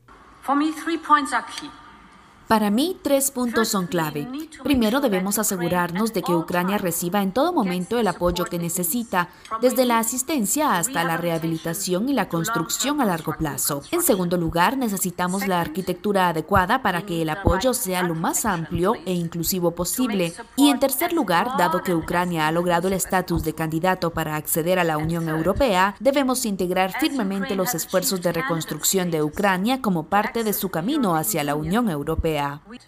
Para 2.47 2.69
mí, 2.69 2.97
tres 3.01 3.31
puntos 3.31 3.69
son 3.69 3.87
clave. 3.87 4.27
Primero, 4.63 5.01
debemos 5.01 5.39
asegurarnos 5.39 6.13
de 6.13 6.21
que 6.21 6.33
Ucrania 6.33 6.77
reciba 6.77 7.21
en 7.21 7.31
todo 7.31 7.53
momento 7.53 7.97
el 7.97 8.07
apoyo 8.07 8.45
que 8.45 8.59
necesita, 8.59 9.29
desde 9.61 9.85
la 9.85 9.99
asistencia 9.99 10.77
hasta 10.77 11.03
la 11.03 11.17
rehabilitación 11.17 12.09
y 12.09 12.13
la 12.13 12.29
construcción 12.29 13.01
a 13.01 13.05
largo 13.05 13.35
plazo. 13.37 13.81
En 13.91 14.01
segundo 14.01 14.37
lugar, 14.37 14.77
necesitamos 14.77 15.47
la 15.47 15.61
arquitectura 15.61 16.29
adecuada 16.29 16.81
para 16.81 17.05
que 17.05 17.21
el 17.21 17.29
apoyo 17.29 17.73
sea 17.73 18.03
lo 18.03 18.15
más 18.15 18.45
amplio 18.45 18.95
e 19.05 19.13
inclusivo 19.13 19.71
posible. 19.71 20.33
Y 20.55 20.69
en 20.69 20.79
tercer 20.79 21.13
lugar, 21.13 21.57
dado 21.57 21.81
que 21.81 21.95
Ucrania 21.95 22.47
ha 22.47 22.51
logrado 22.51 22.87
el 22.87 22.93
estatus 22.93 23.43
de 23.43 23.53
candidato 23.53 24.11
para 24.11 24.35
acceder 24.35 24.79
a 24.79 24.83
la 24.83 24.97
Unión 24.97 25.29
Europea, 25.29 25.95
debemos 25.99 26.45
integrar 26.45 26.93
firmemente 26.99 27.55
los 27.55 27.73
esfuerzos 27.73 28.21
de 28.21 28.33
reconstrucción 28.33 29.11
de 29.11 29.23
Ucrania 29.23 29.81
como 29.81 30.03
parte 30.03 30.43
de 30.43 30.53
su 30.53 30.69
camino 30.69 31.15
hacia 31.15 31.43
la 31.43 31.55
Unión 31.55 31.89
Europea. 31.89 32.32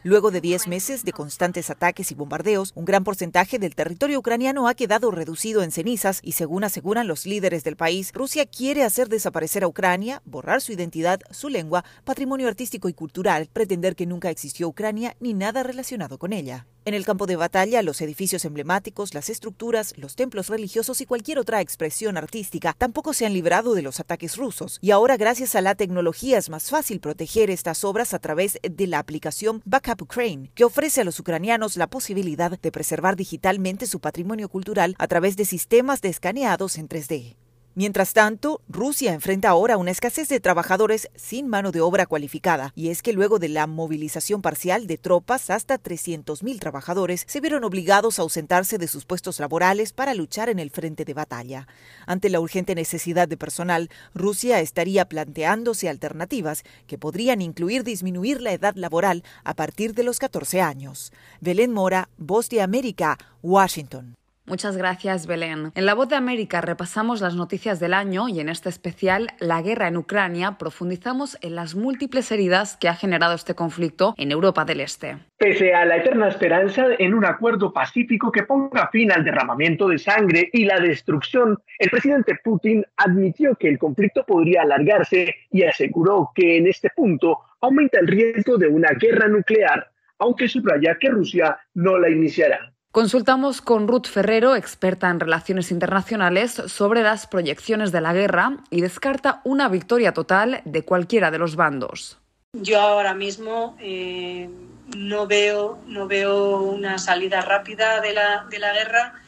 Luego 0.04 0.32
de 0.32 0.42
10 0.42 0.68
meses 0.68 1.04
de 1.04 1.12
constantes 1.12 1.70
ataques 1.70 2.12
y 2.12 2.16
bombardeos, 2.16 2.72
un 2.76 2.86
gran 2.86 3.04
porcentaje 3.04 3.60
del 3.60 3.76
territorio 3.76 4.20
ucraniano 4.20 4.68
ha 4.68 4.74
quedado 4.74 5.12
reducido 5.12 5.64
en 5.64 5.72
cenizas 5.72 6.20
y 6.24 6.34
según 6.34 6.64
aseguran 6.64 7.08
los 7.08 7.26
líderes 7.26 7.64
del 7.64 7.76
país, 7.76 8.12
Rusia 8.14 8.46
quiere 8.46 8.84
hacer 8.84 9.10
desaparecer 9.10 9.64
a 9.64 9.68
Ucrania, 9.68 10.22
borrar 10.26 10.62
su 10.62 10.72
identidad, 10.72 11.20
su 11.32 11.50
lengua, 11.50 11.86
patrimonio 12.04 12.48
artístico 12.48 12.90
y 12.90 12.94
cultural, 12.94 13.50
pretender 13.52 13.96
que 13.96 14.06
nunca 14.06 14.30
existió 14.30 14.68
Ucrania 14.68 15.16
ni 15.20 15.34
nada 15.34 15.64
relacionado 15.64 16.18
con 16.18 16.34
ella. 16.34 16.68
En 16.88 16.94
el 16.94 17.04
campo 17.04 17.26
de 17.26 17.36
batalla, 17.36 17.82
los 17.82 18.00
edificios 18.02 18.46
emblemáticos, 18.46 19.16
las 19.16 19.32
estructuras, 19.32 19.96
los 19.98 20.16
templos 20.16 20.50
religiosos 20.50 21.02
y 21.02 21.08
cualquier 21.08 21.40
otra 21.40 21.60
expresión 21.60 22.16
artística 22.16 22.76
tampoco 22.78 23.16
se 23.16 23.26
han 23.26 23.34
librado 23.34 23.74
de 23.74 23.82
los 23.82 24.00
ataques 24.00 24.38
rusos. 24.38 24.78
Y 24.82 24.92
ahora, 24.92 25.18
gracias 25.18 25.56
a 25.56 25.62
la 25.62 25.74
tecnología, 25.74 26.38
es 26.38 26.52
más 26.52 26.70
fácil 26.70 27.00
proteger 27.00 27.50
estas 27.50 27.84
obras 27.84 28.14
a 28.14 28.20
través 28.20 28.60
de 28.62 28.86
la 28.86 29.00
aplicación 29.00 29.64
Backup 29.66 30.04
Ukraine, 30.04 30.52
que 30.54 30.64
ofrece 30.64 31.02
a 31.02 31.06
los 31.06 31.20
ucranianos 31.20 31.76
la 31.76 31.88
posibilidad 31.88 32.60
de 32.60 32.72
preservar 32.72 33.16
digitalmente 33.16 33.88
su 33.88 34.00
patrimonio 34.00 34.48
cultural 34.48 34.94
a 35.00 35.08
través 35.08 35.38
de 35.38 35.46
sistemas 35.46 36.02
de 36.02 36.10
escaneados 36.10 36.78
en 36.78 36.88
3D. 36.88 37.36
Mientras 37.78 38.14
tanto, 38.14 38.62
Rusia 38.70 39.14
enfrenta 39.14 39.50
ahora 39.50 39.76
una 39.76 39.92
escasez 39.92 40.30
de 40.30 40.40
trabajadores 40.40 41.10
sin 41.14 41.50
mano 41.50 41.74
de 41.74 41.82
obra 41.82 42.06
cualificada, 42.06 42.72
y 42.74 42.88
es 42.88 43.02
que 43.02 43.12
luego 43.12 43.38
de 43.38 43.50
la 43.50 43.68
movilización 43.68 44.42
parcial 44.42 44.88
de 44.88 44.98
tropas, 44.98 45.50
hasta 45.50 45.78
300.000 45.78 46.58
trabajadores 46.58 47.26
se 47.28 47.42
vieron 47.42 47.66
obligados 47.66 48.18
a 48.18 48.22
ausentarse 48.22 48.78
de 48.78 48.88
sus 48.88 49.04
puestos 49.04 49.42
laborales 49.42 49.92
para 49.92 50.14
luchar 50.14 50.48
en 50.48 50.60
el 50.60 50.70
frente 50.70 51.04
de 51.04 51.14
batalla. 51.14 51.68
Ante 52.08 52.30
la 52.30 52.40
urgente 52.40 52.76
necesidad 52.76 53.28
de 53.28 53.36
personal, 53.36 53.90
Rusia 54.14 54.62
estaría 54.62 55.10
planteándose 55.10 55.90
alternativas 55.90 56.64
que 56.88 56.98
podrían 56.98 57.42
incluir 57.42 57.84
disminuir 57.84 58.40
la 58.40 58.54
edad 58.54 58.76
laboral 58.76 59.22
a 59.44 59.54
partir 59.54 59.94
de 59.94 60.04
los 60.04 60.20
14 60.20 60.62
años. 60.62 61.12
Belén 61.42 61.74
Mora, 61.74 62.08
Voz 62.18 62.48
de 62.48 62.62
América, 62.62 63.18
Washington. 63.44 64.16
Muchas 64.48 64.78
gracias, 64.78 65.26
Belén. 65.26 65.72
En 65.74 65.86
La 65.88 65.96
Voz 65.96 66.08
de 66.08 66.16
América 66.16 66.62
repasamos 66.62 67.20
las 67.20 67.36
noticias 67.36 67.80
del 67.80 67.96
año 67.96 68.30
y 68.30 68.40
en 68.40 68.48
este 68.48 68.70
especial, 68.70 69.30
la 69.40 69.64
guerra 69.64 69.88
en 69.88 69.98
Ucrania, 69.98 70.58
profundizamos 70.60 71.40
en 71.42 71.56
las 71.56 71.74
múltiples 71.74 72.32
heridas 72.32 72.78
que 72.78 72.88
ha 72.88 72.94
generado 72.94 73.34
este 73.34 73.56
conflicto 73.56 74.14
en 74.18 74.32
Europa 74.32 74.64
del 74.64 74.82
Este. 74.82 75.18
Pese 75.38 75.74
a 75.74 75.84
la 75.86 75.98
eterna 75.98 76.28
esperanza 76.28 76.86
en 77.00 77.16
un 77.16 77.26
acuerdo 77.26 77.74
pacífico 77.74 78.32
que 78.32 78.44
ponga 78.44 78.88
fin 78.92 79.12
al 79.12 79.24
derramamiento 79.24 79.88
de 79.88 79.98
sangre 79.98 80.52
y 80.54 80.66
la 80.66 80.80
destrucción, 80.80 81.58
el 81.80 81.90
presidente 81.90 82.40
Putin 82.44 82.86
admitió 82.98 83.56
que 83.56 83.70
el 83.70 83.80
conflicto 83.80 84.24
podría 84.28 84.62
alargarse 84.62 85.34
y 85.50 85.64
aseguró 85.64 86.32
que 86.36 86.58
en 86.58 86.68
este 86.68 86.92
punto 86.96 87.40
aumenta 87.62 88.00
el 88.00 88.08
riesgo 88.08 88.58
de 88.58 88.68
una 88.68 88.90
guerra 88.92 89.28
nuclear, 89.28 89.90
aunque 90.20 90.48
subraya 90.48 90.98
que 91.00 91.10
Rusia 91.10 91.58
no 91.74 91.98
la 91.98 92.12
iniciará. 92.12 92.75
Consultamos 92.96 93.60
con 93.60 93.90
Ruth 93.90 94.06
Ferrero, 94.06 94.56
experta 94.56 95.10
en 95.10 95.20
relaciones 95.20 95.70
internacionales, 95.70 96.54
sobre 96.68 97.04
las 97.04 97.28
proyecciones 97.28 97.92
de 97.92 98.00
la 98.00 98.14
guerra 98.14 98.56
y 98.70 98.80
descarta 98.80 99.42
una 99.44 99.68
victoria 99.68 100.14
total 100.14 100.62
de 100.64 100.86
cualquiera 100.86 101.30
de 101.30 101.38
los 101.38 101.58
bandos. 101.58 102.18
Yo 102.54 102.80
ahora 102.80 103.14
mismo 103.14 103.76
eh, 103.82 104.50
no, 104.96 105.28
veo, 105.28 105.78
no 105.88 106.08
veo 106.08 106.62
una 106.62 106.98
salida 106.98 107.42
rápida 107.42 108.00
de 108.00 108.14
la, 108.14 108.46
de 108.50 108.60
la 108.60 108.72
guerra 108.72 109.22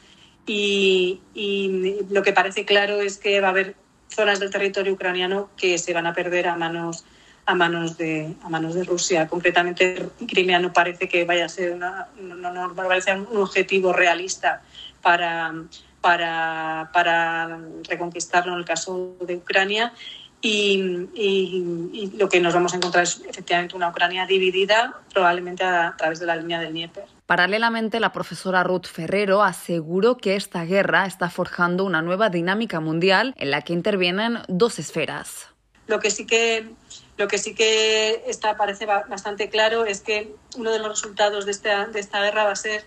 y, 0.46 1.20
y 1.34 2.06
lo 2.10 2.24
que 2.24 2.32
parece 2.32 2.64
claro 2.64 3.02
es 3.02 3.18
que 3.18 3.42
va 3.42 3.48
a 3.48 3.52
haber 3.52 3.76
zonas 4.08 4.40
del 4.40 4.50
territorio 4.50 4.94
ucraniano 4.94 5.50
que 5.58 5.78
se 5.78 5.92
van 5.92 6.08
a 6.08 6.14
perder 6.14 6.48
a 6.48 6.56
manos 6.56 7.04
a 7.48 7.56
manos 7.56 7.98
de, 7.98 8.36
a 8.44 8.50
manos 8.50 8.76
de 8.76 8.84
Rusia. 8.84 9.28
Concretamente, 9.28 10.10
Crimea 10.28 10.60
no 10.60 10.74
parece 10.74 11.08
que 11.08 11.24
vaya 11.24 11.46
a 11.46 11.50
ser 11.50 11.72
una, 11.72 12.10
no, 12.20 12.52
no, 12.52 12.76
parece 12.76 13.14
un 13.14 13.38
objetivo 13.38 13.94
realista 13.94 14.62
para, 15.02 15.54
para, 16.02 16.90
para 16.94 17.58
reconquistarlo 17.88 18.52
en 18.52 18.60
el 18.60 18.66
caso 18.66 19.16
de 19.22 19.38
Ucrania. 19.38 19.94
Y, 20.42 21.08
y, 21.16 22.12
lo 22.18 22.28
que 22.28 22.42
nos 22.42 22.54
vamos 22.54 22.74
a 22.74 22.76
encontrar 22.76 23.06
es 23.06 23.22
efectivamente 23.28 23.76
una 23.78 23.90
Ucrania 23.90 24.26
dividida, 24.26 25.00
probablemente 25.12 25.64
a, 25.64 25.96
través 25.98 26.20
de 26.20 26.26
la 26.26 26.36
línea 26.36 26.60
del 26.60 26.72
Dnieper. 26.72 27.06
Paralelamente, 27.26 28.02
la 28.02 28.12
profesora 28.12 28.62
Ruth 28.64 28.86
Ferrero 28.86 29.42
aseguró 29.42 30.18
que 30.18 30.36
esta 30.36 30.66
guerra 30.66 31.06
está 31.06 31.30
forjando 31.30 31.86
una 31.86 32.02
nueva 32.02 32.30
dinámica 32.30 32.82
mundial 32.82 33.34
en 33.38 33.52
la 33.52 33.62
que 33.62 33.72
intervienen 33.72 34.40
dos 34.50 34.80
esferas. 34.80 35.48
Lo 35.88 36.00
que 36.00 36.12
sí 36.12 36.28
que 36.28 36.68
lo 37.18 37.28
que 37.28 37.38
sí 37.40 37.56
que 37.56 38.24
está, 38.28 38.56
parece 38.58 38.86
bastante 38.86 39.50
claro 39.50 39.86
es 39.86 40.02
que 40.02 40.36
uno 40.56 40.72
de 40.72 40.80
los 40.80 40.90
resultados 40.90 41.46
de 41.46 41.52
esta, 41.52 41.88
de 41.88 42.00
esta 42.00 42.22
guerra 42.22 42.44
va 42.44 42.52
a 42.52 42.56
ser 42.56 42.86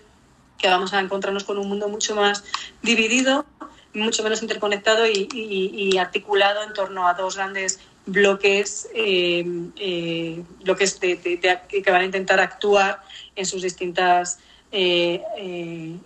que 0.57 0.67
vamos 0.69 0.93
a 0.93 0.99
encontrarnos 0.99 1.43
con 1.43 1.57
un 1.57 1.67
mundo 1.67 1.89
mucho 1.89 2.15
más 2.15 2.43
dividido, 2.81 3.45
mucho 3.93 4.23
menos 4.23 4.41
interconectado 4.41 5.05
y, 5.05 5.97
articulado 5.97 6.63
en 6.63 6.73
torno 6.73 7.07
a 7.07 7.13
dos 7.13 7.35
grandes 7.35 7.79
bloques, 8.05 8.87
eh, 8.95 9.45
eh, 9.77 10.43
bloques 10.63 10.95
que 10.95 11.83
van 11.87 12.01
a 12.01 12.05
intentar 12.05 12.39
actuar 12.39 13.01
en 13.35 13.45
sus 13.45 13.61
distintas 13.63 14.39
eh, 14.71 15.21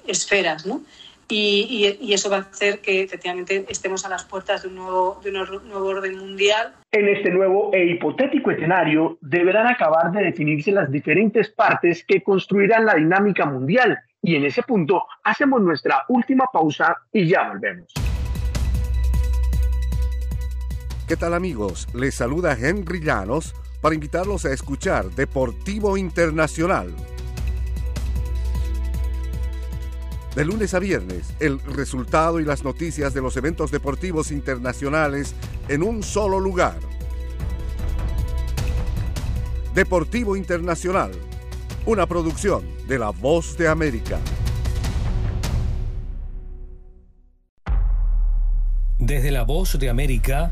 esferas. 0.07 0.65
¿no? 0.65 0.81
Y, 1.27 2.13
eso 2.13 2.29
va 2.29 2.37
a 2.37 2.39
hacer 2.41 2.79
que 2.79 3.01
efectivamente 3.01 3.65
estemos 3.67 4.05
a 4.05 4.09
las 4.09 4.25
puertas 4.25 4.61
de 4.61 4.67
un, 4.67 4.75
nuevo, 4.75 5.19
de 5.23 5.31
un 5.31 5.69
nuevo 5.69 5.87
orden 5.87 6.17
mundial. 6.17 6.73
En 6.91 7.07
este 7.07 7.31
nuevo 7.31 7.71
e 7.73 7.85
hipotético 7.85 8.51
escenario 8.51 9.17
deberán 9.21 9.67
acabar 9.67 10.11
de 10.11 10.23
definirse 10.23 10.71
las 10.71 10.91
diferentes 10.91 11.49
partes 11.49 12.05
que 12.05 12.21
construirán 12.21 12.85
la 12.85 12.95
dinámica 12.95 13.45
mundial 13.45 13.97
y 14.21 14.35
en 14.35 14.45
ese 14.45 14.63
punto 14.63 15.05
hacemos 15.23 15.61
nuestra 15.61 16.03
última 16.09 16.45
pausa 16.51 16.95
y 17.11 17.27
ya 17.27 17.49
volvemos. 17.49 17.85
¿Qué 21.07 21.15
tal 21.15 21.35
amigos? 21.35 21.87
Les 21.93 22.15
saluda 22.15 22.57
Henry 22.59 22.99
Llanos 22.99 23.53
para 23.81 23.93
invitarlos 23.93 24.45
a 24.45 24.53
escuchar 24.53 25.05
Deportivo 25.11 25.97
Internacional. 25.97 26.91
De 30.35 30.43
lunes 30.43 30.73
a 30.73 30.79
viernes, 30.79 31.33
el 31.39 31.61
resultado 31.61 32.41
y 32.41 32.43
las 32.43 32.65
noticias 32.65 33.13
de 33.13 33.21
los 33.21 33.37
eventos 33.37 33.71
deportivos 33.71 34.31
internacionales 34.31 35.33
en 35.69 35.81
un 35.81 36.03
solo 36.03 36.41
lugar. 36.41 36.77
Deportivo 39.73 40.35
Internacional, 40.35 41.11
una 41.85 42.05
producción 42.05 42.65
de 42.85 42.99
La 42.99 43.11
Voz 43.11 43.57
de 43.57 43.69
América. 43.69 44.19
Desde 48.99 49.31
La 49.31 49.43
Voz 49.43 49.79
de 49.79 49.89
América, 49.89 50.51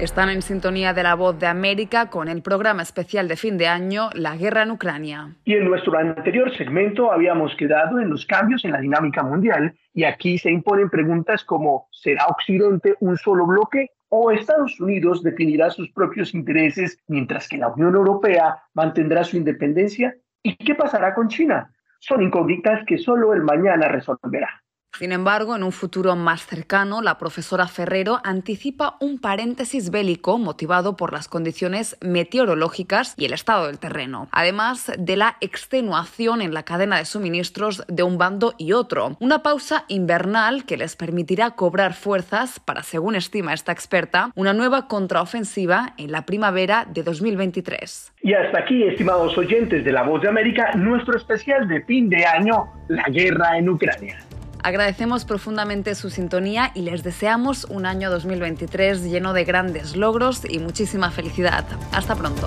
Están 0.00 0.30
en 0.30 0.40
sintonía 0.40 0.94
de 0.94 1.02
la 1.02 1.14
voz 1.14 1.38
de 1.38 1.46
América 1.46 2.08
con 2.08 2.28
el 2.28 2.40
programa 2.40 2.80
especial 2.80 3.28
de 3.28 3.36
fin 3.36 3.58
de 3.58 3.66
año 3.66 4.08
La 4.14 4.34
guerra 4.34 4.62
en 4.62 4.70
Ucrania. 4.70 5.36
Y 5.44 5.52
en 5.52 5.68
nuestro 5.68 5.94
anterior 5.98 6.56
segmento 6.56 7.12
habíamos 7.12 7.54
quedado 7.56 8.00
en 8.00 8.08
los 8.08 8.24
cambios 8.24 8.64
en 8.64 8.72
la 8.72 8.80
dinámica 8.80 9.22
mundial 9.22 9.74
y 9.92 10.04
aquí 10.04 10.38
se 10.38 10.50
imponen 10.50 10.88
preguntas 10.88 11.44
como 11.44 11.86
¿será 11.90 12.24
Occidente 12.28 12.94
un 13.00 13.18
solo 13.18 13.44
bloque? 13.44 13.90
¿O 14.08 14.30
Estados 14.30 14.80
Unidos 14.80 15.22
definirá 15.22 15.68
sus 15.68 15.90
propios 15.90 16.32
intereses 16.32 16.98
mientras 17.06 17.46
que 17.46 17.58
la 17.58 17.68
Unión 17.68 17.94
Europea 17.94 18.56
mantendrá 18.72 19.22
su 19.22 19.36
independencia? 19.36 20.16
¿Y 20.42 20.56
qué 20.56 20.74
pasará 20.74 21.12
con 21.12 21.28
China? 21.28 21.74
Son 21.98 22.22
incógnitas 22.22 22.86
que 22.86 22.96
solo 22.96 23.34
el 23.34 23.42
mañana 23.42 23.86
resolverá. 23.88 24.62
Sin 24.98 25.12
embargo, 25.12 25.56
en 25.56 25.62
un 25.62 25.72
futuro 25.72 26.14
más 26.14 26.44
cercano, 26.44 27.00
la 27.00 27.16
profesora 27.16 27.68
Ferrero 27.68 28.20
anticipa 28.22 28.96
un 29.00 29.18
paréntesis 29.18 29.90
bélico 29.90 30.36
motivado 30.38 30.96
por 30.96 31.12
las 31.12 31.28
condiciones 31.28 31.96
meteorológicas 32.02 33.14
y 33.16 33.24
el 33.24 33.32
estado 33.32 33.66
del 33.66 33.78
terreno, 33.78 34.28
además 34.32 34.92
de 34.98 35.16
la 35.16 35.36
extenuación 35.40 36.42
en 36.42 36.52
la 36.52 36.64
cadena 36.64 36.98
de 36.98 37.06
suministros 37.06 37.82
de 37.88 38.02
un 38.02 38.18
bando 38.18 38.54
y 38.58 38.72
otro. 38.72 39.16
Una 39.20 39.42
pausa 39.42 39.84
invernal 39.88 40.64
que 40.64 40.76
les 40.76 40.96
permitirá 40.96 41.52
cobrar 41.52 41.94
fuerzas 41.94 42.60
para, 42.60 42.82
según 42.82 43.14
estima 43.14 43.54
esta 43.54 43.72
experta, 43.72 44.32
una 44.34 44.52
nueva 44.52 44.86
contraofensiva 44.86 45.94
en 45.96 46.12
la 46.12 46.26
primavera 46.26 46.86
de 46.86 47.02
2023. 47.02 48.12
Y 48.22 48.34
hasta 48.34 48.58
aquí, 48.58 48.82
estimados 48.82 49.38
oyentes 49.38 49.84
de 49.84 49.92
La 49.92 50.02
Voz 50.02 50.20
de 50.20 50.28
América, 50.28 50.72
nuestro 50.74 51.16
especial 51.16 51.66
de 51.68 51.80
fin 51.82 52.10
de 52.10 52.26
año, 52.26 52.66
la 52.88 53.04
guerra 53.04 53.56
en 53.56 53.68
Ucrania. 53.70 54.18
Agradecemos 54.62 55.24
profundamente 55.24 55.94
su 55.94 56.10
sintonía 56.10 56.70
y 56.74 56.82
les 56.82 57.02
deseamos 57.02 57.64
un 57.64 57.86
año 57.86 58.10
2023 58.10 59.04
lleno 59.04 59.32
de 59.32 59.44
grandes 59.44 59.96
logros 59.96 60.42
y 60.48 60.58
muchísima 60.58 61.10
felicidad. 61.10 61.64
Hasta 61.92 62.14
pronto. 62.14 62.46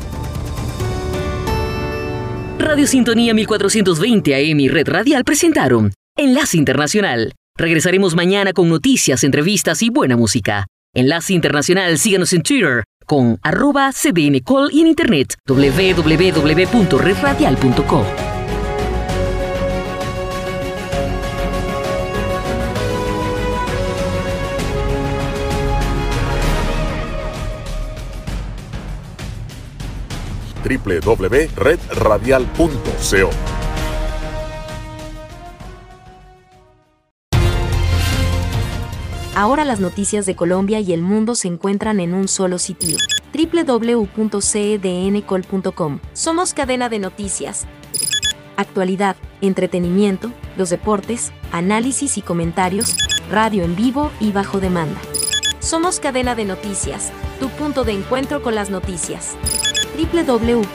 Radio 2.59 2.87
Sintonía 2.87 3.33
1420 3.33 4.35
AM 4.35 4.59
y 4.59 4.69
Red 4.69 4.87
Radial 4.87 5.23
presentaron 5.23 5.91
Enlace 6.15 6.57
Internacional. 6.57 7.33
Regresaremos 7.57 8.15
mañana 8.15 8.53
con 8.53 8.69
noticias, 8.69 9.23
entrevistas 9.23 9.81
y 9.81 9.89
buena 9.89 10.15
música. 10.15 10.67
Enlace 10.95 11.33
Internacional, 11.33 11.97
síganos 11.97 12.33
en 12.33 12.43
Twitter 12.43 12.83
con 13.05 13.39
arroba 13.41 13.91
cdncall 13.91 14.69
y 14.71 14.81
en 14.81 14.87
internet 14.87 15.33
www.redradial.com. 15.47 18.32
www.redradial.co. 30.63 33.29
Ahora 39.35 39.65
las 39.65 39.79
noticias 39.79 40.27
de 40.27 40.35
Colombia 40.35 40.79
y 40.79 40.93
el 40.93 41.01
mundo 41.01 41.33
se 41.33 41.47
encuentran 41.47 41.99
en 41.99 42.13
un 42.13 42.27
solo 42.27 42.59
sitio. 42.59 42.97
www.cedncol.com. 43.33 45.99
Somos 46.13 46.53
cadena 46.53 46.89
de 46.89 46.99
noticias. 46.99 47.65
Actualidad, 48.55 49.15
entretenimiento, 49.41 50.31
los 50.55 50.69
deportes, 50.69 51.33
análisis 51.51 52.19
y 52.19 52.21
comentarios, 52.21 52.95
radio 53.31 53.63
en 53.63 53.75
vivo 53.75 54.11
y 54.19 54.31
bajo 54.31 54.59
demanda. 54.59 55.01
Somos 55.59 55.99
cadena 55.99 56.35
de 56.35 56.45
noticias, 56.45 57.11
tu 57.39 57.49
punto 57.49 57.83
de 57.83 57.93
encuentro 57.93 58.43
con 58.43 58.53
las 58.53 58.69
noticias 58.69 59.35
www.cdncol.com. 59.95 60.73